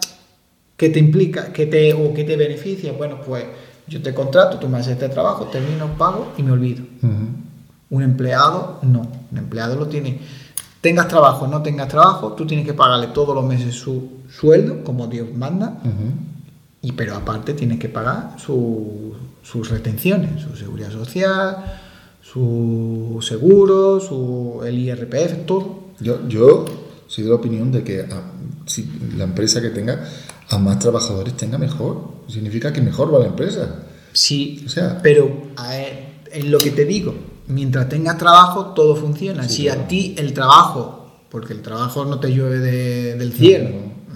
¿qué 0.77 0.89
te 0.89 0.99
implica? 0.99 1.51
¿Qué 1.53 1.65
te, 1.65 1.93
¿O 1.93 2.13
qué 2.13 2.23
te 2.23 2.35
beneficia? 2.35 2.91
Bueno, 2.93 3.19
pues 3.25 3.45
yo 3.87 4.01
te 4.01 4.13
contrato, 4.13 4.57
tú 4.59 4.67
me 4.69 4.77
haces 4.77 4.93
este 4.93 5.09
trabajo, 5.09 5.45
termino, 5.45 5.87
pago 5.97 6.33
y 6.37 6.43
me 6.43 6.51
olvido. 6.51 6.83
Un 7.91 8.03
empleado, 8.03 8.79
no. 8.83 9.01
Un 9.31 9.37
empleado 9.37 9.75
lo 9.75 9.87
tiene. 9.87 10.19
Tengas 10.81 11.07
trabajo 11.07 11.45
o 11.45 11.47
no 11.47 11.61
tengas 11.63 11.87
trabajo, 11.87 12.33
tú 12.33 12.45
tienes 12.45 12.65
que 12.65 12.73
pagarle 12.73 13.07
todos 13.07 13.33
los 13.35 13.43
meses 13.45 13.73
su 13.75 14.19
sueldo, 14.31 14.83
como 14.83 15.07
Dios 15.07 15.27
manda, 15.35 15.77
y 16.81 16.91
pero 16.93 17.15
aparte 17.15 17.53
tienes 17.53 17.79
que 17.79 17.89
pagar 17.89 18.35
su- 18.37 19.13
sus 19.43 19.69
retenciones, 19.69 20.41
su 20.41 20.55
seguridad 20.55 20.91
social, 20.91 21.57
su 22.21 23.17
seguro, 23.21 23.99
su, 23.99 24.61
el 24.65 24.77
IRPF, 24.77 25.45
todo. 25.45 25.79
Yo, 25.99 26.27
yo 26.29 26.63
soy 27.09 27.25
de 27.25 27.29
la 27.31 27.35
opinión 27.35 27.71
de 27.73 27.83
que 27.83 27.99
a- 28.01 28.31
si 28.65 28.87
la 29.17 29.25
empresa 29.25 29.61
que 29.61 29.69
tenga 29.69 30.05
a 30.49 30.57
más 30.57 30.79
trabajadores 30.79 31.35
tenga 31.35 31.57
mejor. 31.57 32.19
Significa 32.27 32.71
que 32.71 32.81
mejor 32.81 33.13
va 33.13 33.19
la 33.19 33.25
empresa. 33.27 33.83
Sí, 34.13 34.63
O 34.65 34.69
sea- 34.69 34.99
pero 35.03 35.47
es 36.31 36.45
lo 36.45 36.57
que 36.59 36.71
te 36.71 36.85
digo, 36.85 37.13
mientras 37.47 37.89
tengas 37.89 38.17
trabajo 38.17 38.67
todo 38.75 38.95
funciona. 38.95 39.43
Sí, 39.49 39.55
si 39.55 39.63
claro. 39.63 39.81
a 39.81 39.87
ti 39.87 40.15
el 40.17 40.33
trabajo, 40.33 41.25
porque 41.29 41.53
el 41.53 41.61
trabajo 41.61 42.05
no 42.05 42.19
te 42.19 42.29
llueve 42.31 42.59
de- 42.59 43.15
del 43.15 43.33
cielo, 43.33 43.69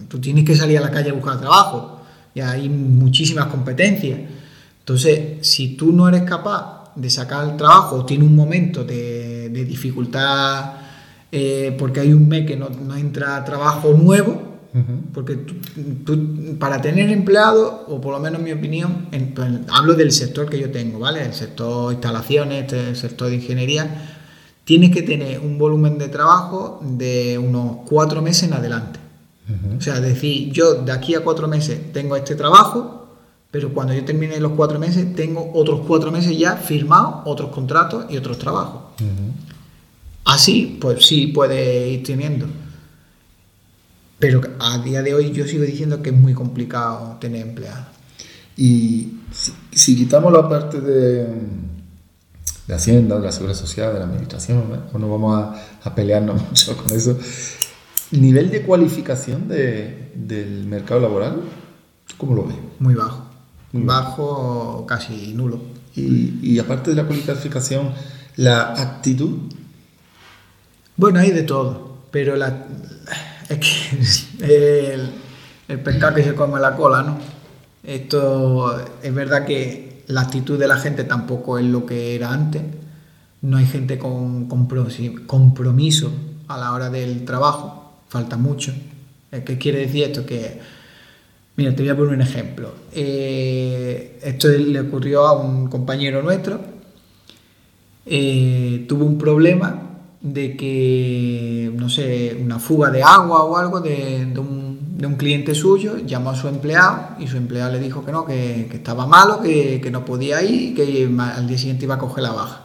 tú 0.08 0.20
tienes 0.20 0.46
que 0.46 0.56
salir 0.56 0.78
a 0.78 0.82
la 0.82 0.92
calle 0.92 1.10
a 1.10 1.14
buscar 1.14 1.40
trabajo 1.40 2.00
y 2.36 2.40
hay 2.42 2.70
muchísimas 2.70 3.48
competencias. 3.48 4.20
Entonces, 4.80 5.48
si 5.48 5.76
tú 5.76 5.92
no 5.92 6.08
eres 6.08 6.24
capaz 6.24 6.92
de 6.96 7.10
sacar 7.10 7.48
el 7.50 7.58
trabajo 7.58 7.96
o 7.98 8.06
tiene 8.06 8.24
un 8.26 8.36
momento 8.36 8.84
de, 8.84 9.50
de 9.50 9.66
dificultad 9.66 10.74
eh, 11.36 11.76
porque 11.80 12.00
hay 12.00 12.14
un 12.14 12.28
mes 12.28 12.46
que 12.46 12.56
no, 12.56 12.70
no 12.70 12.96
entra 12.96 13.44
trabajo 13.44 13.92
nuevo, 13.94 14.42
porque 15.14 15.36
tú, 15.36 15.54
tú, 16.06 16.58
para 16.58 16.82
tener 16.82 17.10
empleado, 17.12 17.86
o 17.88 18.00
por 18.02 18.14
lo 18.14 18.20
menos 18.20 18.40
en 18.40 18.46
mi 18.46 18.52
opinión, 18.52 19.08
en- 19.12 19.34
pues, 19.34 19.50
hablo 19.72 19.94
del 19.96 20.12
sector 20.12 20.50
que 20.50 20.58
yo 20.60 20.72
tengo, 20.72 20.98
¿vale? 21.00 21.24
El 21.24 21.34
sector 21.34 21.92
instalaciones, 21.94 22.64
este, 22.64 22.90
el 22.90 22.96
sector 22.96 23.30
de 23.30 23.36
ingeniería, 23.36 24.18
tienes 24.64 24.92
que 24.92 25.02
tener 25.04 25.40
un 25.40 25.58
volumen 25.58 25.98
de 25.98 26.08
trabajo 26.08 26.80
de 26.84 27.38
unos 27.38 27.78
cuatro 27.88 28.22
meses 28.22 28.44
en 28.50 28.54
adelante. 28.54 29.00
O 29.78 29.82
sea, 29.82 30.00
decir, 30.00 30.52
yo 30.52 30.76
de 30.76 30.92
aquí 30.92 31.14
a 31.16 31.20
cuatro 31.24 31.48
meses 31.48 31.92
tengo 31.92 32.16
este 32.16 32.36
trabajo, 32.36 33.00
pero 33.52 33.74
cuando 33.74 33.94
yo 33.94 34.04
termine 34.06 34.40
los 34.40 34.54
cuatro 34.54 34.80
meses, 34.80 35.14
tengo 35.16 35.52
otros 35.54 35.82
cuatro 35.88 36.12
meses 36.12 36.36
ya 36.38 36.56
firmados, 36.56 37.16
otros 37.26 37.50
contratos 37.52 38.06
y 38.10 38.18
otros 38.18 38.38
trabajos. 38.40 38.82
Así, 40.26 40.78
pues 40.80 41.06
sí 41.06 41.28
puede 41.28 41.90
ir 41.90 42.04
teniendo. 42.04 42.48
Pero 44.20 44.42
a 44.60 44.78
día 44.80 45.02
de 45.02 45.14
hoy 45.14 45.32
yo 45.32 45.46
sigo 45.46 45.64
diciendo 45.64 46.02
que 46.02 46.10
es 46.12 46.16
muy 46.16 46.34
complicado 46.34 47.18
tener 47.20 47.46
empleados. 47.48 47.88
Y 48.56 49.14
si, 49.32 49.52
si 49.72 49.96
quitamos 49.98 50.32
la 50.32 50.48
parte 50.48 50.80
de, 50.80 51.26
de 52.68 52.74
Hacienda, 52.74 53.18
de 53.18 53.26
la 53.26 53.32
Seguridad 53.32 53.58
Social, 53.58 53.94
de 53.94 54.00
la 54.00 54.06
Administración, 54.06 54.60
¿eh? 54.74 54.80
o 54.94 55.00
no 55.00 55.10
vamos 55.10 55.42
a, 55.42 55.56
a 55.84 55.96
pelearnos 55.96 56.42
mucho 56.50 56.78
con 56.78 56.92
eso, 56.96 57.18
nivel 58.12 58.50
de 58.50 58.62
cualificación 58.62 59.48
de- 59.48 60.12
del 60.16 60.66
mercado 60.68 61.02
laboral, 61.02 61.42
¿cómo 62.18 62.36
lo 62.36 62.46
ves? 62.46 62.56
Muy 62.80 62.94
bajo. 62.94 63.26
Muy 63.74 63.84
bajo, 63.84 64.86
casi 64.88 65.34
nulo. 65.34 65.60
Y, 65.96 66.40
y 66.42 66.60
aparte 66.60 66.92
de 66.92 66.96
la 66.98 67.06
cualificación, 67.06 67.92
la 68.38 68.74
actitud, 68.74 69.32
Bueno, 70.96 71.20
hay 71.20 71.32
de 71.32 71.44
todo, 71.44 71.98
pero 72.12 72.36
la, 72.36 72.66
es 73.50 73.60
que 74.40 75.04
el, 75.68 75.80
pescado 75.80 76.16
que 76.16 76.24
se 76.24 76.36
come 76.36 76.60
la 76.60 76.76
cola, 76.76 77.02
¿no? 77.04 77.18
Esto 77.84 78.80
es 79.02 79.14
verdad 79.14 79.46
que 79.46 80.04
la 80.08 80.22
actitud 80.22 80.58
de 80.58 80.68
la 80.68 80.78
gente 80.78 81.04
tampoco 81.04 81.58
es 81.58 81.66
lo 81.66 81.86
que 81.86 82.16
era 82.16 82.32
antes. 82.32 82.62
No 83.42 83.58
hay 83.58 83.66
gente 83.66 83.98
con 83.98 84.48
compromiso 84.48 86.12
a 86.48 86.58
la 86.58 86.72
hora 86.72 86.90
del 86.90 87.26
trabajo, 87.26 88.00
falta 88.08 88.38
mucho. 88.38 88.74
Eh, 89.32 89.44
¿Qué 89.44 89.58
quiere 89.58 89.80
decir 89.80 90.04
esto? 90.04 90.26
Que, 90.26 90.62
mira, 91.58 91.76
te 91.76 91.82
voy 91.82 91.90
a 91.90 91.98
poner 91.98 92.14
un 92.14 92.22
ejemplo. 92.22 92.74
Eh, 92.94 94.20
esto 94.24 94.48
le 94.48 94.80
ocurrió 94.80 95.26
a 95.26 95.34
un 95.34 95.68
compañero 95.68 96.22
nuestro 96.22 96.74
eh, 98.06 98.86
tuvo 98.88 99.06
un 99.06 99.18
problema 99.18 99.93
de 100.24 100.56
que, 100.58 101.72
no 101.76 101.90
sé, 101.90 102.36
una 102.42 102.58
fuga 102.58 102.90
de 102.90 103.04
agua 103.04 103.44
o 103.44 103.58
algo 103.58 103.82
de, 103.82 104.26
de 104.26 104.40
un, 104.40 104.98
de 104.98 105.06
un 105.06 105.16
cliente 105.16 105.54
suyo, 105.54 105.98
llamó 105.98 106.30
a 106.32 106.36
su 106.36 106.48
empleado 106.48 107.10
y 107.20 107.28
su 107.28 107.36
empleado 107.38 107.74
le 107.74 107.80
dijo 107.80 108.04
que 108.06 108.12
no, 108.14 108.26
que, 108.26 108.68
que 108.72 108.78
estaba 108.78 109.06
malo, 109.06 109.42
que, 109.42 109.80
que 109.82 109.92
no 109.92 110.06
podía 110.06 110.42
ir, 110.42 110.74
que 110.76 111.08
ma- 111.10 111.36
al 111.36 111.46
día 111.48 111.58
siguiente 111.58 111.84
iba 111.86 111.96
a 111.96 112.00
coger 112.00 112.24
la 112.24 112.32
baja. 112.32 112.62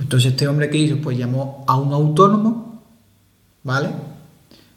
Entonces 0.00 0.32
este 0.32 0.48
hombre 0.48 0.68
que 0.70 0.78
hizo, 0.78 0.96
pues 1.02 1.16
llamó 1.16 1.64
a 1.66 1.76
un 1.76 1.92
autónomo, 1.92 2.82
¿vale? 3.62 3.90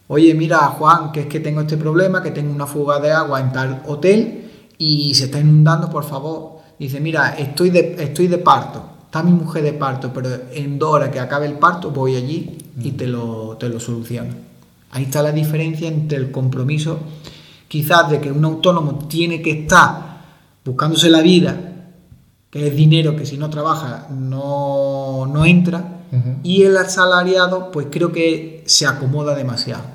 Oye, 0.08 0.34
mira, 0.34 0.58
Juan, 0.68 1.12
que 1.12 1.22
es 1.22 1.26
que 1.28 1.40
tengo 1.40 1.62
este 1.62 1.78
problema, 1.78 2.22
que 2.24 2.32
tengo 2.32 2.54
una 2.54 2.66
fuga 2.68 3.00
de 3.00 3.12
agua 3.12 3.40
en 3.40 3.52
tal 3.52 3.84
hotel 3.88 4.50
y 4.78 5.14
se 5.14 5.26
está 5.26 5.40
inundando, 5.40 5.90
por 5.90 6.04
favor. 6.04 6.60
Dice, 6.80 7.00
mira, 7.00 7.36
estoy 7.38 7.70
de, 7.70 7.96
estoy 8.00 8.28
de 8.28 8.38
parto, 8.40 8.82
está 9.10 9.24
mi 9.24 9.32
mujer 9.32 9.64
de 9.64 9.74
parto, 9.74 10.14
pero 10.14 10.30
en 10.54 10.78
dos 10.78 10.94
horas 10.94 11.10
que 11.10 11.20
acabe 11.20 11.48
el 11.48 11.58
parto 11.58 11.90
voy 11.90 12.16
allí 12.16 12.60
y 12.80 12.92
te 12.92 13.08
lo, 13.08 13.58
te 13.60 13.68
lo 13.68 13.80
soluciono. 13.80 14.30
Ahí 14.92 15.06
está 15.06 15.24
la 15.24 15.32
diferencia 15.32 15.88
entre 15.88 16.20
el 16.20 16.30
compromiso, 16.30 17.00
quizás 17.68 18.08
de 18.12 18.22
que 18.22 18.32
un 18.32 18.46
autónomo 18.46 19.08
tiene 19.08 19.42
que 19.42 19.62
estar 19.62 20.22
buscándose 20.64 21.10
la 21.10 21.22
vida, 21.22 21.60
que 22.52 22.68
es 22.68 22.76
dinero 22.76 23.16
que 23.16 23.26
si 23.26 23.36
no 23.40 23.50
trabaja 23.50 24.10
no, 24.12 25.26
no 25.26 25.44
entra, 25.44 26.02
y 26.44 26.62
el 26.62 26.78
asalariado 26.78 27.72
pues 27.72 27.88
creo 27.90 28.12
que 28.12 28.64
se 28.68 28.86
acomoda 28.86 29.34
demasiado. 29.34 29.86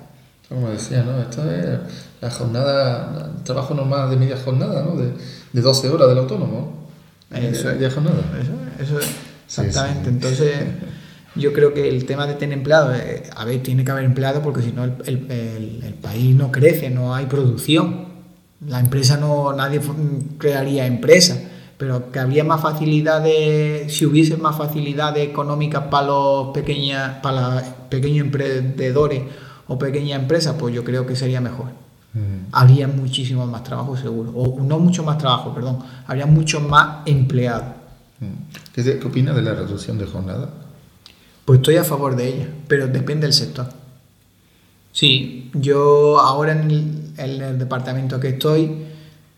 como 0.49 0.71
decía, 0.71 1.05
¿no? 1.05 1.21
Esto 1.21 1.49
es 1.49 1.79
la 2.21 2.31
jornada, 2.33 3.31
el 3.37 3.45
trabajo 3.45 3.75
normal 3.75 4.11
de 4.11 4.17
media 4.17 4.37
jornada, 4.45 4.83
¿no? 4.83 4.97
De, 4.97 5.13
de 5.53 5.61
12 5.61 5.89
horas 5.89 6.09
del 6.09 6.19
autónomo. 6.19 6.84
Eso, 7.31 7.77
¿Ya 7.79 7.91
jornada? 7.91 8.23
Eso, 8.79 8.99
eso 8.99 9.07
exactamente. 9.47 10.09
Entonces, 10.09 10.55
yo 11.37 11.53
creo 11.53 11.75
que 11.75 11.89
el 11.89 12.05
tema 12.07 12.27
de 12.27 12.35
tener 12.35 12.59
empleados, 12.59 12.97
eh, 12.97 13.25
a 13.35 13.45
ver, 13.45 13.63
tiene 13.63 13.85
que 13.85 13.91
haber 13.91 14.05
empleados 14.05 14.43
porque 14.43 14.63
si 14.63 14.73
no 14.73 14.85
el, 14.85 14.95
el, 15.07 15.81
el, 15.85 15.95
país 15.95 16.35
no 16.35 16.53
crece, 16.53 16.91
no 16.91 17.15
hay 17.15 17.27
producción. 17.27 18.07
La 18.67 18.81
empresa 18.81 19.17
no, 19.17 19.53
nadie 19.53 19.81
crearía 20.39 20.87
empresa, 20.87 21.39
pero 21.77 22.13
que 22.13 22.19
habría 22.19 22.45
más 22.45 22.63
facilidades, 22.63 23.93
si 23.93 24.07
hubiese 24.07 24.37
más 24.37 24.57
facilidades 24.57 25.29
económicas 25.29 25.85
para 25.91 26.07
los 26.07 26.49
pequeñas, 26.55 27.19
para 27.21 27.57
los 27.57 27.63
pequeños 27.91 28.27
emprendedores 28.27 29.23
o 29.67 29.79
pequeñas 29.79 30.21
empresas, 30.21 30.55
pues 30.59 30.75
yo 30.75 30.85
creo 30.85 31.07
que 31.07 31.17
sería 31.17 31.41
mejor. 31.41 31.84
Mm. 32.15 32.47
Habría 32.53 32.89
muchísimo 32.89 33.47
más 33.47 33.65
trabajo 33.65 33.97
seguro, 33.97 34.31
o 34.31 34.63
no 34.63 34.79
mucho 34.79 35.03
más 35.03 35.19
trabajo, 35.19 35.53
perdón, 35.53 35.81
habría 36.07 36.27
mucho 36.27 36.61
más 36.61 36.99
empleados. 37.07 37.75
Mm. 38.21 38.73
¿Qué, 38.73 38.99
¿Qué 38.99 39.07
opinas 39.07 39.35
de 39.35 39.43
la 39.43 39.55
reducción 39.55 39.99
de 39.99 40.07
jornada? 40.07 40.49
Pues 41.45 41.59
estoy 41.59 41.77
a 41.77 41.85
favor 41.85 42.17
de 42.17 42.29
ella, 42.29 42.49
pero 42.69 42.87
depende 42.87 43.27
del 43.27 43.35
sector. 43.35 43.67
Sí, 44.93 45.51
yo 45.55 46.21
ahora 46.21 46.53
en 46.53 47.13
el, 47.17 47.59
departamento 47.59 48.21
que 48.21 48.29
estoy, 48.29 48.87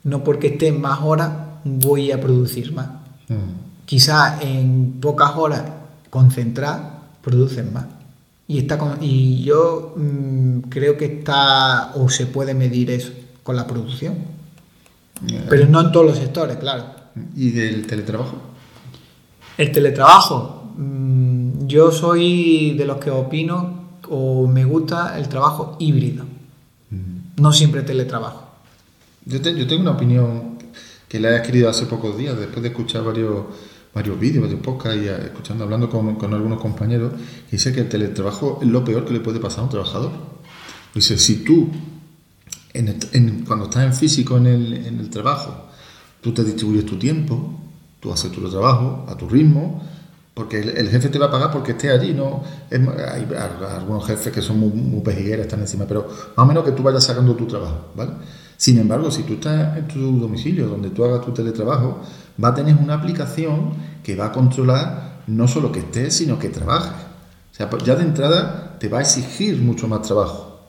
no 0.05 0.23
porque 0.23 0.49
esté 0.49 0.71
más 0.71 1.01
horas 1.03 1.33
voy 1.65 2.13
a 2.13 2.21
producir 2.21 2.73
más. 2.73 2.89
Mm. 3.29 3.87
Quizás 3.87 4.43
en 4.43 5.01
pocas 5.01 5.33
horas 5.35 5.63
concentradas 6.11 6.83
producen 7.23 7.73
más. 7.73 7.87
Y, 8.49 8.59
está 8.59 8.79
y 9.01 9.43
yo 9.43 9.95
mm, 9.97 10.61
creo 10.69 10.97
que 10.97 11.07
está 11.07 11.93
o 11.95 12.09
se 12.09 12.27
puede 12.27 12.55
medir 12.55 12.91
eso 12.91 13.13
con 13.43 13.57
la 13.57 13.67
producción. 13.67 14.15
Pero 15.49 15.67
no 15.67 15.81
en 15.81 15.93
todos 15.93 16.07
los 16.07 16.19
sectores, 16.19 16.57
claro. 16.59 16.85
¿Y 17.35 17.51
del 17.51 17.87
teletrabajo? 17.87 18.37
El 19.57 19.73
teletrabajo. 19.73 20.73
Mm, 20.77 21.67
yo 21.67 21.91
soy 21.91 22.75
de 22.77 22.85
los 22.85 22.99
que 22.99 23.11
opino 23.11 23.87
o 24.09 24.47
me 24.47 24.65
gusta 24.65 25.19
el 25.19 25.29
trabajo 25.29 25.77
híbrido. 25.79 26.25
No 27.39 27.53
siempre 27.53 27.83
teletrabajo. 27.83 28.47
Yo, 29.27 29.39
yo 29.39 29.67
tengo 29.67 29.83
una 29.83 29.91
opinión 29.91 30.57
que 31.09 31.21
la 31.21 31.31
he 31.31 31.37
adquirido 31.37 31.69
hace 31.69 31.87
pocos 31.87 32.17
días, 32.17 32.39
después 32.39 32.63
de 32.63 32.69
escuchar 32.69 33.05
varios, 33.05 33.45
varios 33.97 34.21
vídeos, 34.21 34.45
varios 34.45 34.61
podcasts 34.61 35.01
y 35.03 35.09
eh, 35.09 35.17
escuchando, 35.25 35.65
hablando 35.65 35.89
con, 35.89 36.35
algunos 36.35 36.61
compañeros, 36.61 37.13
dice 37.51 37.73
que 37.73 37.81
el 37.81 37.89
teletrabajo 37.89 38.59
es 38.61 38.69
lo 38.69 38.85
peor 38.85 39.07
que 39.07 39.15
le 39.15 39.21
puede 39.21 39.41
pasar 39.41 39.61
a 39.61 39.63
un 39.63 39.71
trabajador. 39.71 40.11
Dice, 40.95 41.17
si 41.17 41.37
tú, 41.45 41.71
en 42.75 43.45
cuando 43.47 43.65
estás 43.65 43.85
en 43.85 43.95
físico 43.95 44.37
en 44.37 44.47
el, 44.47 44.73
el 44.75 45.09
trabajo, 45.09 45.69
tú 46.21 46.33
te 46.33 46.45
distribuyes 46.45 46.85
tu 46.85 46.99
tiempo, 46.99 47.59
tú 47.99 48.13
haces 48.13 48.31
tu 48.31 48.47
trabajo 48.51 49.07
a 49.09 49.17
tu 49.17 49.31
ritmo, 49.31 49.83
porque 50.35 50.61
el, 50.61 50.91
jefe 50.91 51.09
te 51.09 51.19
va 51.19 51.27
a 51.27 51.31
pagar 51.31 51.51
porque 51.51 51.73
esté 51.73 51.91
allí, 51.91 52.13
¿no? 52.13 52.43
hay 52.71 53.27
algunos 53.75 54.07
jefes 54.07 54.31
que 54.31 54.43
son 54.43 54.61
muy, 54.61 54.69
muy 54.69 55.03
están 55.09 55.61
encima, 55.61 55.87
pero 55.87 56.07
más 56.37 56.45
o 56.45 56.47
menos 56.47 56.63
que 56.63 56.73
tú 56.73 56.83
vayas 56.83 57.05
sacando 57.05 57.35
tu 57.35 57.47
trabajo, 57.47 57.93
¿vale? 57.97 58.11
Sin 58.59 58.79
embargo, 58.79 59.11
si 59.11 59.23
tú 59.23 59.35
estás 59.35 59.79
en 59.79 59.89
tu 59.89 60.19
domicilio, 60.19 60.69
donde 60.69 60.91
tú 60.91 61.05
hagas 61.05 61.25
tu 61.25 61.33
teletrabajo, 61.33 62.03
va 62.43 62.49
a 62.49 62.55
tener 62.55 62.77
una 62.77 62.95
aplicación 62.95 63.73
que 64.03 64.17
va 64.17 64.27
a 64.27 64.33
controlar 64.33 65.23
no 65.27 65.49
solo 65.49 65.73
que 65.73 65.81
estés, 65.81 66.15
sino 66.15 66.39
que 66.39 66.49
trabajes. 66.49 66.93
O 67.53 67.55
sea, 67.55 67.69
pues 67.71 67.83
ya 67.85 67.95
de 67.97 68.03
entrada 68.03 68.77
te 68.79 68.89
va 68.89 68.99
a 68.99 69.03
exigir 69.03 69.57
mucho 69.59 69.89
más 69.89 70.03
trabajo. 70.03 70.61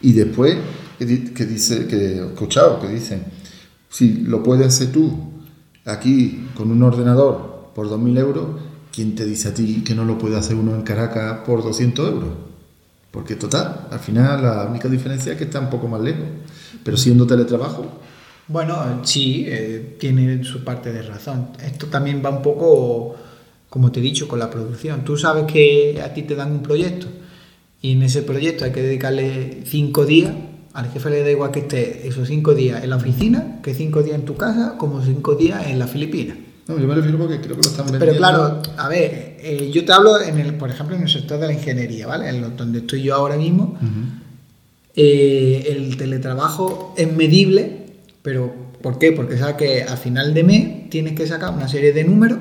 Y 0.00 0.12
después, 0.12 0.56
que 0.98 1.06
dice, 1.06 1.86
que 1.86 2.26
escuchado, 2.26 2.80
que 2.80 2.88
dicen, 2.88 3.24
si 3.88 4.14
lo 4.22 4.42
puedes 4.42 4.66
hacer 4.66 4.92
tú 4.92 5.16
aquí 5.84 6.48
con 6.56 6.70
un 6.70 6.82
ordenador 6.82 7.70
por 7.74 7.88
2.000 7.88 8.18
euros, 8.18 8.46
¿quién 8.92 9.14
te 9.14 9.24
dice 9.24 9.48
a 9.48 9.54
ti 9.54 9.82
que 9.84 9.94
no 9.94 10.04
lo 10.04 10.18
puede 10.18 10.36
hacer 10.36 10.56
uno 10.56 10.74
en 10.74 10.82
Caracas 10.82 11.38
por 11.46 11.62
200 11.62 12.10
euros? 12.10 12.30
Porque 13.10 13.36
total, 13.36 13.86
al 13.90 14.00
final 14.00 14.42
la 14.42 14.66
única 14.68 14.88
diferencia 14.88 15.32
es 15.32 15.38
que 15.38 15.44
está 15.44 15.60
un 15.60 15.70
poco 15.70 15.86
más 15.88 16.00
lejos. 16.00 16.26
Pero 16.82 16.96
siendo 16.96 17.26
teletrabajo... 17.26 18.03
Bueno, 18.48 19.00
sí, 19.04 19.44
eh, 19.48 19.96
tiene 19.98 20.44
su 20.44 20.64
parte 20.64 20.92
de 20.92 21.02
razón. 21.02 21.48
Esto 21.64 21.86
también 21.86 22.22
va 22.24 22.30
un 22.30 22.42
poco, 22.42 23.16
como 23.70 23.90
te 23.90 24.00
he 24.00 24.02
dicho, 24.02 24.28
con 24.28 24.38
la 24.38 24.50
producción. 24.50 25.04
Tú 25.04 25.16
sabes 25.16 25.44
que 25.44 26.00
a 26.04 26.12
ti 26.12 26.22
te 26.22 26.34
dan 26.34 26.52
un 26.52 26.62
proyecto 26.62 27.06
y 27.80 27.92
en 27.92 28.02
ese 28.02 28.22
proyecto 28.22 28.64
hay 28.64 28.72
que 28.72 28.82
dedicarle 28.82 29.62
cinco 29.66 30.04
días. 30.04 30.32
Al 30.72 30.90
jefe 30.90 31.10
le 31.10 31.22
da 31.22 31.30
igual 31.30 31.50
que 31.50 31.60
esté 31.60 32.08
esos 32.08 32.28
cinco 32.28 32.54
días 32.54 32.82
en 32.82 32.90
la 32.90 32.96
oficina, 32.96 33.60
que 33.62 33.74
cinco 33.74 34.02
días 34.02 34.16
en 34.16 34.24
tu 34.24 34.36
casa, 34.36 34.76
como 34.76 35.02
cinco 35.02 35.34
días 35.34 35.66
en 35.66 35.78
la 35.78 35.86
Filipinas. 35.86 36.36
No, 36.66 36.78
yo 36.78 36.88
me 36.88 36.94
refiero 36.94 37.18
porque 37.18 37.40
creo 37.40 37.56
que 37.56 37.62
lo 37.62 37.68
están 37.68 37.86
vendiendo. 37.86 38.06
Pero 38.06 38.16
claro, 38.18 38.62
a 38.76 38.88
ver, 38.88 39.36
eh, 39.38 39.70
yo 39.72 39.84
te 39.84 39.92
hablo, 39.92 40.20
en 40.20 40.38
el, 40.38 40.54
por 40.54 40.70
ejemplo, 40.70 40.96
en 40.96 41.02
el 41.02 41.08
sector 41.08 41.38
de 41.38 41.46
la 41.46 41.52
ingeniería, 41.52 42.06
¿vale? 42.06 42.28
En 42.28 42.56
donde 42.56 42.78
estoy 42.78 43.02
yo 43.02 43.14
ahora 43.14 43.36
mismo, 43.36 43.78
eh, 44.96 45.66
el 45.76 45.96
teletrabajo 45.96 46.94
es 46.96 47.12
medible, 47.12 47.83
pero 48.24 48.54
¿por 48.80 48.98
qué? 48.98 49.12
Porque 49.12 49.36
sabes 49.36 49.56
que 49.56 49.82
al 49.82 49.98
final 49.98 50.32
de 50.32 50.42
mes 50.44 50.88
tienes 50.88 51.12
que 51.12 51.26
sacar 51.26 51.52
una 51.52 51.68
serie 51.68 51.92
de 51.92 52.04
números, 52.04 52.38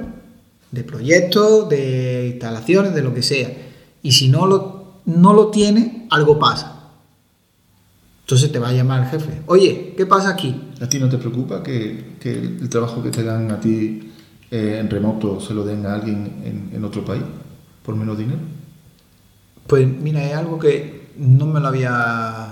de 0.71 0.81
proyectos, 0.85 1.67
de 1.67 2.29
instalaciones, 2.29 2.95
de 2.95 3.01
lo 3.01 3.13
que 3.13 3.21
sea. 3.21 3.51
Y 4.01 4.13
si 4.13 4.29
no 4.29 4.45
lo, 4.45 5.01
no 5.03 5.33
lo 5.33 5.49
tienes, 5.49 5.91
algo 6.09 6.39
pasa. 6.39 6.83
Entonces 8.21 8.49
te 8.49 8.59
va 8.59 8.69
a 8.69 8.71
llamar 8.71 9.03
el 9.03 9.09
jefe. 9.09 9.41
Oye, 9.47 9.93
¿qué 9.97 10.05
pasa 10.05 10.29
aquí? 10.29 10.69
¿A 10.79 10.87
ti 10.87 10.99
no 10.99 11.09
te 11.09 11.17
preocupa 11.17 11.61
que, 11.61 12.15
que 12.17 12.31
el 12.31 12.69
trabajo 12.69 13.03
que 13.03 13.09
te 13.09 13.21
dan 13.21 13.51
a 13.51 13.59
ti 13.59 14.13
eh, 14.51 14.77
en 14.79 14.89
remoto 14.89 15.41
se 15.41 15.53
lo 15.53 15.65
den 15.65 15.85
a 15.85 15.95
alguien 15.95 16.71
en, 16.73 16.85
otro 16.85 17.03
país 17.03 17.23
por 17.83 17.97
menos 17.97 18.17
dinero? 18.17 18.39
Pues 19.67 19.85
mira, 19.85 20.23
es 20.23 20.33
algo 20.33 20.57
que 20.57 21.09
no 21.17 21.45
me 21.45 21.59
lo 21.59 21.67
había 21.67 22.42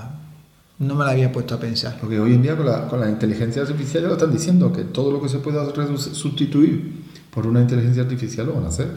no 0.81 0.95
me 0.95 1.05
lo 1.05 1.11
había 1.11 1.31
puesto 1.31 1.55
a 1.55 1.59
pensar. 1.59 1.97
Porque 1.99 2.19
hoy 2.19 2.33
en 2.33 2.41
día 2.41 2.57
con 2.57 2.65
la, 2.65 2.87
con 2.87 2.99
la 2.99 3.09
inteligencia 3.09 3.61
artificial 3.61 4.03
ya 4.03 4.09
lo 4.09 4.15
están 4.15 4.33
diciendo, 4.33 4.73
que 4.73 4.83
todo 4.83 5.11
lo 5.11 5.21
que 5.21 5.29
se 5.29 5.37
pueda 5.37 5.63
sustituir 5.97 7.03
por 7.33 7.45
una 7.45 7.61
inteligencia 7.61 8.01
artificial 8.03 8.47
lo 8.47 8.53
van 8.53 8.65
a 8.65 8.69
hacer. 8.69 8.87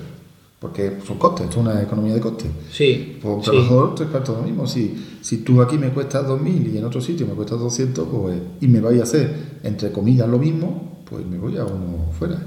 Porque 0.59 0.97
son 1.07 1.18
costes, 1.18 1.45
esto 1.45 1.61
es 1.61 1.66
una 1.66 1.82
economía 1.82 2.14
de 2.14 2.20
costes. 2.20 2.51
Sí. 2.72 3.18
Por 3.20 3.32
un 3.35 3.43
trabajador, 3.43 3.95
tres 3.95 4.09
cuartos 4.09 4.39
lo 4.39 4.45
mismo. 4.45 4.66
Si, 4.66 5.18
si 5.20 5.39
tú 5.39 5.61
aquí 5.61 5.76
me 5.76 5.91
cuestas 5.91 6.26
2.000 6.26 6.72
y 6.72 6.78
en 6.78 6.85
otro 6.85 7.03
sitio 7.03 7.26
me 7.26 7.35
cuestas 7.35 7.59
200, 7.59 8.09
pues, 8.09 8.39
y 8.62 8.66
me 8.68 8.80
vais 8.80 8.99
a 9.01 9.03
hacer, 9.03 9.59
entre 9.62 9.93
comillas, 9.93 10.26
lo 10.26 10.39
mismo, 10.39 11.03
pues 11.09 11.26
me 11.26 11.37
voy 11.37 11.59
a 11.59 11.64
uno 11.64 12.11
fuera. 12.18 12.39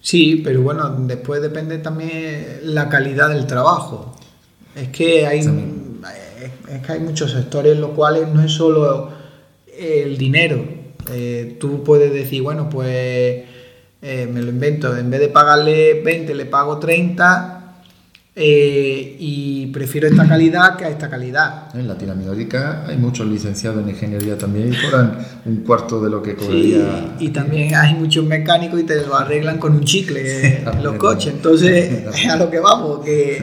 Sí, 0.00 0.42
pero 0.44 0.62
bueno, 0.62 0.94
después 1.08 1.42
depende 1.42 1.78
también 1.78 2.60
la 2.62 2.88
calidad 2.88 3.30
del 3.30 3.48
trabajo. 3.48 4.14
Es 4.76 4.90
que 4.90 5.26
hay, 5.26 5.42
es 6.42 6.86
que 6.86 6.92
hay 6.92 7.00
muchos 7.00 7.32
sectores 7.32 7.72
en 7.72 7.80
los 7.80 7.90
cuales 7.90 8.28
no 8.28 8.42
es 8.42 8.52
solo 8.52 9.10
el 9.78 10.16
dinero. 10.18 10.64
Eh, 11.12 11.56
tú 11.60 11.84
puedes 11.84 12.12
decir, 12.12 12.42
bueno, 12.42 12.68
pues 12.68 13.44
eh, 14.02 14.28
me 14.32 14.42
lo 14.42 14.50
invento, 14.50 14.96
en 14.96 15.10
vez 15.10 15.20
de 15.20 15.28
pagarle 15.28 16.02
20 16.02 16.34
le 16.34 16.46
pago 16.46 16.78
30 16.78 17.55
eh, 18.38 19.16
y 19.18 19.68
prefiero 19.68 20.06
esta 20.06 20.28
calidad 20.28 20.76
que 20.76 20.84
a 20.84 20.90
esta 20.90 21.08
calidad. 21.08 21.74
En 21.74 21.88
Latinoamérica 21.88 22.84
hay 22.86 22.98
muchos 22.98 23.26
licenciados 23.26 23.82
en 23.82 23.88
ingeniería 23.88 24.36
también 24.36 24.74
y 24.74 24.76
cobran 24.76 25.16
un 25.46 25.56
cuarto 25.62 26.02
de 26.02 26.10
lo 26.10 26.22
que 26.22 26.36
cobraría. 26.36 27.16
y 27.18 27.30
también 27.30 27.74
hay 27.74 27.94
muchos 27.94 28.26
mecánicos 28.26 28.78
y 28.78 28.82
te 28.82 29.06
lo 29.06 29.16
arreglan 29.16 29.56
con 29.56 29.72
un 29.72 29.84
chicle 29.84 30.62
los 30.82 30.96
coches. 30.96 31.32
Entonces, 31.32 32.04
es 32.14 32.28
a 32.28 32.36
lo 32.36 32.50
que 32.50 32.60
vamos, 32.60 33.02
que, 33.02 33.42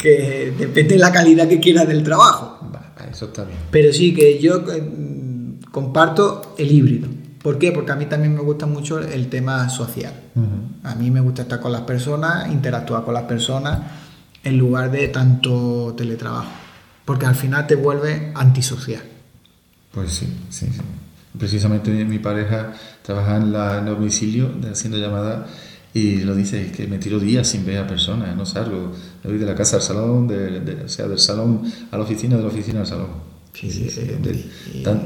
que, 0.00 0.54
depende 0.56 0.94
de 0.94 1.00
la 1.00 1.10
calidad 1.10 1.48
que 1.48 1.58
quieras 1.58 1.88
del 1.88 2.04
trabajo. 2.04 2.70
Eso 3.10 3.24
está 3.24 3.42
bien. 3.42 3.58
Pero 3.72 3.92
sí, 3.92 4.14
que 4.14 4.38
yo 4.38 4.62
eh, 4.72 4.80
comparto 5.72 6.54
el 6.56 6.70
híbrido. 6.70 7.08
¿Por 7.42 7.58
qué? 7.58 7.72
Porque 7.72 7.90
a 7.90 7.96
mí 7.96 8.06
también 8.06 8.32
me 8.36 8.42
gusta 8.42 8.66
mucho 8.66 9.00
el 9.00 9.28
tema 9.28 9.68
social. 9.70 10.12
A 10.84 10.94
mí 10.94 11.10
me 11.10 11.20
gusta 11.20 11.42
estar 11.42 11.58
con 11.58 11.72
las 11.72 11.80
personas, 11.80 12.52
interactuar 12.52 13.02
con 13.02 13.14
las 13.14 13.24
personas 13.24 13.78
en 14.44 14.58
lugar 14.58 14.90
de 14.90 15.08
tanto 15.08 15.94
teletrabajo, 15.96 16.50
porque 17.04 17.26
al 17.26 17.34
final 17.34 17.66
te 17.66 17.74
vuelve 17.74 18.32
antisocial. 18.34 19.02
Pues 19.92 20.12
sí, 20.12 20.26
sí, 20.50 20.66
sí. 20.72 20.80
Precisamente 21.38 21.90
mi 22.04 22.18
pareja 22.18 22.72
trabaja 23.02 23.36
en, 23.36 23.52
la, 23.52 23.78
en 23.78 23.86
domicilio 23.86 24.52
haciendo 24.70 24.98
llamadas 24.98 25.48
y 25.92 26.18
lo 26.18 26.34
dice, 26.34 26.66
es 26.66 26.72
que 26.72 26.86
me 26.86 26.98
tiro 26.98 27.18
días 27.18 27.48
sin 27.48 27.66
ver 27.66 27.78
a 27.78 27.86
personas, 27.86 28.36
no 28.36 28.46
salgo, 28.46 28.92
me 29.24 29.30
voy 29.30 29.38
de 29.38 29.46
la 29.46 29.54
casa 29.54 29.76
al 29.76 29.82
salón, 29.82 30.28
de, 30.28 30.82
o 30.84 30.88
sea, 30.88 31.08
del 31.08 31.18
salón 31.18 31.62
a 31.90 31.96
la 31.96 32.04
oficina, 32.04 32.36
de 32.36 32.42
la 32.42 32.48
oficina 32.48 32.80
al 32.80 32.86
salón. 32.86 33.29
Sí, 33.52 33.70
sí, 33.70 33.90
sí, 33.90 34.02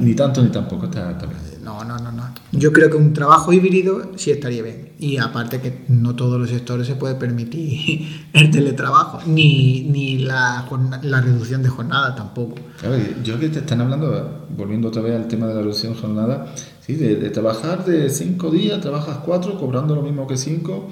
ni 0.01 0.14
tanto 0.14 0.42
ni 0.42 0.51
tampoco, 0.51 0.84
está, 0.84 1.12
está 1.12 1.26
bien. 1.26 1.38
No, 1.62 1.82
no, 1.82 1.99
no, 1.99 2.12
no. 2.12 2.34
Yo 2.53 2.72
creo 2.72 2.90
que 2.90 2.97
un 2.97 3.12
trabajo 3.14 3.53
híbrido 3.53 4.12
sí 4.16 4.30
estaría 4.30 4.62
bien. 4.62 4.92
Y 4.99 5.16
aparte 5.16 5.61
que 5.61 5.84
no 5.88 6.14
todos 6.14 6.38
los 6.38 6.51
sectores 6.51 6.86
se 6.86 6.95
puede 6.95 7.14
permitir 7.14 8.26
el 8.32 8.51
teletrabajo, 8.51 9.20
ni, 9.26 9.84
ni 9.84 10.18
la, 10.18 10.68
la 11.03 11.20
reducción 11.22 11.62
de 11.62 11.70
jornada 11.70 12.14
tampoco. 12.14 12.57
A 12.84 12.88
ver, 12.88 13.22
yo 13.24 13.40
que 13.40 13.49
te 13.49 13.61
están 13.61 13.80
hablando, 13.80 14.47
volviendo 14.57 14.88
otra 14.88 15.03
vez 15.03 15.16
al 15.16 15.26
tema 15.26 15.47
de 15.47 15.55
la 15.55 15.61
reducción 15.61 15.95
de 15.95 16.01
jornada, 16.01 16.55
sí, 16.86 16.95
de, 16.95 17.16
de 17.16 17.30
trabajar 17.30 17.84
de 17.84 18.11
cinco 18.11 18.51
días, 18.51 18.80
trabajas 18.80 19.18
cuatro, 19.24 19.59
cobrando 19.59 19.95
lo 19.95 20.03
mismo 20.03 20.26
que 20.26 20.36
cinco, 20.36 20.90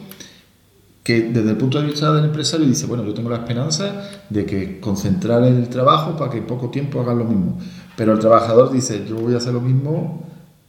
que 1.02 1.22
desde 1.30 1.50
el 1.50 1.56
punto 1.56 1.80
de 1.80 1.86
vista 1.86 2.12
del 2.12 2.26
empresario 2.26 2.66
dice, 2.66 2.86
bueno, 2.86 3.04
yo 3.04 3.12
tengo 3.14 3.28
la 3.30 3.36
esperanza 3.38 4.08
de 4.30 4.46
que 4.46 4.78
concentrar 4.80 5.42
el 5.42 5.68
trabajo 5.68 6.16
para 6.16 6.30
que 6.30 6.38
en 6.38 6.46
poco 6.46 6.70
tiempo 6.70 7.00
hagan 7.00 7.18
lo 7.18 7.24
mismo. 7.24 7.58
Pero 7.96 8.12
el 8.12 8.18
trabajador 8.20 8.70
dice, 8.72 9.04
yo 9.08 9.16
voy 9.16 9.34
a 9.34 9.38
hacer 9.38 9.52
lo 9.52 9.60
mismo, 9.60 10.22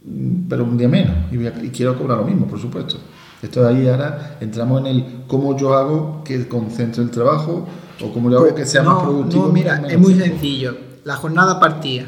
mm, 0.04 0.48
pero 0.48 0.64
un 0.64 0.76
día 0.76 0.88
menos, 0.88 1.14
y, 1.30 1.36
voy 1.36 1.46
a- 1.46 1.64
y 1.64 1.70
quiero 1.70 1.96
cobrar 1.96 2.18
lo 2.18 2.24
mismo, 2.24 2.46
por 2.46 2.60
supuesto. 2.60 2.96
Esto 3.42 3.66
ahí 3.66 3.86
ahora 3.86 4.38
entramos 4.40 4.80
en 4.80 4.86
el 4.88 5.04
cómo 5.28 5.56
yo 5.56 5.74
hago 5.74 6.22
que 6.24 6.48
concentre 6.48 7.02
el 7.02 7.10
trabajo 7.10 7.66
o 8.02 8.12
cómo 8.12 8.30
yo 8.30 8.38
hago 8.38 8.54
que 8.54 8.66
sea 8.66 8.82
más 8.82 9.02
productivo. 9.04 9.46
no, 9.46 9.52
mira, 9.52 9.82
es 9.88 9.98
muy 9.98 10.14
tiempo. 10.14 10.30
sencillo. 10.32 10.76
La 11.04 11.16
jornada 11.16 11.60
partida, 11.60 12.06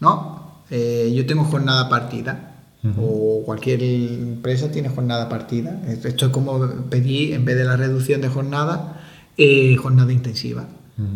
¿no? 0.00 0.60
Eh, 0.70 1.12
yo 1.14 1.26
tengo 1.26 1.44
jornada 1.44 1.88
partida. 1.88 2.51
O 3.00 3.42
cualquier 3.44 3.80
empresa 3.82 4.72
tiene 4.72 4.88
jornada 4.88 5.28
partida. 5.28 5.80
Esto 5.86 6.26
es 6.26 6.32
como 6.32 6.58
pedir, 6.90 7.34
en 7.34 7.44
vez 7.44 7.56
de 7.56 7.64
la 7.64 7.76
reducción 7.76 8.20
de 8.20 8.28
jornada, 8.28 9.00
eh, 9.36 9.76
jornada 9.76 10.12
intensiva. 10.12 10.66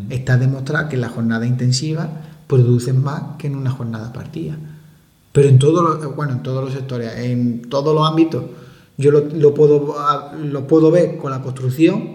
Está 0.08 0.36
demostrado 0.36 0.88
que 0.88 0.96
la 0.96 1.08
jornada 1.08 1.46
intensiva 1.46 2.08
produce 2.46 2.92
más 2.92 3.36
que 3.38 3.48
en 3.48 3.56
una 3.56 3.70
jornada 3.70 4.12
partida. 4.12 4.56
Pero 5.32 5.48
en 5.48 5.58
todos 5.58 5.82
los, 5.82 6.16
bueno, 6.16 6.32
en 6.32 6.42
todos 6.42 6.64
los 6.64 6.72
sectores, 6.72 7.12
en 7.18 7.68
todos 7.68 7.94
los 7.94 8.08
ámbitos, 8.08 8.44
yo 8.96 9.10
lo, 9.10 9.20
lo 9.20 9.52
puedo, 9.52 9.96
lo 10.40 10.66
puedo 10.66 10.90
ver 10.90 11.18
con 11.18 11.30
la 11.30 11.42
construcción, 11.42 12.14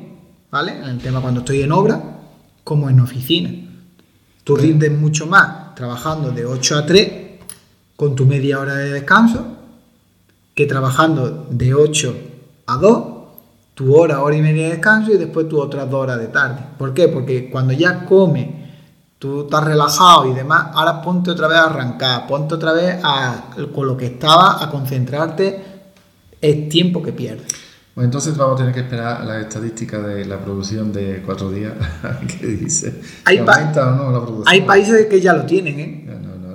¿vale? 0.50 0.80
En 0.80 0.86
el 0.86 0.98
tema 1.00 1.22
cuando 1.22 1.42
estoy 1.42 1.62
en 1.62 1.72
obra, 1.72 2.20
como 2.64 2.90
en 2.90 3.00
oficina. 3.00 3.52
Tú 4.44 4.56
rindes 4.56 4.92
mucho 4.92 5.28
más 5.28 5.76
trabajando 5.76 6.32
de 6.32 6.46
8 6.46 6.78
a 6.78 6.86
3 6.86 7.21
con 8.02 8.16
tu 8.16 8.26
media 8.26 8.60
hora 8.60 8.74
de 8.74 8.90
descanso 8.90 9.46
que 10.56 10.66
trabajando 10.66 11.46
de 11.52 11.76
8 11.76 12.16
a 12.66 12.78
2, 12.78 13.04
tu 13.76 13.96
hora, 13.96 14.24
hora 14.24 14.36
y 14.36 14.42
media 14.42 14.64
de 14.64 14.70
descanso 14.72 15.12
y 15.12 15.18
después 15.18 15.48
tu 15.48 15.60
otras 15.62 15.88
dos 15.88 16.02
horas 16.02 16.18
de 16.18 16.26
tarde. 16.30 16.62
¿Por 16.80 16.96
qué? 16.96 17.10
Porque 17.10 17.52
cuando 17.52 17.74
ya 17.74 18.04
comes, 18.06 18.48
tú 19.20 19.42
estás 19.42 19.64
relajado 19.66 20.26
y 20.26 20.34
demás, 20.34 20.70
ahora 20.74 21.00
ponte 21.04 21.30
otra 21.30 21.48
vez 21.48 21.60
a 21.60 21.66
arrancar, 21.66 22.26
ponte 22.26 22.56
otra 22.56 22.74
vez 22.74 22.98
a, 23.04 23.52
con 23.72 23.86
lo 23.86 23.96
que 23.96 24.08
estaba, 24.08 24.64
a 24.64 24.72
concentrarte, 24.72 25.64
es 26.42 26.70
tiempo 26.70 27.04
que 27.04 27.14
pierdes. 27.14 27.46
Bueno, 27.94 28.06
entonces 28.06 28.36
vamos 28.36 28.56
a 28.56 28.58
tener 28.58 28.74
que 28.74 28.80
esperar 28.80 29.24
las 29.26 29.44
estadísticas 29.44 30.04
de 30.08 30.26
la 30.26 30.40
producción 30.40 30.92
de 30.92 31.22
cuatro 31.24 31.52
días. 31.52 31.74
¿Qué 32.40 32.48
dice? 32.48 33.00
Hay 33.26 33.42
pa- 33.42 33.54
¿Aumenta 33.58 33.90
o 33.90 33.96
no 33.96 34.04
la 34.12 34.26
producción? 34.26 34.48
Hay 34.48 34.62
países 34.62 35.06
que 35.06 35.22
ya 35.22 35.34
lo 35.34 35.46
tienen, 35.46 35.80
¿eh? 35.80 36.08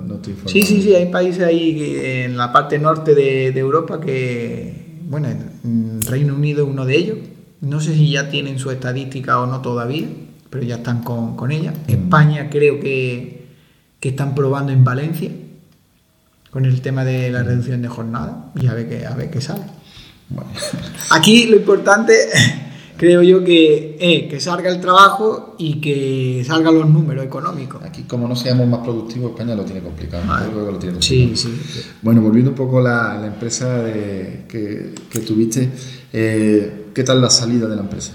No, 0.07 0.13
no 0.13 0.15
estoy 0.15 0.33
informado. 0.33 0.53
Sí, 0.53 0.63
sí, 0.63 0.81
sí, 0.81 0.95
hay 0.95 1.07
países 1.07 1.43
ahí 1.43 1.99
en 2.03 2.37
la 2.37 2.51
parte 2.51 2.79
norte 2.79 3.13
de, 3.13 3.51
de 3.51 3.59
Europa 3.59 3.99
que, 3.99 4.99
bueno, 5.03 5.27
en 5.29 6.01
Reino 6.01 6.35
Unido 6.35 6.65
es 6.65 6.69
uno 6.69 6.85
de 6.85 6.97
ellos. 6.97 7.17
No 7.61 7.81
sé 7.81 7.93
si 7.93 8.11
ya 8.11 8.29
tienen 8.29 8.59
su 8.59 8.71
estadística 8.71 9.39
o 9.39 9.47
no 9.47 9.61
todavía, 9.61 10.07
pero 10.49 10.63
ya 10.63 10.75
están 10.75 11.03
con, 11.03 11.35
con 11.35 11.51
ella. 11.51 11.73
España 11.87 12.49
creo 12.49 12.79
que, 12.79 13.47
que 13.99 14.09
están 14.09 14.35
probando 14.35 14.71
en 14.71 14.83
Valencia 14.83 15.31
con 16.51 16.65
el 16.65 16.81
tema 16.81 17.03
de 17.03 17.29
la 17.29 17.43
reducción 17.43 17.81
de 17.81 17.87
jornada 17.87 18.51
y 18.55 18.67
a 18.67 18.73
ver 18.73 18.89
qué, 18.89 19.05
a 19.05 19.15
ver 19.15 19.29
qué 19.29 19.41
sale. 19.41 19.63
Bueno, 20.29 20.49
Aquí 21.11 21.45
lo 21.45 21.57
importante, 21.57 22.13
creo 22.97 23.21
yo, 23.23 23.43
que 23.43 23.97
es 23.99 24.29
que 24.29 24.39
salga 24.39 24.69
el 24.69 24.81
trabajo 24.81 25.55
y 25.57 25.79
que 25.79 26.43
salgan 26.45 26.75
los 26.75 26.89
números 26.89 27.23
económicos. 27.25 27.81
aquí 27.83 28.03
como 28.03 28.27
no 28.27 28.35
seamos 28.35 28.67
más 28.67 28.79
productivos, 28.79 29.31
España 29.31 29.55
lo 29.55 29.63
tiene 29.63 29.81
complicado. 29.81 30.23
Vale. 30.27 30.45
Yo 30.47 30.51
creo 30.51 30.65
que 30.65 30.71
lo 30.71 30.79
tiene 30.79 31.01
Sí, 31.01 31.31
sí. 31.35 31.53
Bueno, 32.01 32.21
volviendo 32.21 32.51
un 32.51 32.57
poco 32.57 32.79
a 32.79 32.83
la, 32.83 33.17
la 33.21 33.27
empresa 33.27 33.83
de- 33.83 34.45
que, 34.49 34.93
que 35.09 35.19
tuviste, 35.19 35.69
eh, 36.13 36.87
¿qué 36.93 37.03
tal 37.03 37.21
la 37.21 37.29
salida 37.29 37.67
de 37.67 37.75
la 37.75 37.81
empresa? 37.83 38.13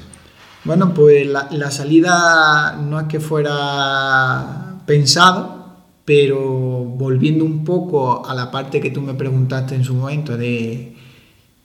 Bueno, 0.65 0.93
pues 0.95 1.27
la, 1.27 1.49
la 1.51 1.71
salida 1.71 2.77
no 2.89 3.01
es 3.01 3.07
que 3.09 3.19
fuera 3.21 4.83
pensado, 4.87 5.63
pero 6.05 6.39
volviendo 6.85 7.45
un 7.45 7.65
poco 7.65 8.27
a 8.27 8.35
la 8.35 8.51
parte 8.51 8.81
que 8.81 8.91
tú 8.91 9.01
me 9.01 9.15
preguntaste 9.15 9.75
en 9.75 9.85
su 9.85 9.95
momento 9.95 10.37
de 10.37 10.97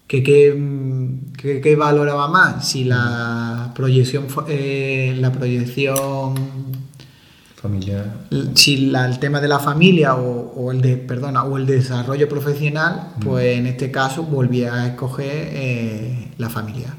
que 0.07 0.23
qué 0.23 0.55
mm, 1.37 1.41
que- 1.41 1.61
qué 1.61 1.75
valoraba 1.75 2.27
más, 2.27 2.67
si 2.67 2.83
la 2.83 3.71
proyección, 3.75 4.25
eh, 4.47 5.15
la 5.19 5.31
proyección 5.31 6.33
Familia. 7.55 8.05
si 8.53 8.77
la- 8.91 9.07
el 9.07 9.17
tema 9.17 9.41
de 9.41 9.47
la 9.47 9.57
familia 9.59 10.15
o, 10.15 10.53
o 10.55 10.71
el 10.71 10.79
de 10.81 10.95
perdona 10.95 11.43
o 11.43 11.57
el 11.57 11.65
desarrollo 11.65 12.29
profesional 12.29 13.13
pues 13.19 13.57
en 13.57 13.65
este 13.65 13.89
caso 13.89 14.21
volví 14.23 14.63
a 14.63 14.85
escoger 14.87 15.31
eh, 15.53 16.27
la 16.37 16.49
familia 16.49 16.93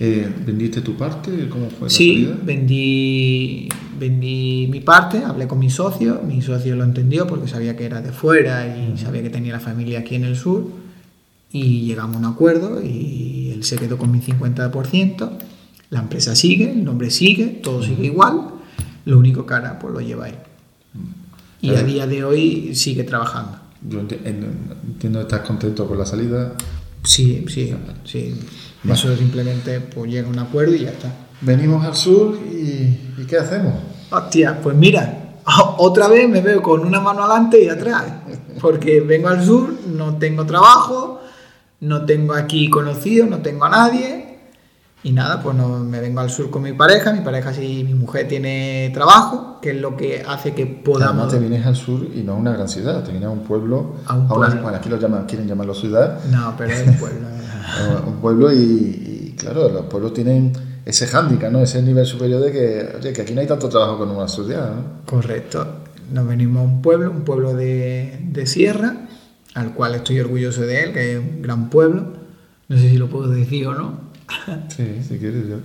Eh, 0.00 0.26
¿Vendiste 0.46 0.80
tu 0.80 0.94
parte? 0.96 1.48
¿Cómo 1.50 1.68
fue 1.68 1.88
la 1.88 1.90
sí 1.90 2.24
salida? 2.24 2.38
vendí 2.42 3.68
vendí 3.98 4.66
mi 4.70 4.80
parte 4.80 5.22
hablé 5.24 5.46
con 5.46 5.58
mi 5.58 5.68
socio 5.68 6.22
mi 6.26 6.40
socio 6.40 6.74
lo 6.74 6.84
entendió 6.84 7.26
porque 7.26 7.46
sabía 7.46 7.76
que 7.76 7.84
era 7.84 8.00
de 8.00 8.10
fuera 8.12 8.66
y 8.78 8.96
sabía 8.96 9.22
que 9.22 9.30
tenía 9.30 9.52
la 9.52 9.60
familia 9.60 9.98
aquí 9.98 10.14
en 10.14 10.24
el 10.24 10.36
sur 10.36 10.64
y 11.52 11.82
llegamos 11.86 12.16
a 12.16 12.18
un 12.20 12.24
acuerdo 12.26 12.82
y 12.82 13.50
él 13.54 13.64
se 13.64 13.76
quedó 13.76 13.96
con 13.98 14.10
mi 14.10 14.20
50% 14.20 15.30
la 15.90 16.00
empresa 16.00 16.34
sigue 16.36 16.70
el 16.72 16.84
nombre 16.84 17.10
sigue 17.10 17.46
todo 17.62 17.82
sigue 17.82 18.04
igual 18.06 18.42
lo 19.06 19.18
único 19.18 19.46
que 19.46 19.54
ahora 19.54 19.78
pues 19.78 19.94
lo 19.94 20.00
lleva 20.00 20.28
él 20.28 20.34
y 21.60 21.70
a 21.74 21.82
día 21.82 22.06
de 22.06 22.22
hoy 22.22 22.72
sigue 22.76 23.02
trabajando. 23.02 23.58
Yo 23.82 24.00
enti- 24.00 24.20
en- 24.24 24.74
entiendo 24.86 25.18
que 25.18 25.22
estás 25.24 25.40
contento 25.40 25.88
con 25.88 25.98
la 25.98 26.06
salida. 26.06 26.52
Sí, 27.02 27.44
sí, 27.48 27.74
sí. 28.04 28.34
Vale. 28.84 28.94
Eso 28.96 29.16
simplemente 29.16 29.80
pues 29.80 30.08
llega 30.08 30.28
a 30.28 30.30
un 30.30 30.38
acuerdo 30.38 30.74
y 30.76 30.80
ya 30.80 30.90
está. 30.90 31.12
Venimos 31.40 31.84
al 31.84 31.96
sur 31.96 32.38
y, 32.48 32.96
¿y 33.20 33.24
¿qué 33.28 33.38
hacemos? 33.38 33.74
Hostia, 34.10 34.60
pues 34.62 34.76
mira, 34.76 35.40
otra 35.78 36.06
vez 36.06 36.28
me 36.28 36.40
veo 36.42 36.62
con 36.62 36.80
una 36.86 37.00
mano 37.00 37.24
adelante 37.24 37.60
y 37.64 37.68
atrás. 37.68 38.04
Porque 38.60 39.00
vengo 39.00 39.26
al 39.28 39.44
sur, 39.44 39.74
no 39.96 40.16
tengo 40.16 40.46
trabajo, 40.46 41.20
no 41.80 42.04
tengo 42.04 42.34
aquí 42.34 42.68
conocido, 42.70 43.26
no 43.26 43.38
tengo 43.38 43.64
a 43.64 43.70
nadie. 43.70 44.24
Y 45.04 45.12
nada, 45.12 45.40
pues 45.40 45.54
no, 45.56 45.78
me 45.78 46.00
vengo 46.00 46.18
al 46.20 46.28
sur 46.28 46.50
con 46.50 46.62
mi 46.62 46.72
pareja. 46.72 47.12
Mi 47.12 47.20
pareja, 47.20 47.54
sí, 47.54 47.84
mi 47.84 47.94
mujer 47.94 48.26
tiene 48.26 48.90
trabajo, 48.92 49.58
que 49.62 49.70
es 49.70 49.76
lo 49.80 49.96
que 49.96 50.24
hace 50.26 50.54
que 50.54 50.62
Además 50.62 50.82
podamos. 50.84 51.28
te 51.28 51.38
vienes 51.38 51.64
al 51.64 51.76
sur 51.76 52.04
y 52.14 52.22
no 52.22 52.32
a 52.32 52.34
una 52.34 52.52
gran 52.52 52.68
ciudad, 52.68 53.04
te 53.04 53.12
vienes 53.12 53.28
a 53.28 53.30
un 53.30 53.44
pueblo, 53.44 53.94
A 54.06 54.14
un 54.14 54.22
una- 54.22 54.28
pueblo. 54.34 54.62
bueno, 54.62 54.76
aquí 54.78 54.88
lo 54.88 54.98
llaman, 54.98 55.26
quieren 55.26 55.46
llamarlo 55.46 55.72
ciudad, 55.74 56.18
No, 56.32 56.52
pero 56.58 56.72
es 56.72 56.86
un 56.86 56.94
pueblo. 56.96 57.26
un 58.08 58.14
pueblo 58.14 58.52
y, 58.52 58.56
y, 58.56 59.34
claro, 59.38 59.68
los 59.68 59.84
pueblos 59.86 60.12
tienen 60.14 60.52
ese 60.84 61.06
hándicap, 61.06 61.52
¿no? 61.52 61.60
Ese 61.60 61.80
nivel 61.80 62.04
superior 62.04 62.40
de 62.42 62.50
que, 62.50 62.96
oye, 62.98 63.12
que 63.12 63.22
aquí 63.22 63.34
no 63.34 63.40
hay 63.40 63.46
tanto 63.46 63.68
trabajo 63.68 63.98
como 63.98 64.12
en 64.12 64.18
una 64.18 64.28
ciudad, 64.28 64.70
¿no? 64.74 64.82
Correcto. 65.06 65.64
Nos 66.12 66.26
venimos 66.26 66.60
a 66.62 66.64
un 66.64 66.82
pueblo, 66.82 67.10
un 67.12 67.22
pueblo 67.22 67.54
de, 67.54 68.18
de 68.32 68.46
sierra, 68.46 68.96
al 69.58 69.74
cual 69.74 69.96
estoy 69.96 70.20
orgulloso 70.20 70.62
de 70.62 70.84
él, 70.84 70.92
que 70.92 71.12
es 71.14 71.18
un 71.18 71.42
gran 71.42 71.68
pueblo. 71.68 72.12
No 72.68 72.76
sé 72.76 72.90
si 72.90 72.96
lo 72.96 73.08
puedo 73.08 73.28
decir 73.28 73.66
o 73.66 73.74
no. 73.74 74.08
Sí, 74.68 75.02
si 75.02 75.18
quieres 75.18 75.48
yo. 75.48 75.56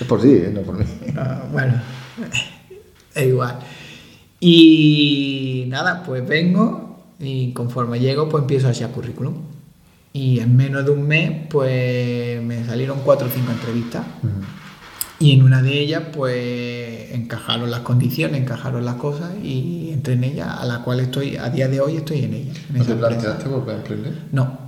Es 0.00 0.06
por 0.06 0.20
ti, 0.20 0.30
¿eh? 0.30 0.50
no 0.52 0.62
por 0.62 0.76
mí. 0.76 0.84
Ah, 1.16 1.44
bueno, 1.52 1.80
es 3.14 3.26
igual. 3.26 3.58
Y 4.40 5.66
nada, 5.68 6.02
pues 6.02 6.26
vengo 6.26 7.04
y 7.20 7.52
conforme 7.52 8.00
llego, 8.00 8.28
pues 8.28 8.42
empiezo 8.42 8.66
a 8.66 8.70
hacer 8.70 8.88
currículum. 8.88 9.34
Y 10.12 10.40
en 10.40 10.56
menos 10.56 10.84
de 10.84 10.90
un 10.90 11.06
mes, 11.06 11.46
pues 11.48 12.42
me 12.42 12.64
salieron 12.64 13.00
cuatro 13.04 13.28
o 13.28 13.30
cinco 13.30 13.52
entrevistas. 13.52 14.04
Y 15.18 15.32
en 15.32 15.42
una 15.42 15.62
de 15.62 15.78
ellas, 15.78 16.02
pues 16.12 17.12
encajaron 17.12 17.70
las 17.70 17.80
condiciones, 17.80 18.40
encajaron 18.40 18.84
las 18.84 18.96
cosas 18.96 19.32
y 19.42 19.83
entré 19.94 20.14
en 20.14 20.24
ella, 20.24 20.54
a 20.54 20.64
la 20.66 20.82
cual 20.82 21.00
estoy, 21.00 21.36
a 21.36 21.48
día 21.50 21.68
de 21.68 21.80
hoy 21.80 21.96
estoy 21.96 22.24
en 22.24 22.34
ella. 22.34 22.52
en 22.70 22.78
¿No 22.78 22.84
te 22.84 22.94
planteaste 22.94 23.48
volver 23.48 23.74
a 23.74 23.78
emprender? 23.78 24.12
No. 24.32 24.58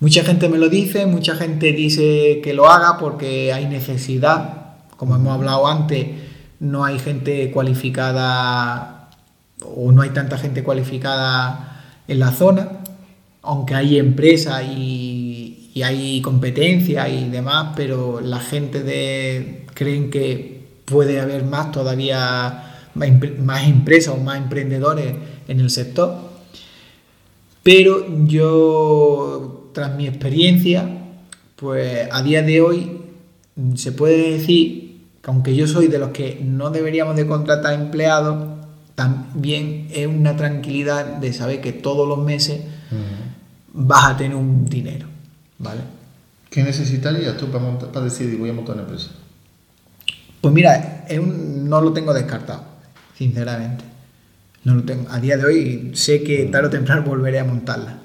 Mucha 0.00 0.22
gente 0.22 0.48
me 0.48 0.58
lo 0.58 0.68
dice, 0.68 1.06
mucha 1.06 1.34
gente 1.34 1.72
dice 1.72 2.40
que 2.42 2.52
lo 2.52 2.68
haga 2.68 2.98
porque 2.98 3.52
hay 3.52 3.66
necesidad. 3.66 4.76
Como 4.96 5.16
hemos 5.16 5.32
hablado 5.32 5.66
antes, 5.66 6.06
no 6.60 6.84
hay 6.84 6.98
gente 6.98 7.50
cualificada 7.50 9.10
o 9.62 9.92
no 9.92 10.02
hay 10.02 10.10
tanta 10.10 10.36
gente 10.36 10.62
cualificada 10.62 11.82
en 12.06 12.18
la 12.18 12.32
zona, 12.32 12.68
aunque 13.42 13.74
hay 13.74 13.98
empresas 13.98 14.62
y, 14.64 15.70
y 15.74 15.82
hay 15.82 16.20
competencia 16.22 17.08
y 17.08 17.28
demás, 17.30 17.72
pero 17.74 18.20
la 18.20 18.40
gente 18.40 18.82
de, 18.82 19.66
creen 19.74 20.10
que 20.10 20.64
puede 20.84 21.20
haber 21.20 21.44
más 21.44 21.72
todavía, 21.72 22.73
más, 22.94 23.08
empre- 23.08 23.36
más 23.38 23.66
empresas 23.66 24.14
o 24.14 24.16
más 24.18 24.38
emprendedores 24.38 25.14
en 25.48 25.60
el 25.60 25.70
sector. 25.70 26.32
Pero 27.62 28.04
yo, 28.26 29.70
tras 29.72 29.94
mi 29.96 30.06
experiencia, 30.06 30.86
pues 31.56 32.08
a 32.12 32.22
día 32.22 32.42
de 32.42 32.60
hoy 32.60 33.00
se 33.76 33.92
puede 33.92 34.32
decir 34.32 35.00
que 35.22 35.30
aunque 35.30 35.54
yo 35.56 35.66
soy 35.66 35.86
de 35.88 35.98
los 35.98 36.10
que 36.10 36.40
no 36.44 36.70
deberíamos 36.70 37.16
de 37.16 37.26
contratar 37.26 37.72
empleados, 37.74 38.58
también 38.94 39.88
es 39.92 40.06
una 40.06 40.36
tranquilidad 40.36 41.04
de 41.16 41.32
saber 41.32 41.60
que 41.60 41.72
todos 41.72 42.06
los 42.06 42.18
meses 42.24 42.60
vas 43.72 44.04
a 44.04 44.16
tener 44.16 44.36
un 44.36 44.66
dinero, 44.66 45.06
¿vale? 45.58 45.80
¿Qué 46.50 46.62
necesitarías 46.62 47.36
tú 47.36 47.46
para, 47.46 47.64
montar, 47.64 47.90
para 47.90 48.04
decidir 48.04 48.38
voy 48.38 48.50
a 48.50 48.52
montar 48.52 48.74
una 48.76 48.84
empresa? 48.84 49.10
Pues 50.40 50.54
mira, 50.54 51.06
es 51.08 51.18
un- 51.18 51.68
no 51.68 51.80
lo 51.80 51.92
tengo 51.92 52.12
descartado, 52.14 52.62
sinceramente. 53.16 53.84
No 54.64 54.74
lo 54.74 54.82
tengo. 54.82 55.10
A 55.10 55.20
día 55.20 55.36
de 55.36 55.44
hoy 55.44 55.92
sé 55.94 56.22
que 56.22 56.44
tarde 56.46 56.68
o 56.68 56.70
temprano 56.70 57.02
volveré 57.02 57.38
a 57.38 57.44
montarla. 57.44 57.98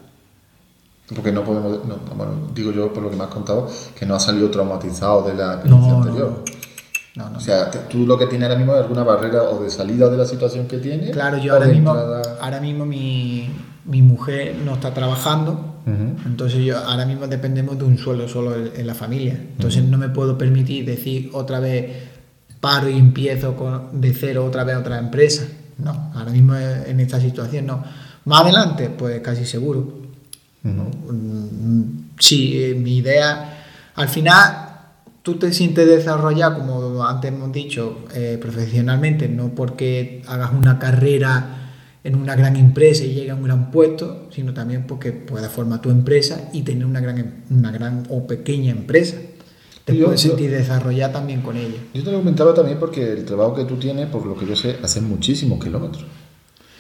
Porque 1.16 1.32
no 1.32 1.44
podemos, 1.44 1.86
no, 1.88 1.98
bueno, 2.16 2.52
digo 2.54 2.72
yo 2.72 2.94
por 2.94 3.02
lo 3.02 3.10
que 3.10 3.16
me 3.16 3.24
has 3.24 3.30
contado, 3.30 3.68
que 3.98 4.06
no 4.06 4.16
has 4.16 4.24
salido 4.24 4.50
traumatizado 4.52 5.24
de 5.24 5.34
la 5.34 5.54
experiencia 5.54 5.92
No, 5.92 6.04
anterior. 6.04 6.44
No, 7.16 7.30
no. 7.32 7.38
O 7.38 7.42
sea, 7.42 7.72
tú 7.72 8.06
lo 8.06 8.18
que 8.18 8.28
tienes 8.28 8.48
ahora 8.48 8.60
mismo 8.60 8.76
es 8.76 8.82
alguna 8.82 9.04
barrera 9.04 9.44
o 9.44 9.64
de 9.64 9.70
salida 9.72 10.10
de 10.10 10.18
la 10.18 10.26
situación 10.26 10.68
que 10.68 10.78
tienes. 10.78 11.12
Claro, 11.12 11.38
yo 11.40 11.54
ahora 11.54 11.66
mismo, 11.68 11.92
entrada. 11.92 12.38
ahora 12.40 12.60
mismo 12.62 12.86
mi, 12.86 13.50
mi 13.86 14.02
mujer 14.02 14.56
no 14.64 14.76
está 14.76 14.94
trabajando, 14.94 15.66
entonces 16.24 16.64
yo 16.64 16.78
ahora 16.78 17.08
mismo 17.08 17.26
dependemos 17.26 17.76
de 17.80 17.84
un 17.86 17.98
sueldo 17.98 18.28
solo 18.28 18.56
en, 18.56 18.72
en 18.76 18.86
la 18.86 18.94
familia. 18.94 19.34
Entonces 19.34 19.84
no 19.84 19.98
me 19.98 20.10
puedo 20.10 20.38
permitir 20.38 20.86
decir 20.86 21.32
otra 21.34 21.60
vez 21.60 22.09
paro 22.60 22.90
y 22.90 22.98
empiezo 22.98 23.56
con- 23.56 24.02
de 24.02 24.14
cero 24.14 24.46
otra 24.46 24.64
vez 24.64 24.76
otra 24.78 25.00
empresa. 25.00 25.44
No, 25.78 26.12
ahora 26.14 26.32
mismo 26.32 26.56
en 26.56 27.00
esta 27.00 27.20
situación 27.20 27.66
no. 27.68 27.84
Más 28.26 28.42
adelante, 28.42 28.90
pues 28.90 29.22
casi 29.22 29.46
seguro. 29.46 30.00
Mm, 30.64 32.10
Sí, 32.20 32.62
eh, 32.62 32.76
mi 32.76 32.98
idea, 32.98 33.64
al 33.96 34.10
final 34.10 34.68
tú 35.24 35.36
te 35.36 35.54
sientes 35.54 35.88
desarrollado, 35.88 36.58
como 36.60 37.02
antes 37.08 37.32
hemos 37.32 37.54
dicho, 37.54 38.00
eh, 38.14 38.38
profesionalmente, 38.42 39.30
no 39.30 39.56
porque 39.56 40.22
hagas 40.28 40.52
una 40.52 40.80
carrera 40.80 41.56
en 42.04 42.16
una 42.16 42.36
gran 42.36 42.58
empresa 42.58 43.06
y 43.06 43.14
llegue 43.14 43.32
a 43.32 43.36
un 43.36 43.44
gran 43.44 43.72
puesto, 43.72 44.28
sino 44.32 44.54
también 44.54 44.84
porque 44.86 45.14
puedas 45.14 45.50
formar 45.50 45.82
tu 45.82 45.92
empresa 45.92 46.50
y 46.52 46.64
tener 46.64 46.86
una 46.86 47.00
gran, 47.00 47.18
em- 47.20 47.32
una 47.52 47.72
gran 47.72 48.04
o 48.10 48.28
pequeña 48.28 48.72
empresa. 48.72 49.16
Te 49.92 49.98
Yo- 49.98 50.06
puedes 50.06 50.24
yo- 50.24 50.30
sentir 50.30 50.52
desarrollado 50.52 51.14
también 51.14 51.42
con 51.42 51.56
ella. 51.58 51.78
Yo 51.94 52.04
te 52.04 52.12
lo 52.12 52.18
comentaba 52.20 52.54
también 52.54 52.78
porque 52.80 53.12
el 53.14 53.26
trabajo 53.26 53.54
que 53.56 53.66
tú 53.66 53.76
tienes, 53.76 54.08
por 54.08 54.26
lo 54.26 54.36
que 54.38 54.46
yo 54.46 54.56
sé, 54.56 54.78
hace 54.84 55.02
muchísimos 55.02 55.64
kilómetros. 55.64 56.06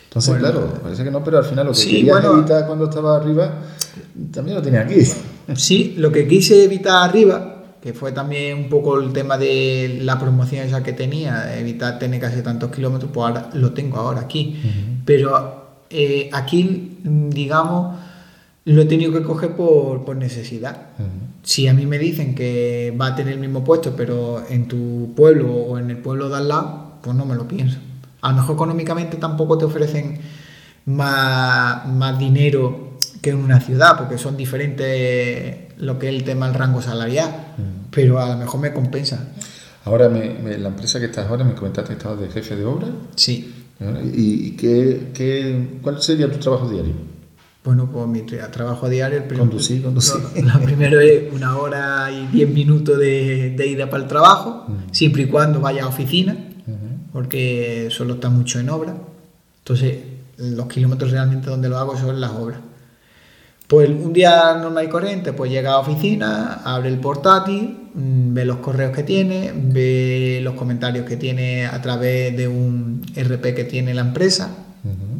Entonces, 0.05 0.32
Bueno, 0.39 0.51
claro, 0.51 0.74
parece 0.82 1.03
que 1.03 1.12
no, 1.12 1.24
pero 1.24 1.38
al 1.38 1.45
final 1.45 1.66
lo 1.68 1.72
que 1.72 1.78
sí, 1.78 1.89
querías 1.91 2.22
bueno. 2.22 2.39
evitar 2.39 2.66
cuando 2.66 2.86
estaba 2.86 3.18
arriba, 3.18 3.53
también 4.32 4.55
lo 4.57 4.62
tienes 4.64 4.82
aquí. 4.82 5.55
Sí, 5.55 5.93
lo 5.97 6.12
que 6.12 6.28
quise 6.28 6.64
evitar 6.64 7.07
arriba, 7.10 7.64
que 7.82 7.93
fue 7.93 8.12
también 8.12 8.57
un 8.57 8.70
poco 8.70 8.99
el 8.99 9.14
tema 9.14 9.38
de 9.38 9.99
la 10.01 10.20
promoción 10.20 10.66
esa 10.66 10.82
que 10.84 10.93
tenía, 10.93 11.57
evitar 11.60 11.97
tener 11.99 12.20
que 12.20 12.26
hacer 12.26 12.43
tantos 12.43 12.72
kilómetros, 12.72 13.12
pues 13.14 13.28
ahora 13.28 13.49
lo 13.53 13.72
tengo 13.74 13.97
ahora 13.97 14.22
aquí. 14.22 14.60
Pero 15.05 15.68
eh, 15.91 16.30
aquí, 16.34 16.97
digamos, 17.03 17.95
lo 18.74 18.82
he 18.82 18.86
tenido 18.86 19.11
que 19.11 19.22
coger 19.24 19.51
por, 19.51 20.05
por 20.05 20.15
necesidad. 20.15 20.78
Si 21.43 21.67
a 21.67 21.74
mí 21.74 21.86
me 21.86 21.97
dicen 21.97 22.36
que 22.36 22.95
va 22.99 23.07
a 23.07 23.15
tener 23.15 23.34
el 23.34 23.39
mismo 23.39 23.63
puesto, 23.63 23.95
pero 23.95 24.43
en 24.49 24.67
tu 24.67 25.13
pueblo 25.15 25.51
o 25.53 25.78
en 25.80 25.89
el 25.89 25.97
pueblo 25.97 26.30
de 26.30 26.36
al 26.38 26.47
lado, 26.49 26.93
pues 27.01 27.15
no 27.15 27.26
me 27.26 27.36
lo 27.36 27.47
pienso. 27.47 27.78
A 28.22 28.30
lo 28.32 28.36
mejor 28.38 28.55
económicamente 28.55 29.17
tampoco 29.17 29.57
te 29.57 29.65
ofrecen 29.65 30.20
más, 30.86 31.88
más 31.88 32.20
dinero 32.20 32.89
que 33.22 33.32
en 33.32 33.38
una 33.38 33.59
ciudad, 33.59 33.97
porque 33.97 34.17
son 34.17 34.38
diferentes 34.38 35.74
lo 35.78 35.97
que 35.97 36.09
es 36.09 36.15
el 36.15 36.24
tema 36.24 36.47
del 36.47 36.55
rango 36.55 36.82
salarial, 36.82 37.53
pero 37.91 38.20
a 38.20 38.30
lo 38.30 38.38
mejor 38.38 38.59
me 38.59 38.74
compensa. 38.74 39.30
Ahora, 39.86 40.09
me- 40.09 40.34
me- 40.36 40.57
la 40.57 40.70
empresa 40.70 40.99
que 40.99 41.05
estás 41.05 41.28
ahora, 41.28 41.43
me 41.45 41.53
comentaste 41.55 41.89
que 41.93 41.97
estabas 41.97 42.20
de 42.20 42.28
jefe 42.30 42.55
de 42.55 42.65
obra. 42.65 42.88
Sí. 43.15 43.53
¿Y, 44.13 44.47
y 44.47 44.51
qué, 44.51 45.07
qué- 45.13 45.80
cuál 45.82 46.01
sería 46.01 46.30
tu 46.32 46.38
trabajo 46.38 46.70
diario? 46.70 46.93
Bueno, 47.70 47.88
pues 47.91 48.07
mi 48.07 48.22
tra- 48.22 48.49
trabajo 48.49 48.88
a 48.88 48.89
diario... 48.89 49.17
el 49.20 49.26
prim- 49.26 49.39
Conducir, 49.41 49.84
conducir. 49.84 50.43
Lo 50.43 50.59
primero 50.61 50.99
es 50.99 51.32
una 51.32 51.55
hora 51.57 52.09
y 52.11 52.26
diez 52.28 52.49
minutos 52.49 52.97
de, 52.97 53.53
de 53.55 53.67
ida 53.67 53.88
para 53.91 54.01
el 54.03 54.09
trabajo, 54.09 54.65
siempre 54.91 55.22
y 55.24 55.26
cuando 55.28 55.59
vaya 55.59 55.84
a 55.84 55.88
oficina, 55.88 56.36
porque 57.13 57.88
solo 57.91 58.15
está 58.15 58.30
mucho 58.30 58.59
en 58.59 58.70
obra. 58.70 58.95
Entonces, 59.59 59.97
los 60.38 60.65
kilómetros 60.67 61.11
realmente 61.11 61.47
donde 61.49 61.70
lo 61.70 61.78
hago 61.78 61.95
son 61.95 62.09
en 62.15 62.22
las 62.22 62.32
obras. 62.32 62.59
Pues 63.67 63.88
un 63.88 64.13
día 64.13 64.55
normal 64.59 64.86
y 64.86 64.89
corriente, 64.89 65.32
pues 65.34 65.51
llega 65.51 65.74
a 65.74 65.78
oficina, 65.80 66.61
abre 66.65 66.89
el 66.89 66.97
portátil, 66.97 67.78
mm, 67.93 68.34
ve 68.34 68.45
los 68.45 68.57
correos 68.57 68.95
que 68.95 69.03
tiene, 69.03 69.51
ve 69.55 70.39
los 70.43 70.55
comentarios 70.55 71.05
que 71.05 71.17
tiene 71.17 71.67
a 71.67 71.80
través 71.82 72.36
de 72.36 72.47
un 72.47 73.03
RP 73.15 73.53
que 73.53 73.65
tiene 73.65 73.93
la 73.93 74.01
empresa, 74.01 74.49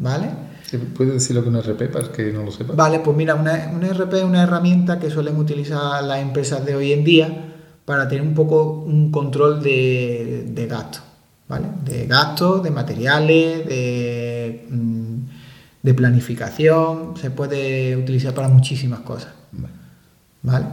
¿vale? 0.00 0.49
¿Puedes 0.78 1.14
decir 1.14 1.36
lo 1.36 1.42
que 1.42 1.48
es 1.48 1.54
un 1.54 1.60
RP 1.62 1.92
para 1.92 2.06
el 2.06 2.10
que 2.12 2.32
no 2.32 2.42
lo 2.42 2.50
sepa? 2.50 2.74
Vale, 2.74 3.00
pues 3.00 3.16
mira, 3.16 3.34
una, 3.34 3.70
una 3.74 3.88
RP 3.88 4.14
es 4.14 4.24
una 4.24 4.42
herramienta 4.42 4.98
que 4.98 5.10
suelen 5.10 5.36
utilizar 5.36 6.02
las 6.04 6.20
empresas 6.20 6.64
de 6.64 6.74
hoy 6.74 6.92
en 6.92 7.04
día 7.04 7.46
para 7.84 8.08
tener 8.08 8.22
un 8.22 8.34
poco 8.34 8.84
un 8.86 9.10
control 9.10 9.62
de, 9.62 10.46
de 10.48 10.66
gastos, 10.66 11.02
¿vale? 11.48 11.66
De 11.84 12.06
gastos, 12.06 12.62
de 12.62 12.70
materiales, 12.70 13.66
de, 13.66 14.66
mm, 14.70 15.14
de 15.82 15.94
planificación, 15.94 17.16
se 17.16 17.30
puede 17.30 17.96
utilizar 17.96 18.34
para 18.34 18.48
muchísimas 18.48 19.00
cosas, 19.00 19.32
Vale. 19.52 19.74
¿vale? 20.42 20.66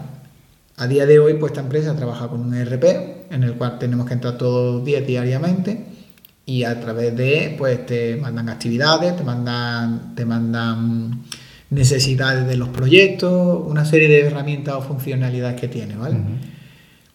A 0.77 0.85
día 0.85 1.07
de 1.07 1.17
hoy, 1.17 1.33
pues 1.35 1.53
esta 1.53 1.61
empresa 1.61 1.95
trabaja 1.95 2.27
con 2.27 2.41
un 2.41 2.53
ERP 2.53 3.31
en 3.31 3.43
el 3.43 3.55
cual 3.55 3.79
tenemos 3.79 4.05
que 4.05 4.13
entrar 4.13 4.37
todos 4.37 4.75
los 4.75 4.85
días 4.85 5.07
diariamente 5.07 5.96
y 6.47 6.63
a 6.63 6.79
través 6.79 7.15
de, 7.15 7.53
pues 7.57 7.85
te 7.85 8.15
mandan 8.15 8.47
actividades, 8.49 9.15
te 9.17 9.23
mandan, 9.23 10.15
te 10.15 10.25
mandan 10.25 11.23
necesidades 11.69 12.47
de 12.47 12.55
los 12.55 12.69
proyectos, 12.69 13.61
una 13.67 13.83
serie 13.83 14.07
de 14.07 14.27
herramientas 14.27 14.75
o 14.75 14.81
funcionalidades 14.81 15.59
que 15.59 15.67
tiene, 15.67 15.95
¿vale? 15.97 16.15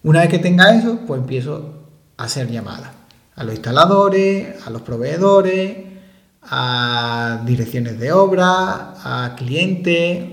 Una 0.03 0.19
vez 0.21 0.29
que 0.29 0.37
tenga 0.39 0.73
eso, 0.75 0.99
pues 1.07 1.19
empiezo 1.19 1.81
a 2.17 2.25
hacer 2.25 2.51
llamadas 2.51 2.91
a 3.35 3.43
los 3.43 3.55
instaladores, 3.55 4.55
a 4.65 4.69
los 4.69 4.83
proveedores, 4.83 5.77
a 6.43 7.41
direcciones 7.45 7.99
de 7.99 8.11
obra, 8.11 8.93
a 9.03 9.33
clientes. 9.35 10.25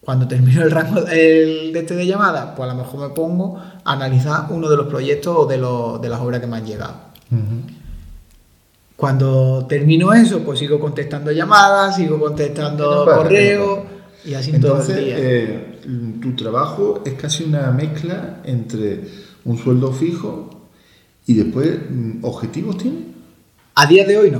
Cuando 0.00 0.26
termino 0.26 0.62
el 0.62 0.70
rango 0.72 1.02
el 1.06 1.72
de 1.72 1.78
este 1.78 1.94
de 1.94 2.06
llamada, 2.06 2.56
pues 2.56 2.68
a 2.68 2.74
lo 2.74 2.82
mejor 2.82 3.08
me 3.08 3.14
pongo 3.14 3.58
a 3.58 3.92
analizar 3.92 4.46
uno 4.50 4.68
de 4.68 4.76
los 4.76 4.86
proyectos 4.88 5.36
o 5.38 5.46
de, 5.46 5.58
los- 5.58 6.00
de 6.02 6.08
las 6.08 6.18
obras 6.20 6.40
que 6.40 6.46
me 6.48 6.56
han 6.56 6.66
llegado. 6.66 6.94
Cuando 9.00 9.64
termino 9.66 10.12
eso, 10.12 10.40
pues 10.40 10.58
sigo 10.58 10.78
contestando 10.78 11.32
llamadas, 11.32 11.96
sigo 11.96 12.20
contestando 12.20 13.06
Vale, 13.06 13.16
correos 13.16 13.78
y 14.26 14.34
así 14.34 14.50
todo 14.52 14.72
Entonces, 14.72 14.96
el 14.98 15.04
día. 15.06 15.16
eh, 15.18 15.80
tu 16.20 16.36
trabajo 16.36 17.02
es 17.06 17.14
casi 17.14 17.44
una 17.44 17.70
mezcla 17.70 18.42
entre 18.44 19.04
un 19.46 19.56
sueldo 19.56 19.90
fijo 19.90 20.50
y 21.26 21.32
después 21.32 21.78
mm, 21.88 22.22
objetivos 22.24 22.76
tiene. 22.76 22.98
A 23.74 23.86
día 23.86 24.04
de 24.04 24.18
hoy 24.18 24.30
no. 24.30 24.38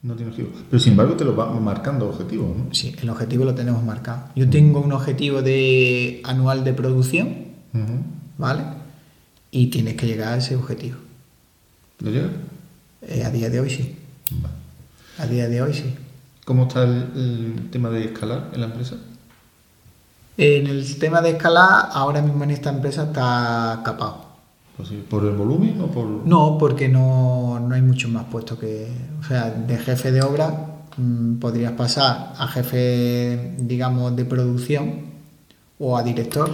No 0.00 0.14
tiene 0.14 0.30
objetivos. 0.30 0.62
Pero 0.70 0.80
sin 0.80 0.92
embargo 0.92 1.14
te 1.14 1.26
lo 1.26 1.36
va 1.36 1.52
marcando 1.60 2.08
objetivos, 2.08 2.56
¿no? 2.56 2.64
Sí, 2.72 2.96
el 3.02 3.10
objetivo 3.10 3.44
lo 3.44 3.54
tenemos 3.54 3.84
marcado. 3.84 4.30
Yo 4.34 4.48
tengo 4.48 4.80
un 4.80 4.92
objetivo 4.92 5.42
de 5.42 6.22
anual 6.24 6.64
de 6.64 6.72
producción. 6.72 7.28
¿vale? 8.38 8.62
Y 9.50 9.66
tienes 9.66 9.96
que 9.96 10.06
llegar 10.06 10.32
a 10.32 10.36
ese 10.38 10.56
objetivo. 10.56 10.96
¿Lo 12.00 12.10
llega? 12.10 12.30
Eh, 13.02 13.24
a 13.24 13.30
día 13.30 13.50
de 13.50 13.60
hoy 13.60 13.70
sí. 13.70 13.96
Vale. 14.30 14.54
A 15.18 15.26
día 15.26 15.48
de 15.48 15.62
hoy 15.62 15.74
sí. 15.74 15.94
¿Cómo 16.44 16.64
está 16.64 16.84
el, 16.84 17.10
el 17.14 17.70
tema 17.70 17.90
de 17.90 18.04
escalar 18.04 18.50
en 18.52 18.60
la 18.60 18.66
empresa? 18.66 18.96
En 20.36 20.66
el 20.66 20.98
tema 20.98 21.20
de 21.20 21.30
escalar, 21.30 21.90
ahora 21.92 22.22
mismo 22.22 22.42
en 22.44 22.52
esta 22.52 22.70
empresa 22.70 23.04
está 23.04 23.82
capado. 23.84 24.32
Pues 24.76 24.88
sí, 24.88 25.04
¿Por 25.08 25.24
el 25.24 25.32
volumen 25.36 25.80
o 25.80 25.86
por...? 25.88 26.06
No, 26.06 26.56
porque 26.58 26.88
no, 26.88 27.60
no 27.60 27.74
hay 27.74 27.82
muchos 27.82 28.10
más 28.10 28.24
puestos 28.24 28.58
que. 28.58 28.88
O 29.20 29.24
sea, 29.24 29.50
de 29.50 29.76
jefe 29.76 30.10
de 30.10 30.22
obra 30.22 30.82
mm, 30.96 31.34
podrías 31.34 31.72
pasar 31.72 32.32
a 32.36 32.48
jefe, 32.48 33.54
digamos, 33.58 34.16
de 34.16 34.24
producción 34.24 35.12
o 35.78 35.98
a 35.98 36.02
director, 36.02 36.50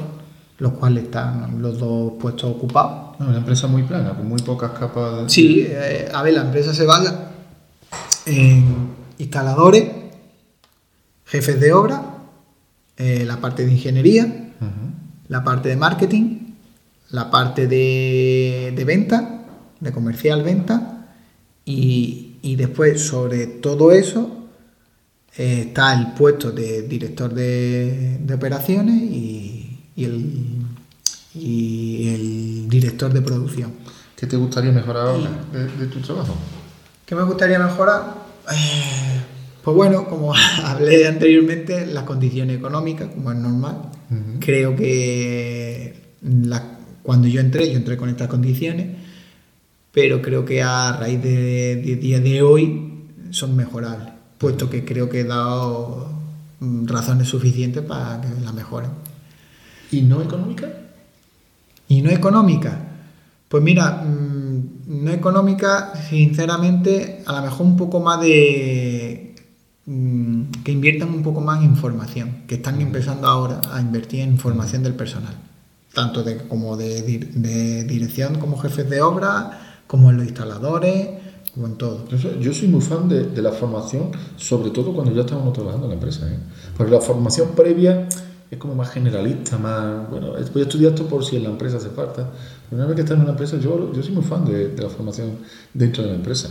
los 0.59 0.73
cuales 0.73 1.05
están 1.05 1.63
los 1.63 1.79
dos 1.79 2.15
puestos 2.21 2.51
ocupados. 2.51 3.08
No, 3.19 3.29
una 3.29 3.39
empresa 3.39 3.67
muy 3.67 3.83
plana, 3.83 4.15
con 4.15 4.29
muy 4.29 4.41
pocas 4.43 4.71
capas 4.73 5.23
de... 5.23 5.29
Sí, 5.29 5.67
eh, 5.67 6.09
a 6.13 6.23
ver, 6.23 6.35
la 6.35 6.43
empresa 6.43 6.73
se 6.73 6.87
basa 6.87 7.33
en 8.27 8.89
instaladores, 9.19 9.85
jefes 11.25 11.61
de 11.61 11.73
obra, 11.73 12.03
eh, 12.97 13.25
la 13.27 13.41
parte 13.41 13.67
de 13.67 13.73
ingeniería, 13.73 14.53
la 15.29 15.45
parte 15.45 15.69
de 15.69 15.77
marketing, 15.77 16.55
la 17.11 17.31
parte 17.31 17.67
de, 17.67 18.73
de 18.75 18.85
venta, 18.85 19.45
de 19.81 19.93
comercial 19.93 20.43
venta, 20.43 21.07
y, 21.65 22.37
y 22.43 22.57
después 22.57 23.01
sobre 23.03 23.47
todo 23.47 23.93
eso 23.93 24.49
eh, 25.37 25.65
está 25.69 25.93
el 25.93 26.13
puesto 26.13 26.51
de 26.51 26.83
director 26.83 27.33
de, 27.33 28.19
de 28.19 28.35
operaciones 28.35 29.03
y, 29.03 29.79
y 29.95 30.05
el, 30.05 30.58
y 31.41 32.09
el 32.15 32.69
director 32.69 33.13
de 33.13 33.21
producción. 33.23 33.73
¿Qué 34.17 34.27
te 34.27 34.37
gustaría 34.37 34.73
mejorar 34.73 35.07
ahora 35.09 35.31
de, 35.53 35.65
de 35.67 35.87
tu 35.87 36.01
trabajo? 36.01 36.35
¿Qué 37.07 37.15
me 37.15 37.23
gustaría 37.23 37.59
mejorar? 37.59 38.15
Eh, 38.51 39.21
pues 39.63 39.77
bueno, 39.77 40.09
como 40.09 40.35
hablé 40.65 41.07
anteriormente, 41.07 41.87
las 41.87 42.05
condiciones 42.05 42.57
económicas, 42.59 43.09
como 43.15 43.31
es 43.33 43.39
normal. 43.39 43.83
Creo 44.41 44.75
que 44.75 46.15
la- 46.23 46.79
cuando 47.03 47.29
yo 47.29 47.41
entré, 47.41 47.71
yo 47.71 47.77
entré 47.77 47.97
con 47.97 48.09
estas 48.09 48.29
condiciones, 48.29 48.89
pero 49.93 50.21
creo 50.23 50.45
que 50.45 50.63
a 50.63 50.93
raíz 50.93 51.23
de, 51.23 51.77
de 51.77 51.97
día 51.97 52.21
de 52.21 52.43
hoy 52.43 53.05
son 53.31 53.57
mejorables, 53.57 54.09
puesto 54.39 54.69
que 54.71 54.85
creo 54.85 55.09
que 55.09 55.21
he 55.21 55.25
dado 55.25 56.09
mm, 56.61 56.87
razones 56.87 57.29
suficientes 57.29 57.83
para 57.83 58.21
que 58.21 58.29
las 58.43 58.53
mejoren. 58.55 58.91
¿Y 59.91 60.03
no 60.03 60.21
económica? 60.23 60.69
¿Y 61.89 62.03
no 62.03 62.11
económica? 62.11 62.79
Pues 63.49 63.63
mira, 63.63 64.03
mm, 64.05 65.05
no 65.05 65.11
económica, 65.11 65.93
sinceramente, 66.09 67.23
a 67.27 67.33
lo 67.37 67.43
mejor 67.43 67.67
un 67.67 67.77
poco 67.77 68.01
más 68.01 68.21
de... 68.21 69.35
mm, 69.87 70.43
que 70.65 70.73
inviertan 70.73 71.09
un 71.11 71.23
poco 71.23 71.41
más 71.41 71.63
en 71.65 71.77
formación, 71.77 72.43
que 72.47 72.57
están 72.57 72.81
empezando 72.81 73.27
ahora 73.29 73.61
a 73.73 73.81
invertir 73.81 74.21
en 74.21 74.39
formación 74.39 74.83
del 74.83 74.95
personal, 74.95 75.35
tanto 75.95 76.23
de, 76.23 76.37
como 76.49 76.77
de, 76.77 77.07
dir- 77.07 77.31
de 77.33 77.85
dirección 77.85 78.39
como 78.39 78.59
jefes 78.59 78.89
de 78.91 79.01
obra, 79.01 79.83
como 79.87 80.11
en 80.11 80.19
los 80.19 80.27
instaladores, 80.27 81.09
como 81.55 81.67
en 81.69 81.77
todo. 81.77 82.07
Yo 82.09 82.19
soy, 82.19 82.39
yo 82.41 82.53
soy 82.53 82.69
muy 82.69 82.83
fan 82.83 83.09
de, 83.09 83.25
de 83.31 83.43
la 83.43 83.53
formación, 83.53 84.11
sobre 84.37 84.71
todo 84.71 84.93
cuando 84.93 85.13
ya 85.15 85.23
estamos 85.23 85.53
trabajando 85.55 85.87
en 85.87 85.91
la 85.91 85.95
empresa. 85.95 86.31
¿eh? 86.31 86.39
Porque 86.77 86.93
la 86.93 87.01
formación 87.01 87.49
previa 87.57 88.07
es 88.51 88.59
como 88.59 88.75
más 88.75 88.91
generalista, 88.91 89.59
más. 89.59 90.09
Bueno, 90.11 90.33
voy 90.53 90.63
a 90.63 90.65
estudiar 90.65 90.93
esto 90.93 91.07
por 91.07 91.25
si 91.25 91.37
en 91.37 91.45
la 91.45 91.51
empresa 91.51 91.77
hace 91.77 91.91
falta. 91.91 92.29
Pero 92.69 92.77
una 92.83 92.87
vez 92.87 92.95
que 92.97 93.03
estás 93.03 93.17
en 93.17 93.23
una 93.23 93.33
empresa, 93.33 93.59
yo, 93.59 93.93
yo 93.93 94.03
soy 94.03 94.13
muy 94.15 94.25
fan 94.25 94.45
de, 94.45 94.69
de 94.69 94.83
la 94.83 94.89
formación 94.89 95.39
dentro 95.75 96.03
de 96.03 96.11
la 96.11 96.15
empresa. 96.17 96.49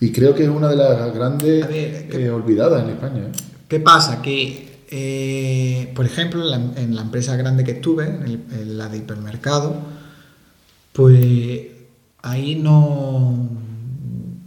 Y 0.00 0.12
creo 0.12 0.34
que 0.34 0.44
es 0.44 0.48
una 0.50 0.68
de 0.68 0.76
las 0.76 1.14
grandes 1.14 1.66
ver, 1.68 2.08
¿qué- 2.08 2.24
eh, 2.26 2.30
olvidadas 2.30 2.84
en 2.84 2.90
España. 2.90 3.20
¿eh? 3.22 3.32
¿Qué 3.66 3.80
pasa? 3.80 4.22
Que, 4.22 4.84
eh, 4.90 5.92
por 5.94 6.06
ejemplo, 6.06 6.42
en 6.42 6.50
la, 6.50 6.80
en 6.80 6.94
la 6.94 7.02
empresa 7.02 7.34
grande 7.36 7.64
que 7.64 7.72
estuve, 7.72 8.06
en, 8.06 8.22
el- 8.22 8.42
en 8.60 8.78
la 8.78 8.88
de 8.88 8.98
hipermercado, 8.98 9.74
pues 10.92 11.66
ahí 12.22 12.56
no 12.56 13.48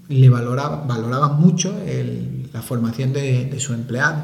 le 0.09 0.29
valoraba, 0.29 0.85
valoraban 0.87 1.39
mucho 1.39 1.73
el- 1.85 2.49
la 2.53 2.61
formación 2.61 3.13
de, 3.13 3.45
de 3.45 3.59
sus 3.59 3.75
empleados. 3.75 4.21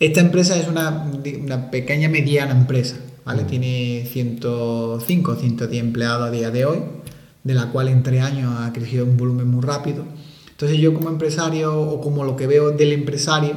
Esta 0.00 0.20
empresa 0.20 0.58
es 0.58 0.68
una, 0.68 1.10
una 1.42 1.70
pequeña 1.70 2.08
mediana 2.08 2.52
empresa, 2.52 2.96
¿vale? 3.24 3.44
Tiene 3.44 4.06
105 4.10 5.32
o 5.32 5.36
110 5.36 5.82
empleados 5.82 6.28
a 6.28 6.30
día 6.30 6.50
de 6.50 6.64
hoy, 6.64 6.78
de 7.44 7.54
la 7.54 7.70
cual 7.70 7.88
en 7.88 8.02
tres 8.02 8.22
años 8.22 8.52
ha 8.58 8.72
crecido 8.72 9.04
un 9.04 9.16
volumen 9.16 9.48
muy 9.48 9.62
rápido. 9.62 10.04
Entonces 10.50 10.78
yo 10.78 10.94
como 10.94 11.08
empresario 11.08 11.78
o 11.80 12.00
como 12.00 12.24
lo 12.24 12.36
que 12.36 12.46
veo 12.46 12.70
del 12.70 12.92
empresario, 12.92 13.54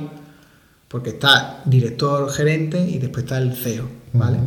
porque 0.87 1.09
está 1.09 1.61
director, 1.65 2.29
gerente 2.31 2.87
y 2.87 2.99
después 2.99 3.25
está 3.25 3.37
el 3.37 3.55
CEO, 3.55 3.87
¿vale? 4.13 4.37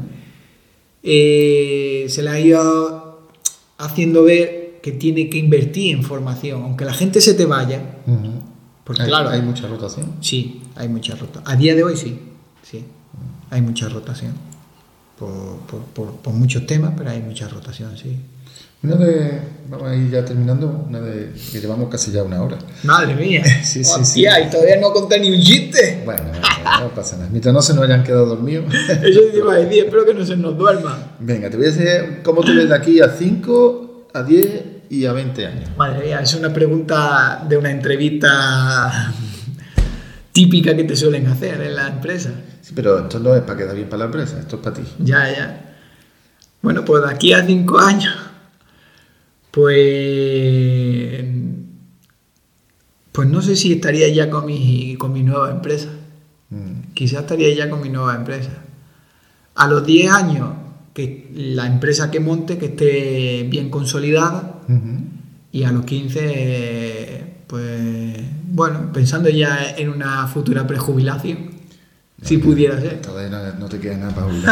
Eh, 1.02 2.06
se 2.08 2.22
le 2.22 2.30
ha 2.30 2.40
ido 2.40 3.28
haciendo 3.78 4.24
ver 4.24 4.80
que 4.82 4.92
tiene 4.92 5.28
que 5.28 5.38
invertir 5.38 5.94
en 5.94 6.02
formación, 6.02 6.62
aunque 6.62 6.84
la 6.84 6.94
gente 6.94 7.20
se 7.20 7.34
te 7.34 7.44
vaya. 7.44 7.82
Porque 8.88 9.02
hay, 9.02 9.08
claro. 9.08 9.28
hay 9.30 9.42
mucha 9.42 9.68
rotación. 9.68 10.14
sí, 10.20 10.62
hay 10.74 10.88
mucha 10.88 11.14
rotación. 11.14 11.44
A 11.46 11.54
día 11.54 11.76
de 11.76 11.84
hoy 11.84 11.96
sí, 11.96 12.18
sí, 12.62 12.84
hay 13.50 13.62
mucha 13.62 13.88
rotación. 13.88 14.32
Por, 15.18 15.58
por- 15.68 15.82
por- 15.94 16.16
por 16.16 16.32
muchos 16.32 16.66
temas, 16.66 16.94
pero 16.96 17.10
hay 17.10 17.20
mucha 17.20 17.46
rotación, 17.48 17.96
sí. 17.96 18.16
Una 18.82 18.94
de. 18.94 19.40
Vamos 19.68 19.88
a 19.88 19.94
ir 19.96 20.08
ya 20.10 20.24
terminando. 20.24 20.86
Una 20.88 21.00
de. 21.00 21.32
que 21.52 21.60
llevamos 21.60 21.88
casi 21.90 22.12
ya 22.12 22.22
una 22.22 22.40
hora. 22.42 22.56
Madre 22.84 23.14
mía, 23.16 23.42
Sí, 23.64 23.82
sí, 23.84 24.04
sí. 24.04 24.20
y 24.24 24.50
todavía 24.50 24.76
no 24.80 24.92
conté 24.92 25.18
ni 25.20 25.30
un 25.34 25.40
chiste. 25.42 26.02
Bueno, 26.04 26.22
no 26.80 26.88
pasa 26.94 27.16
nada. 27.16 27.28
Mientras 27.30 27.52
no 27.52 27.60
se 27.60 27.74
nos 27.74 27.84
hayan 27.84 28.04
quedado 28.04 28.26
dormidos. 28.26 28.72
Eso 28.88 29.20
te 29.32 29.38
iba 29.38 29.52
a 29.54 29.56
decir, 29.56 29.84
espero 29.84 30.06
que 30.06 30.14
no 30.14 30.24
se 30.24 30.36
nos 30.36 30.56
duerma. 30.56 30.96
Venga, 31.18 31.50
te 31.50 31.56
voy 31.56 31.66
a 31.66 31.70
decir 31.70 32.20
cómo 32.22 32.42
te 32.44 32.54
ves 32.54 32.68
de 32.68 32.74
aquí 32.76 33.00
a 33.00 33.08
5, 33.10 34.06
a 34.14 34.22
10 34.22 34.62
y 34.90 35.04
a 35.06 35.12
20 35.12 35.46
años. 35.46 35.70
Madre 35.76 36.06
mía, 36.06 36.20
es 36.20 36.34
una 36.34 36.52
pregunta 36.52 37.44
de 37.48 37.56
una 37.56 37.70
entrevista 37.70 39.12
típica 40.32 40.74
que 40.76 40.84
te 40.84 40.96
suelen 40.96 41.26
hacer 41.26 41.60
en 41.60 41.76
la 41.76 41.88
empresa. 41.88 42.30
Sí, 42.62 42.72
pero 42.74 42.98
esto 43.00 43.18
no 43.18 43.34
es 43.34 43.42
para 43.42 43.56
quedar 43.58 43.74
bien 43.74 43.88
para 43.88 44.00
la 44.00 44.04
empresa, 44.06 44.38
esto 44.38 44.56
es 44.56 44.62
para 44.62 44.76
ti. 44.76 44.82
Ya, 44.98 45.30
ya. 45.30 45.76
Bueno, 46.62 46.84
pues 46.84 47.02
de 47.02 47.10
aquí 47.10 47.32
a 47.32 47.44
cinco 47.44 47.78
años, 47.78 48.14
pues. 49.50 51.24
Pues 53.12 53.28
no 53.28 53.42
sé 53.42 53.56
si 53.56 53.72
estaría 53.72 54.08
ya 54.08 54.30
con 54.30 54.46
mi, 54.46 54.96
con 54.96 55.12
mi 55.12 55.22
nueva 55.22 55.50
empresa. 55.50 55.88
Mm, 56.50 56.92
Quizás 56.94 57.22
estaría 57.22 57.52
ya 57.54 57.68
con 57.68 57.80
mi 57.80 57.88
nueva 57.88 58.14
empresa. 58.14 58.50
A 59.56 59.66
los 59.66 59.84
10 59.84 60.12
años, 60.12 60.50
que 60.98 61.30
la 61.32 61.64
empresa 61.68 62.10
que 62.10 62.18
monte, 62.18 62.58
que 62.58 62.66
esté 62.66 63.46
bien 63.48 63.70
consolidada. 63.70 64.62
Y 65.52 65.62
a 65.62 65.70
los 65.70 65.84
15, 65.84 66.18
eh, 66.24 67.24
pues. 67.46 68.16
Bueno, 68.50 68.90
pensando 68.92 69.28
ya 69.28 69.76
en 69.76 69.90
una 69.90 70.26
futura 70.26 70.66
prejubilación. 70.66 71.50
Si 72.20 72.38
pudiera 72.38 72.80
ser. 72.80 73.00
Todavía 73.00 73.30
no, 73.30 73.38
no 73.60 73.66
te 73.68 73.78
queda 73.78 73.96
nada 73.96 74.12
para 74.12 74.26
en- 74.28 74.42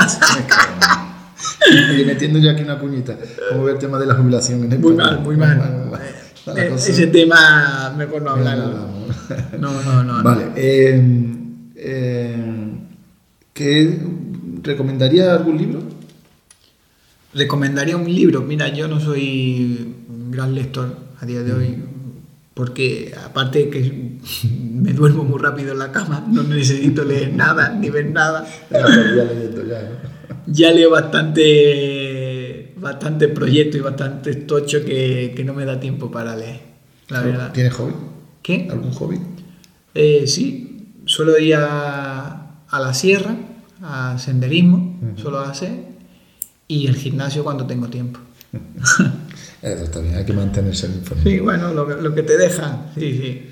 Oye, 1.91 2.05
metiendo 2.05 2.39
yo 2.39 2.53
aquí 2.53 2.63
una 2.63 2.79
cuñita. 2.79 3.17
¿Cómo 3.51 3.65
ve 3.65 3.73
el 3.73 3.79
tema 3.79 3.99
de 3.99 4.07
la 4.07 4.15
jubilación 4.15 4.73
en 4.73 4.81
Muy 4.81 4.93
España? 4.93 5.11
mal, 5.17 5.21
muy 5.23 5.37
mal. 5.37 5.91
Eh, 6.57 6.69
cosa- 6.71 6.91
Ese 6.93 7.09
tema 7.09 7.93
mejor 7.99 8.23
no. 8.23 8.37
No, 8.37 8.45
no, 9.59 9.83
no. 9.83 10.05
no. 10.05 10.23
Vale. 10.23 10.45
eh, 10.55 11.03
eh, 11.75 12.71
¿qué, 13.53 13.99
¿Recomendaría 14.63 15.35
algún 15.35 15.59
libro? 15.59 15.96
Recomendaría 17.37 17.97
un 17.97 18.07
libro. 18.07 18.41
Mira, 18.41 18.69
yo 18.69 18.89
no 18.89 18.99
soy 18.99 19.95
un 20.09 20.31
gran 20.31 20.55
lector 20.55 20.97
a 21.21 21.27
día 21.27 21.43
de 21.43 21.53
hoy, 21.53 21.77
porque 22.55 23.15
aparte 23.23 23.59
de 23.59 23.71
que 23.71 24.19
me 24.73 24.95
duermo 24.95 25.23
muy 25.23 25.39
rápido 25.39 25.73
en 25.73 25.79
la 25.79 25.93
cama, 25.93 26.27
no 26.27 26.43
necesito 26.43 27.05
leer 27.05 27.35
nada 27.35 27.71
ni 27.71 27.91
ver 27.91 28.11
nada. 28.11 28.47
Ya 28.71 28.87
voy 28.87 29.27
leyendo 29.27 29.67
ya, 29.67 29.83
¿no? 29.83 30.17
Ya 30.47 30.73
leo 30.73 30.91
bastante, 30.91 32.73
bastante 32.79 33.29
proyectos 33.29 33.81
y 33.81 33.83
bastante 33.83 34.35
tocho 34.37 34.85
que, 34.85 35.35
que 35.37 35.45
no 35.45 35.53
me 35.53 35.65
da 35.65 35.79
tiempo 35.79 36.11
para 36.11 36.37
leer. 36.37 36.61
La 37.09 37.21
verdad. 37.21 37.53
¿Tienes 37.53 37.75
hobby? 37.75 37.93
¿Qué? 38.43 38.67
¿Algún 38.71 38.93
hobby? 38.93 39.21
Eh, 39.95 40.27
sí, 40.27 40.93
suelo 41.05 41.39
ir 41.39 41.57
a, 41.57 42.61
a 42.69 42.81
la 42.81 42.95
sierra, 42.95 43.37
a 43.83 44.19
senderismo, 44.19 44.99
suelo 45.17 45.41
hacer, 45.41 45.96
y 46.69 46.87
el 46.87 46.97
gimnasio 46.97 47.45
cuando 47.45 47.67
tengo 47.67 47.89
tiempo. 47.89 48.21
Eso 49.63 49.85
está 49.85 50.01
bien, 50.01 50.15
hay 50.17 50.25
que 50.25 50.33
mantenerse 50.33 50.87
informado. 50.87 51.29
Sí, 51.31 51.39
bueno, 51.41 51.73
lo, 51.73 51.87
que- 51.87 52.03
lo 52.03 52.15
que 52.15 52.23
te 52.23 52.37
dejan, 52.37 52.87
sí, 52.95 53.13
sí. 53.21 53.47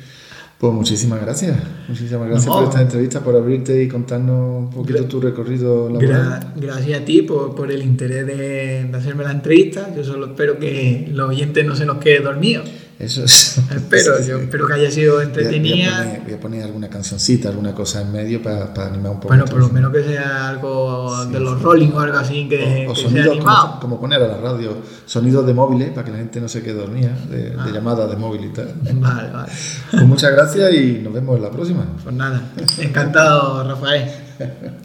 Pues 0.59 0.73
muchísimas 0.73 1.21
gracias. 1.21 1.59
Muchísimas 1.89 2.27
gracias 2.29 2.47
No. 2.47 2.55
por 2.61 2.65
esta 2.65 2.81
entrevista, 2.81 3.21
por 3.21 3.35
abrirte 3.37 3.83
y 3.83 3.89
contarnos 3.89 4.65
un 4.65 4.71
poquito 4.71 5.01
Gra- 5.01 5.09
tu 5.09 5.21
recorrido 5.21 5.89
laboral. 5.89 6.41
Gra- 6.41 6.53
gracias 6.57 7.03
a 7.03 7.05
ti 7.05 7.23
por, 7.23 7.55
por 7.55 7.71
el 7.73 7.83
interés 7.83 8.27
de, 8.27 8.85
de 8.85 8.97
hacerme 8.97 9.25
la 9.25 9.33
entrevista. 9.33 9.93
Yo 9.95 10.05
solo 10.05 10.27
espero 10.27 10.59
que 10.59 11.09
los 11.13 11.29
oyentes 11.29 11.67
no 11.67 11.75
se 11.77 11.85
nos 11.85 11.99
quede 11.99 12.21
dormidos. 12.21 12.71
Eso 12.99 13.25
es. 13.25 13.59
Espero, 13.75 14.21
yo 14.25 14.39
espero 14.39 14.67
que 14.69 14.75
haya 14.75 14.91
sido 14.91 15.15
Voy 15.17 15.25
a- 15.25 15.27
Voy 15.27 15.35
a, 15.37 15.41
entretenida. 15.41 15.97
poner, 15.99 16.21
voy 16.23 16.33
a 16.35 16.41
poner 16.41 16.63
alguna 16.63 16.89
cancioncita, 16.89 17.49
alguna 17.49 17.75
cosa 17.75 18.03
en 18.03 18.13
medio 18.13 18.41
para, 18.43 18.73
para 18.73 18.89
animar 18.89 19.13
un 19.13 19.17
poco. 19.19 19.29
Bueno, 19.29 19.45
por 19.47 19.59
lo 19.59 19.69
menos 19.69 19.93
que 19.93 20.05
sea 20.05 20.49
algo 20.51 21.25
Sí, 21.27 21.33
de 21.33 21.41
los 21.41 21.59
sí. 21.59 21.65
rolling 21.65 21.91
o 21.93 22.01
algo 22.01 22.17
así 22.19 22.49
que, 22.49 22.87
O, 22.87 22.91
o 22.93 22.95
que 22.95 23.01
sea 23.01 23.09
sonidos 23.11 23.33
animado. 23.37 23.67
como, 23.69 23.81
como 23.81 24.01
poner 24.01 24.23
a 24.23 24.29
la 24.29 24.37
radio, 24.39 24.77
sonidos 25.07 25.45
de 25.47 25.55
móviles 25.55 25.91
para 25.91 26.05
que 26.05 26.13
la 26.13 26.19
gente 26.19 26.41
no 26.41 26.49
se 26.49 26.63
quede 26.63 26.75
dormida, 26.75 27.11
de, 27.29 27.51
de 27.51 27.57
Ah. 27.59 27.69
llamadas 27.73 28.09
de 28.11 28.17
móvil 28.17 28.45
y 28.45 28.49
tal. 28.53 28.73
Vale, 28.95 29.31
vale. 29.31 29.53
Pues 29.91 30.03
muchas 30.05 30.31
gracias 30.33 30.73
y 30.75 31.01
nos 31.03 31.13
vemos 31.13 31.37
en 31.37 31.43
la 31.43 31.51
próxima. 31.51 31.85
Pues 32.03 32.15
nada, 32.15 32.43
encantado, 32.79 33.65
Rafael. 33.69 34.09